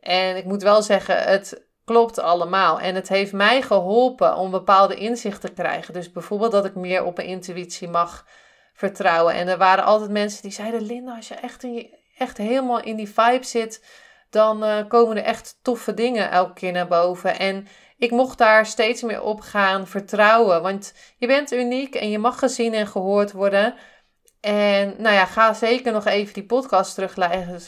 En 0.00 0.36
ik 0.36 0.44
moet 0.44 0.62
wel 0.62 0.82
zeggen, 0.82 1.22
het 1.22 1.67
klopt 1.88 2.18
allemaal. 2.18 2.80
En 2.80 2.94
het 2.94 3.08
heeft 3.08 3.32
mij 3.32 3.62
geholpen 3.62 4.36
om 4.36 4.50
bepaalde 4.50 4.94
inzichten 4.94 5.54
te 5.54 5.62
krijgen. 5.62 5.94
Dus 5.94 6.12
bijvoorbeeld 6.12 6.52
dat 6.52 6.64
ik 6.64 6.74
meer 6.74 7.04
op 7.04 7.16
mijn 7.16 7.28
intuïtie 7.28 7.88
mag 7.88 8.26
vertrouwen. 8.74 9.34
En 9.34 9.48
er 9.48 9.58
waren 9.58 9.84
altijd 9.84 10.10
mensen 10.10 10.42
die 10.42 10.50
zeiden: 10.50 10.82
Linda, 10.82 11.16
als 11.16 11.28
je 11.28 11.34
echt, 11.34 11.66
echt 12.18 12.36
helemaal 12.36 12.80
in 12.80 12.96
die 12.96 13.12
vibe 13.12 13.44
zit, 13.44 13.84
dan 14.30 14.64
uh, 14.64 14.88
komen 14.88 15.16
er 15.16 15.22
echt 15.22 15.58
toffe 15.62 15.94
dingen 15.94 16.30
elke 16.30 16.52
keer 16.52 16.72
naar 16.72 16.88
boven. 16.88 17.38
En 17.38 17.66
ik 17.96 18.10
mocht 18.10 18.38
daar 18.38 18.66
steeds 18.66 19.02
meer 19.02 19.22
op 19.22 19.40
gaan 19.40 19.86
vertrouwen. 19.86 20.62
Want 20.62 20.94
je 21.16 21.26
bent 21.26 21.52
uniek 21.52 21.94
en 21.94 22.10
je 22.10 22.18
mag 22.18 22.38
gezien 22.38 22.74
en 22.74 22.86
gehoord 22.86 23.32
worden. 23.32 23.74
En 24.40 24.94
nou 24.98 25.14
ja, 25.14 25.26
ga 25.26 25.54
zeker 25.54 25.92
nog 25.92 26.04
even 26.04 26.34
die 26.34 26.46
podcast 26.46 26.94
terug 26.94 27.16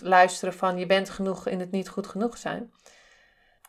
luisteren 0.03 0.55
van 0.55 0.79
je 0.79 0.87
bent 0.87 1.11
genoeg 1.11 1.47
in 1.47 1.61
het 1.61 1.71
niet 1.71 1.89
goed 1.89 2.07
genoeg 2.07 2.37
zijn. 2.37 2.73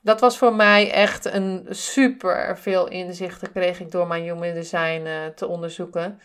Dat 0.02 0.20
was 0.20 0.38
voor 0.38 0.56
mij 0.56 0.92
echt 0.92 1.26
een 1.26 1.66
super 1.70 2.58
veel 2.58 2.88
inzichten 2.88 3.52
kreeg 3.52 3.80
ik 3.80 3.92
door 3.92 4.08
mijn 4.08 4.24
human 4.24 4.54
design 4.54 5.06
uh, 5.06 5.26
te 5.26 5.48
onderzoeken. 5.48 6.22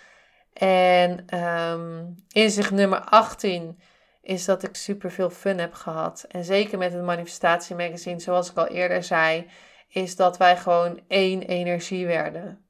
En 0.53 1.39
um, 1.39 2.15
inzicht 2.29 2.71
nummer 2.71 3.01
18 3.01 3.79
is 4.23 4.45
dat 4.45 4.63
ik 4.63 4.77
super 4.77 5.11
veel 5.11 5.31
fun 5.31 5.59
heb 5.59 5.75
gehad. 5.75 6.25
En 6.29 6.45
zeker 6.45 6.79
met 6.79 6.93
het 6.93 7.03
manifestatie 7.03 7.77
magazine, 7.77 8.21
zoals 8.21 8.51
ik 8.51 8.57
al 8.57 8.67
eerder 8.67 9.03
zei, 9.03 9.47
is 9.89 10.17
dat 10.17 10.37
wij 10.37 10.57
gewoon 10.57 11.01
één 11.09 11.43
energie 11.43 12.07
werden. 12.07 12.67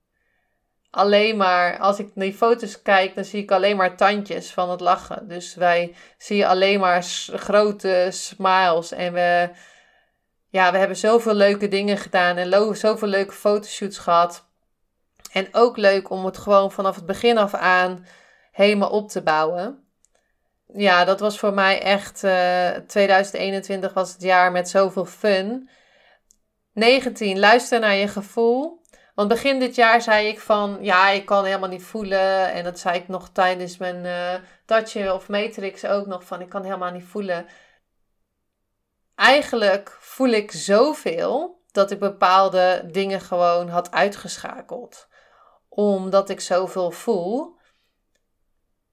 Alleen 0.90 1.36
maar, 1.36 1.78
als 1.78 1.98
ik 1.98 2.10
naar 2.14 2.24
die 2.24 2.34
foto's 2.34 2.82
kijk, 2.82 3.14
dan 3.14 3.24
zie 3.24 3.42
ik 3.42 3.50
alleen 3.50 3.76
maar 3.76 3.96
tandjes 3.96 4.52
van 4.52 4.70
het 4.70 4.80
lachen. 4.80 5.28
Dus 5.28 5.54
wij 5.54 5.94
zien 6.18 6.44
alleen 6.44 6.80
maar 6.80 7.02
grote 7.32 8.08
smiles. 8.10 8.92
En 8.92 9.12
we, 9.12 9.50
ja, 10.56 10.72
we 10.72 10.78
hebben 10.78 10.96
zoveel 10.96 11.34
leuke 11.34 11.68
dingen 11.68 11.96
gedaan 11.96 12.36
en 12.36 12.76
zoveel 12.76 13.08
leuke 13.08 13.32
fotoshoots 13.32 13.98
gehad. 13.98 14.44
En 15.32 15.48
ook 15.52 15.76
leuk 15.76 16.10
om 16.10 16.24
het 16.24 16.38
gewoon 16.38 16.72
vanaf 16.72 16.94
het 16.94 17.06
begin 17.06 17.38
af 17.38 17.54
aan 17.54 18.06
helemaal 18.52 18.90
op 18.90 19.08
te 19.08 19.22
bouwen. 19.22 19.84
Ja, 20.74 21.04
dat 21.04 21.20
was 21.20 21.38
voor 21.38 21.52
mij 21.52 21.82
echt. 21.82 22.24
Uh, 22.24 22.76
eh, 22.76 22.82
2021 22.86 23.92
was 23.92 24.12
het 24.12 24.22
jaar 24.22 24.52
met 24.52 24.68
zoveel 24.68 25.04
fun. 25.04 25.68
19. 26.72 27.38
Luister 27.38 27.80
naar 27.80 27.94
je 27.94 28.08
gevoel. 28.08 28.80
Want 29.14 29.28
begin 29.28 29.58
dit 29.58 29.74
jaar 29.74 30.02
zei 30.02 30.28
ik 30.28 30.40
van, 30.40 30.78
ja, 30.80 31.08
ik 31.08 31.26
kan 31.26 31.44
helemaal 31.44 31.68
niet 31.68 31.82
voelen. 31.82 32.52
En 32.52 32.64
dat 32.64 32.78
zei 32.78 32.98
ik 32.98 33.08
nog 33.08 33.28
tijdens 33.32 33.76
mijn 33.76 34.04
uh, 34.66 35.14
of 35.14 35.28
Matrix 35.28 35.84
ook 35.84 36.06
nog 36.06 36.24
van, 36.24 36.40
ik 36.40 36.48
kan 36.48 36.64
helemaal 36.64 36.92
niet 36.92 37.04
voelen. 37.04 37.46
Eigenlijk 39.26 39.96
voel 40.00 40.28
ik 40.28 40.52
zoveel 40.52 41.60
dat 41.72 41.90
ik 41.90 41.98
bepaalde 41.98 42.88
dingen 42.92 43.20
gewoon 43.20 43.68
had 43.68 43.90
uitgeschakeld. 43.90 45.08
Omdat 45.68 46.30
ik 46.30 46.40
zoveel 46.40 46.90
voel, 46.90 47.56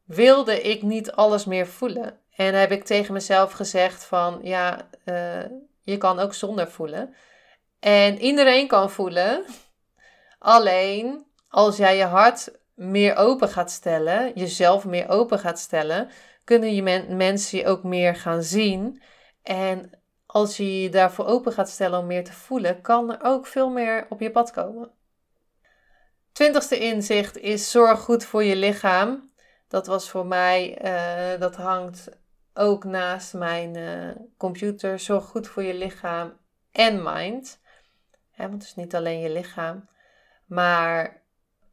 wilde 0.06 0.62
ik 0.62 0.82
niet 0.82 1.12
alles 1.12 1.46
meer 1.46 1.68
voelen. 1.68 2.20
En 2.36 2.54
heb 2.54 2.72
ik 2.72 2.84
tegen 2.84 3.14
mezelf 3.14 3.52
gezegd 3.52 4.04
van, 4.06 4.40
ja, 4.42 4.90
uh, 5.06 5.46
je 5.84 5.98
kan 5.98 6.20
ook 6.20 6.34
zonder 6.34 6.68
voelen. 6.68 7.16
En 7.80 8.20
iedereen 8.20 8.68
kan 8.68 8.90
voelen. 8.90 9.46
Alleen 10.40 11.26
als 11.50 11.78
jij 11.78 11.98
je 11.98 12.06
hart 12.06 12.60
meer 12.74 13.16
open 13.16 13.50
gaat 13.50 13.72
stellen, 13.72 14.32
jezelf 14.36 14.86
meer 14.86 15.10
open 15.10 15.40
gaat 15.40 15.60
stellen, 15.60 16.10
kunnen 16.44 16.76
je 16.76 16.82
mensen 17.10 17.58
je 17.58 17.68
ook 17.68 17.84
meer 17.84 18.16
gaan 18.16 18.44
zien. 18.44 19.02
En 19.44 20.03
als 20.34 20.58
je 20.58 20.82
je 20.82 20.90
daarvoor 20.90 21.26
open 21.26 21.52
gaat 21.52 21.70
stellen 21.70 22.00
om 22.00 22.06
meer 22.06 22.24
te 22.24 22.34
voelen, 22.34 22.82
kan 22.82 23.12
er 23.12 23.20
ook 23.24 23.48
veel 23.48 23.70
meer 23.70 24.06
op 24.10 24.20
je 24.20 24.32
pad 24.32 24.52
komen. 24.52 24.92
Twintigste 26.32 26.80
inzicht 26.80 27.38
is 27.38 27.72
zorg 27.72 28.00
goed 28.00 28.26
voor 28.26 28.44
je 28.44 28.56
lichaam. 28.56 29.32
Dat 29.68 29.88
was 29.88 30.10
voor 30.10 30.26
mij, 30.26 30.86
uh, 30.86 31.40
dat 31.40 31.56
hangt 31.56 32.10
ook 32.54 32.84
naast 32.84 33.34
mijn 33.34 33.78
uh, 33.78 34.10
computer. 34.38 35.00
Zorg 35.00 35.26
goed 35.26 35.48
voor 35.48 35.64
je 35.64 35.74
lichaam 35.74 36.38
en 36.72 37.04
mind. 37.04 37.60
want 38.38 38.54
het 38.54 38.64
is 38.64 38.76
niet 38.76 38.96
alleen 38.96 39.20
je 39.20 39.30
lichaam. 39.30 39.90
Maar 40.46 41.22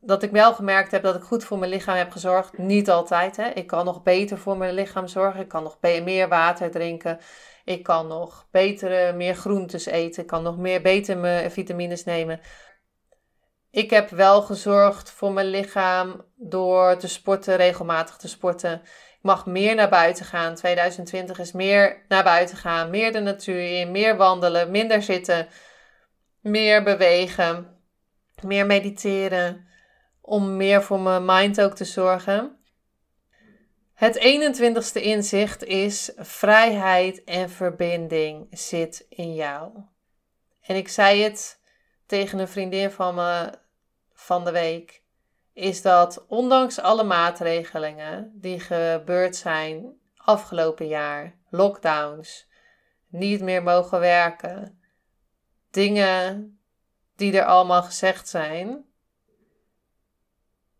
dat 0.00 0.22
ik 0.22 0.30
wel 0.30 0.54
gemerkt 0.54 0.90
heb 0.90 1.02
dat 1.02 1.14
ik 1.14 1.22
goed 1.22 1.44
voor 1.44 1.58
mijn 1.58 1.70
lichaam 1.70 1.96
heb 1.96 2.10
gezorgd. 2.10 2.58
Niet 2.58 2.90
altijd. 2.90 3.36
Hè. 3.36 3.48
Ik 3.48 3.66
kan 3.66 3.84
nog 3.84 4.02
beter 4.02 4.38
voor 4.38 4.56
mijn 4.56 4.74
lichaam 4.74 5.06
zorgen. 5.06 5.40
Ik 5.40 5.48
kan 5.48 5.62
nog 5.62 5.78
meer 5.80 6.28
water 6.28 6.70
drinken. 6.70 7.18
Ik 7.70 7.82
kan 7.82 8.06
nog 8.06 8.46
betere, 8.50 9.12
meer 9.12 9.34
groentes 9.34 9.86
eten. 9.86 10.22
Ik 10.22 10.28
kan 10.28 10.42
nog 10.42 10.58
meer 10.58 10.82
beter 10.82 11.18
mijn 11.18 11.50
vitamines 11.50 12.04
nemen. 12.04 12.40
Ik 13.70 13.90
heb 13.90 14.10
wel 14.10 14.42
gezorgd 14.42 15.10
voor 15.10 15.32
mijn 15.32 15.46
lichaam 15.46 16.24
door 16.36 16.96
te 16.96 17.08
sporten, 17.08 17.56
regelmatig 17.56 18.16
te 18.16 18.28
sporten. 18.28 18.72
Ik 18.82 19.22
mag 19.22 19.46
meer 19.46 19.74
naar 19.74 19.88
buiten 19.88 20.24
gaan. 20.24 20.54
2020 20.54 21.38
is 21.38 21.52
meer 21.52 22.04
naar 22.08 22.24
buiten 22.24 22.56
gaan, 22.56 22.90
meer 22.90 23.12
de 23.12 23.20
natuur 23.20 23.80
in, 23.80 23.90
meer 23.90 24.16
wandelen, 24.16 24.70
minder 24.70 25.02
zitten, 25.02 25.48
meer 26.40 26.82
bewegen, 26.82 27.76
meer 28.42 28.66
mediteren 28.66 29.68
om 30.20 30.56
meer 30.56 30.82
voor 30.82 31.00
mijn 31.00 31.24
mind 31.24 31.60
ook 31.60 31.74
te 31.74 31.84
zorgen. 31.84 32.59
Het 34.00 34.18
21ste 34.18 35.02
inzicht 35.02 35.64
is 35.64 36.12
vrijheid 36.16 37.24
en 37.24 37.50
verbinding 37.50 38.46
zit 38.50 39.06
in 39.08 39.34
jou. 39.34 39.72
En 40.60 40.76
ik 40.76 40.88
zei 40.88 41.22
het 41.22 41.60
tegen 42.06 42.38
een 42.38 42.48
vriendin 42.48 42.90
van 42.90 43.14
me 43.14 43.58
van 44.12 44.44
de 44.44 44.50
week, 44.50 45.02
is 45.52 45.82
dat 45.82 46.24
ondanks 46.26 46.78
alle 46.78 47.02
maatregelingen 47.02 48.32
die 48.34 48.60
gebeurd 48.60 49.36
zijn 49.36 49.98
afgelopen 50.16 50.86
jaar, 50.86 51.34
lockdowns, 51.50 52.48
niet 53.08 53.40
meer 53.40 53.62
mogen 53.62 54.00
werken, 54.00 54.80
dingen 55.70 56.58
die 57.16 57.38
er 57.38 57.44
allemaal 57.44 57.82
gezegd 57.82 58.28
zijn, 58.28 58.84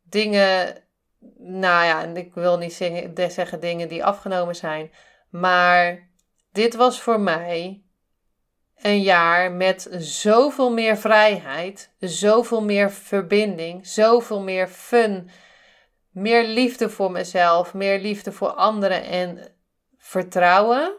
dingen, 0.02 0.84
nou 1.38 1.84
ja, 1.84 2.02
ik 2.04 2.34
wil 2.34 2.58
niet 2.58 2.72
zeggen 3.14 3.60
dingen 3.60 3.88
die 3.88 4.04
afgenomen 4.04 4.56
zijn, 4.56 4.92
maar 5.30 6.08
dit 6.52 6.74
was 6.74 7.00
voor 7.00 7.20
mij 7.20 7.82
een 8.76 9.02
jaar 9.02 9.52
met 9.52 9.88
zoveel 9.98 10.72
meer 10.72 10.96
vrijheid, 10.96 11.90
zoveel 11.98 12.62
meer 12.62 12.90
verbinding, 12.90 13.86
zoveel 13.86 14.40
meer 14.40 14.68
fun, 14.68 15.30
meer 16.10 16.44
liefde 16.44 16.88
voor 16.88 17.10
mezelf, 17.10 17.74
meer 17.74 18.00
liefde 18.00 18.32
voor 18.32 18.50
anderen 18.50 19.02
en 19.02 19.52
vertrouwen. 19.98 20.92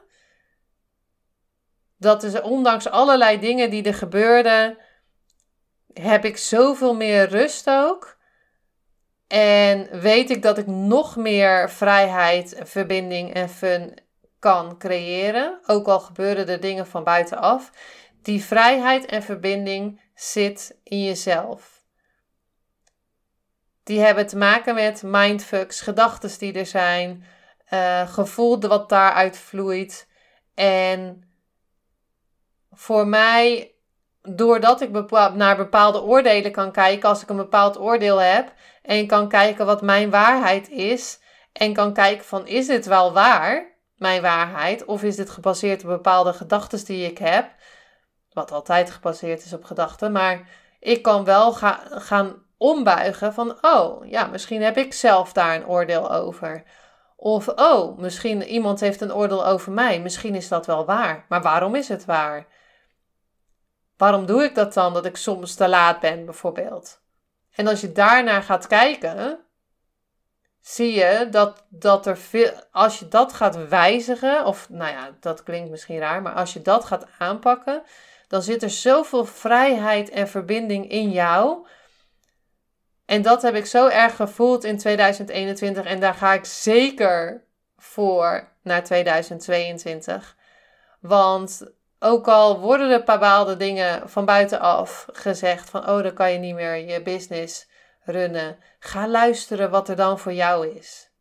Dat 1.97 2.24
is 2.24 2.41
ondanks 2.41 2.89
allerlei 2.89 3.39
dingen 3.39 3.69
die 3.69 3.84
er 3.84 3.93
gebeurden, 3.93 4.78
heb 5.93 6.26
ik 6.26 6.38
zoveel 6.38 6.95
meer 6.95 7.30
rust 7.30 7.69
ook. 7.69 8.17
En 9.32 9.99
weet 9.99 10.29
ik 10.29 10.41
dat 10.41 10.57
ik 10.57 10.67
nog 10.67 11.15
meer 11.15 11.69
vrijheid, 11.69 12.55
verbinding 12.63 13.34
en 13.34 13.49
fun 13.49 13.97
kan 14.39 14.77
creëren. 14.77 15.59
Ook 15.65 15.88
al 15.88 15.99
gebeuren 15.99 16.47
er 16.47 16.59
dingen 16.59 16.88
van 16.88 17.03
buitenaf. 17.03 17.71
Die 18.21 18.43
vrijheid 18.43 19.05
en 19.05 19.23
verbinding 19.23 20.01
zit 20.15 20.77
in 20.84 21.03
jezelf. 21.03 21.84
Die 23.84 23.99
hebben 23.99 24.27
te 24.27 24.38
maken 24.38 24.75
met 24.75 25.03
mindfucks, 25.03 25.82
gedachten 25.82 26.39
die 26.39 26.53
er 26.53 26.65
zijn, 26.65 27.23
uh, 27.73 28.07
gevoel 28.07 28.59
wat 28.59 28.89
daaruit 28.89 29.38
vloeit. 29.38 30.07
En 30.53 31.23
voor 32.71 33.07
mij, 33.07 33.71
doordat 34.22 34.82
ik 34.82 35.11
naar 35.34 35.57
bepaalde 35.57 36.01
oordelen 36.01 36.51
kan 36.51 36.72
kijken, 36.72 37.09
als 37.09 37.22
ik 37.22 37.30
een 37.30 37.36
bepaald 37.36 37.80
oordeel 37.80 38.17
heb, 38.17 38.53
en 38.82 39.07
kan 39.07 39.28
kijken 39.28 39.65
wat 39.65 39.82
mijn 39.82 40.09
waarheid 40.09 40.69
is. 40.69 41.19
En 41.51 41.74
kan 41.74 41.93
kijken 41.93 42.26
van 42.26 42.47
is 42.47 42.67
dit 42.67 42.86
wel 42.86 43.13
waar, 43.13 43.72
mijn 43.95 44.22
waarheid? 44.22 44.86
Of 44.86 45.03
is 45.03 45.15
dit 45.15 45.30
gebaseerd 45.30 45.84
op 45.84 45.89
bepaalde 45.89 46.34
gedachten 46.34 46.86
die 46.86 47.05
ik 47.05 47.17
heb? 47.17 47.51
Wat 48.34 48.51
altijd 48.51 48.91
gebaseerd 48.91 49.45
is 49.45 49.53
op 49.53 49.63
gedachten. 49.63 50.11
Maar 50.11 50.47
ik 50.80 51.01
kan 51.01 51.24
wel 51.24 51.53
ga, 51.53 51.80
gaan 51.89 52.43
ombuigen 52.57 53.34
van 53.34 53.57
oh 53.61 54.05
ja, 54.09 54.26
misschien 54.26 54.61
heb 54.61 54.78
ik 54.78 54.93
zelf 54.93 55.34
daar 55.34 55.55
een 55.55 55.67
oordeel 55.67 56.11
over. 56.11 56.63
Of 57.15 57.47
oh, 57.47 57.97
misschien 57.97 58.43
iemand 58.43 58.80
heeft 58.80 59.01
een 59.01 59.13
oordeel 59.13 59.45
over 59.45 59.72
mij. 59.72 60.01
Misschien 60.01 60.36
is 60.36 60.47
dat 60.47 60.65
wel 60.65 60.86
waar. 60.86 61.26
Maar 61.30 61.41
waarom 61.41 61.76
is 61.76 61.88
het 61.88 62.05
waar? 62.05 62.45
Waarom 64.02 64.26
doe 64.26 64.43
ik 64.43 64.56
dat 64.56 64.74
dan 64.74 64.93
dat 64.93 65.06
ik 65.06 65.18
soms 65.18 65.56
te 65.56 65.68
laat 65.68 65.99
ben, 65.99 66.26
bijvoorbeeld? 66.26 67.02
En 67.52 67.68
als 67.68 67.82
je 67.82 67.91
daarnaar 67.91 68.43
gaat 68.43 68.68
kijken, 68.68 69.39
zie 70.62 70.93
je 70.93 71.28
dat, 71.32 71.66
dat 71.70 72.06
er 72.06 72.18
veel, 72.18 72.52
als 72.72 72.99
je 72.99 73.08
dat 73.08 73.34
gaat 73.34 73.68
wijzigen, 73.68 74.45
of 74.45 74.70
nou 74.70 74.91
ja, 74.91 75.16
dat 75.20 75.43
klinkt 75.43 75.70
misschien 75.70 75.99
raar, 75.99 76.22
maar 76.22 76.34
als 76.34 76.54
je 76.54 76.62
dat 76.62 76.86
gaat 76.86 77.08
aanpakken, 77.18 77.84
dan 78.28 78.41
zit 78.41 78.64
er 78.64 78.70
zoveel 78.70 79.26
vrijheid 79.26 80.10
en 80.10 80.28
verbinding 80.28 80.89
in 80.89 81.12
jou. 81.12 81.68
En 83.06 83.22
dat 83.22 83.41
heb 83.41 83.56
ik 83.56 83.66
zo 83.66 83.88
erg 83.88 84.16
gevoeld 84.16 84.64
in 84.64 84.78
2021 84.78 85.86
en 85.86 85.99
daar 85.99 86.14
ga 86.14 86.34
ik 86.34 86.45
zeker 86.45 87.43
voor 87.78 88.47
naar 88.62 88.84
2022. 88.84 90.38
Want 90.99 91.72
ook 92.04 92.28
al 92.28 92.60
worden 92.60 92.91
er 92.91 93.04
bepaalde 93.04 93.58
dingen 93.58 94.10
van 94.10 94.26
buitenaf 94.26 95.08
gezegd 95.12 95.70
van 95.70 95.89
oh, 95.89 96.04
dan 96.04 96.14
kan 96.14 96.32
je 96.32 96.38
niet 96.38 96.56
meer 96.56 96.76
je 96.76 97.02
business 97.02 97.70
runnen. 98.04 98.58
Ga 98.80 99.08
luisteren 99.08 99.70
wat 99.70 99.89
er 99.89 99.95
dan 99.95 100.20
voor 100.20 100.34
jou 100.34 100.68
is. 100.68 101.12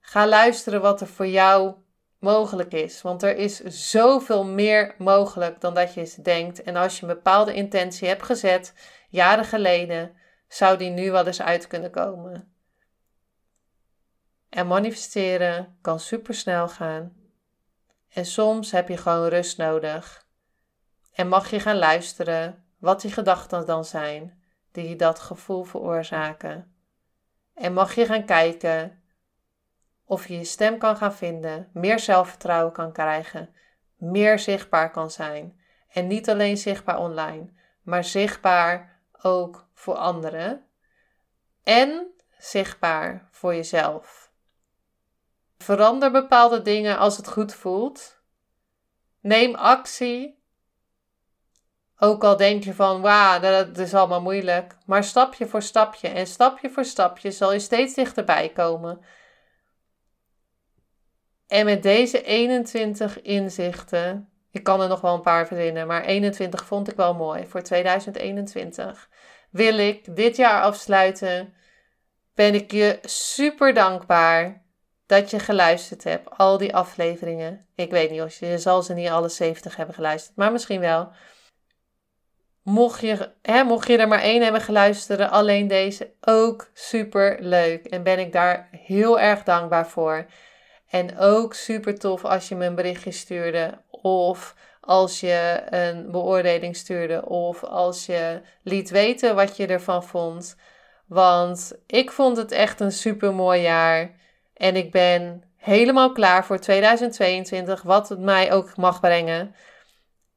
Ga 0.00 0.26
luisteren 0.26 0.80
wat 0.80 1.00
er 1.00 1.06
voor 1.06 1.26
jou 1.26 1.74
mogelijk 2.18 2.72
is. 2.72 3.02
Want 3.02 3.22
er 3.22 3.36
is 3.36 3.60
zoveel 3.90 4.44
meer 4.44 4.94
mogelijk 4.98 5.60
dan 5.60 5.74
dat 5.74 5.94
je 5.94 6.14
denkt. 6.22 6.62
En 6.62 6.76
als 6.76 6.96
je 6.96 7.06
een 7.06 7.14
bepaalde 7.14 7.54
intentie 7.54 8.08
hebt 8.08 8.22
gezet, 8.22 8.74
jaren 9.08 9.44
geleden, 9.44 10.16
zou 10.48 10.78
die 10.78 10.90
nu 10.90 11.10
wel 11.10 11.26
eens 11.26 11.42
uit 11.42 11.66
kunnen 11.66 11.90
komen. 11.90 12.54
En 14.48 14.66
manifesteren 14.66 15.78
kan 15.80 16.00
super 16.00 16.34
snel 16.34 16.68
gaan. 16.68 17.19
En 18.10 18.24
soms 18.24 18.70
heb 18.70 18.88
je 18.88 18.96
gewoon 18.96 19.28
rust 19.28 19.58
nodig. 19.58 20.26
En 21.12 21.28
mag 21.28 21.50
je 21.50 21.60
gaan 21.60 21.78
luisteren 21.78 22.64
wat 22.78 23.00
die 23.00 23.12
gedachten 23.12 23.66
dan 23.66 23.84
zijn 23.84 24.42
die 24.72 24.96
dat 24.96 25.18
gevoel 25.18 25.64
veroorzaken. 25.64 26.74
En 27.54 27.72
mag 27.72 27.94
je 27.94 28.06
gaan 28.06 28.24
kijken 28.24 29.02
of 30.04 30.28
je 30.28 30.36
je 30.38 30.44
stem 30.44 30.78
kan 30.78 30.96
gaan 30.96 31.14
vinden, 31.14 31.70
meer 31.72 31.98
zelfvertrouwen 31.98 32.72
kan 32.72 32.92
krijgen, 32.92 33.54
meer 33.96 34.38
zichtbaar 34.38 34.90
kan 34.90 35.10
zijn. 35.10 35.60
En 35.88 36.06
niet 36.06 36.30
alleen 36.30 36.56
zichtbaar 36.56 36.98
online, 36.98 37.52
maar 37.82 38.04
zichtbaar 38.04 39.00
ook 39.22 39.68
voor 39.74 39.94
anderen. 39.94 40.64
En 41.62 42.06
zichtbaar 42.38 43.28
voor 43.30 43.54
jezelf. 43.54 44.19
Verander 45.62 46.10
bepaalde 46.10 46.62
dingen 46.62 46.98
als 46.98 47.16
het 47.16 47.28
goed 47.28 47.54
voelt. 47.54 48.22
Neem 49.20 49.54
actie. 49.54 50.38
Ook 51.98 52.24
al 52.24 52.36
denk 52.36 52.64
je 52.64 52.74
van, 52.74 53.00
wauw, 53.00 53.40
dat 53.40 53.78
is 53.78 53.94
allemaal 53.94 54.22
moeilijk. 54.22 54.76
Maar 54.86 55.04
stapje 55.04 55.46
voor 55.46 55.62
stapje 55.62 56.08
en 56.08 56.26
stapje 56.26 56.70
voor 56.70 56.84
stapje 56.84 57.30
zal 57.30 57.52
je 57.52 57.58
steeds 57.58 57.94
dichterbij 57.94 58.48
komen. 58.48 59.00
En 61.46 61.64
met 61.64 61.82
deze 61.82 62.22
21 62.22 63.22
inzichten, 63.22 64.28
ik 64.50 64.62
kan 64.62 64.80
er 64.80 64.88
nog 64.88 65.00
wel 65.00 65.14
een 65.14 65.20
paar 65.20 65.46
verzinnen, 65.46 65.86
maar 65.86 66.04
21 66.04 66.64
vond 66.64 66.90
ik 66.90 66.96
wel 66.96 67.14
mooi 67.14 67.46
voor 67.46 67.62
2021. 67.62 69.08
Wil 69.50 69.78
ik 69.78 70.16
dit 70.16 70.36
jaar 70.36 70.62
afsluiten, 70.62 71.54
ben 72.34 72.54
ik 72.54 72.72
je 72.72 72.98
super 73.02 73.74
dankbaar 73.74 74.68
dat 75.10 75.30
je 75.30 75.38
geluisterd 75.38 76.04
hebt. 76.04 76.28
Al 76.36 76.58
die 76.58 76.74
afleveringen. 76.74 77.66
Ik 77.74 77.90
weet 77.90 78.10
niet 78.10 78.22
of 78.22 78.38
je, 78.38 78.58
zal 78.58 78.82
ze 78.82 78.94
niet 78.94 79.08
alle 79.08 79.28
70 79.28 79.76
hebben 79.76 79.94
geluisterd, 79.94 80.36
maar 80.36 80.52
misschien 80.52 80.80
wel. 80.80 81.12
Je, 83.00 83.30
hè, 83.42 83.64
mocht 83.64 83.88
je 83.88 83.96
er 83.96 84.08
maar 84.08 84.20
één 84.20 84.42
hebben 84.42 84.60
geluisterd, 84.60 85.30
alleen 85.30 85.68
deze, 85.68 86.12
ook 86.20 86.70
super 86.74 87.36
leuk. 87.40 87.86
En 87.86 88.02
ben 88.02 88.18
ik 88.18 88.32
daar 88.32 88.68
heel 88.70 89.20
erg 89.20 89.42
dankbaar 89.42 89.88
voor. 89.88 90.26
En 90.88 91.18
ook 91.18 91.54
super 91.54 91.98
tof 91.98 92.24
als 92.24 92.48
je 92.48 92.54
me 92.54 92.66
een 92.66 92.74
berichtje 92.74 93.10
stuurde. 93.10 93.80
Of 93.90 94.54
als 94.80 95.20
je 95.20 95.62
een 95.70 96.10
beoordeling 96.10 96.76
stuurde. 96.76 97.26
Of 97.26 97.64
als 97.64 98.06
je 98.06 98.40
liet 98.62 98.90
weten 98.90 99.34
wat 99.34 99.56
je 99.56 99.66
ervan 99.66 100.04
vond. 100.04 100.56
Want 101.06 101.72
ik 101.86 102.10
vond 102.10 102.36
het 102.36 102.52
echt 102.52 102.80
een 102.80 102.92
super 102.92 103.34
mooi 103.34 103.60
jaar. 103.60 104.18
En 104.60 104.76
ik 104.76 104.90
ben 104.90 105.42
helemaal 105.56 106.12
klaar 106.12 106.44
voor 106.44 106.58
2022, 106.58 107.82
wat 107.82 108.08
het 108.08 108.18
mij 108.18 108.52
ook 108.52 108.76
mag 108.76 109.00
brengen. 109.00 109.54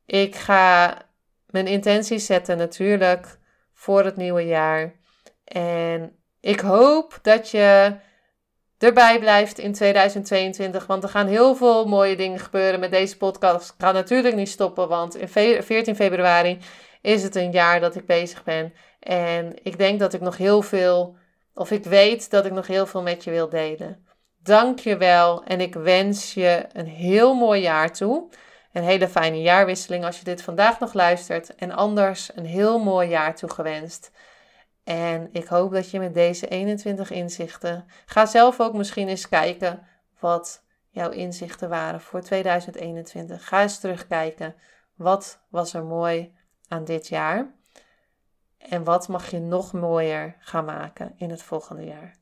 Ik 0.06 0.36
ga 0.36 0.98
mijn 1.46 1.68
intenties 1.68 2.26
zetten 2.26 2.58
natuurlijk 2.58 3.38
voor 3.74 4.04
het 4.04 4.16
nieuwe 4.16 4.46
jaar. 4.46 4.96
En 5.44 6.16
ik 6.40 6.60
hoop 6.60 7.20
dat 7.22 7.50
je 7.50 7.96
erbij 8.78 9.20
blijft 9.20 9.58
in 9.58 9.74
2022. 9.74 10.86
Want 10.86 11.04
er 11.04 11.10
gaan 11.10 11.28
heel 11.28 11.56
veel 11.56 11.86
mooie 11.86 12.16
dingen 12.16 12.40
gebeuren 12.40 12.80
met 12.80 12.92
deze 12.92 13.18
podcast. 13.18 13.70
Ik 13.70 13.76
ga 13.78 13.92
natuurlijk 13.92 14.36
niet 14.36 14.50
stoppen, 14.50 14.88
want 14.88 15.16
in 15.16 15.30
14 15.64 15.96
februari 15.96 16.60
is 17.02 17.24
het 17.24 17.36
een 17.36 17.52
jaar 17.52 17.80
dat 17.80 17.96
ik 17.96 18.06
bezig 18.06 18.44
ben. 18.44 18.74
En 19.00 19.54
ik 19.64 19.78
denk 19.78 20.00
dat 20.00 20.14
ik 20.14 20.22
nog 20.22 20.38
heel 20.38 20.62
veel, 20.62 21.16
of 21.54 21.72
ik 21.72 21.84
weet 21.84 22.30
dat 22.30 22.46
ik 22.46 22.52
nog 22.52 22.68
heel 22.68 22.86
veel 22.86 23.02
met 23.02 23.24
je 23.24 23.32
wil 23.32 23.50
delen. 23.50 24.12
Dank 24.44 24.80
je 24.80 24.98
wel 24.98 25.44
en 25.44 25.62
ik 25.62 25.74
wens 25.74 26.34
je 26.34 26.66
een 26.74 26.88
heel 26.88 27.34
mooi 27.34 27.62
jaar 27.62 27.92
toe. 27.92 28.30
Een 28.72 28.84
hele 28.84 29.08
fijne 29.08 29.42
jaarwisseling 29.42 30.06
als 30.06 30.18
je 30.18 30.24
dit 30.24 30.42
vandaag 30.42 30.80
nog 30.80 30.94
luistert. 30.94 31.56
En 31.56 31.72
anders 31.72 32.36
een 32.36 32.46
heel 32.46 32.80
mooi 32.80 33.10
jaar 33.10 33.36
toegewenst. 33.36 34.12
En 34.84 35.30
ik 35.32 35.46
hoop 35.46 35.72
dat 35.72 35.90
je 35.90 36.00
met 36.00 36.14
deze 36.14 36.48
21 36.48 37.12
inzichten. 37.12 37.86
Ga 38.06 38.26
zelf 38.26 38.60
ook 38.60 38.74
misschien 38.74 39.08
eens 39.08 39.30
kijken 39.30 39.88
wat 40.20 40.64
jouw 40.90 41.10
inzichten 41.10 41.70
waren 41.70 42.02
voor 42.02 42.22
2021. 42.22 43.48
Ga 43.48 43.62
eens 43.62 43.80
terugkijken. 43.80 44.56
Wat 44.96 45.40
was 45.50 45.74
er 45.74 45.84
mooi 45.84 46.36
aan 46.68 46.86
dit 46.86 47.08
jaar? 47.08 47.54
En 48.58 48.84
wat 48.84 49.08
mag 49.08 49.32
je 49.32 49.40
nog 49.40 49.74
mooier 49.74 50.36
gaan 50.40 50.66
maken 50.66 51.14
in 51.18 51.30
het 51.30 51.44
volgende 51.44 51.86
jaar? 51.86 52.22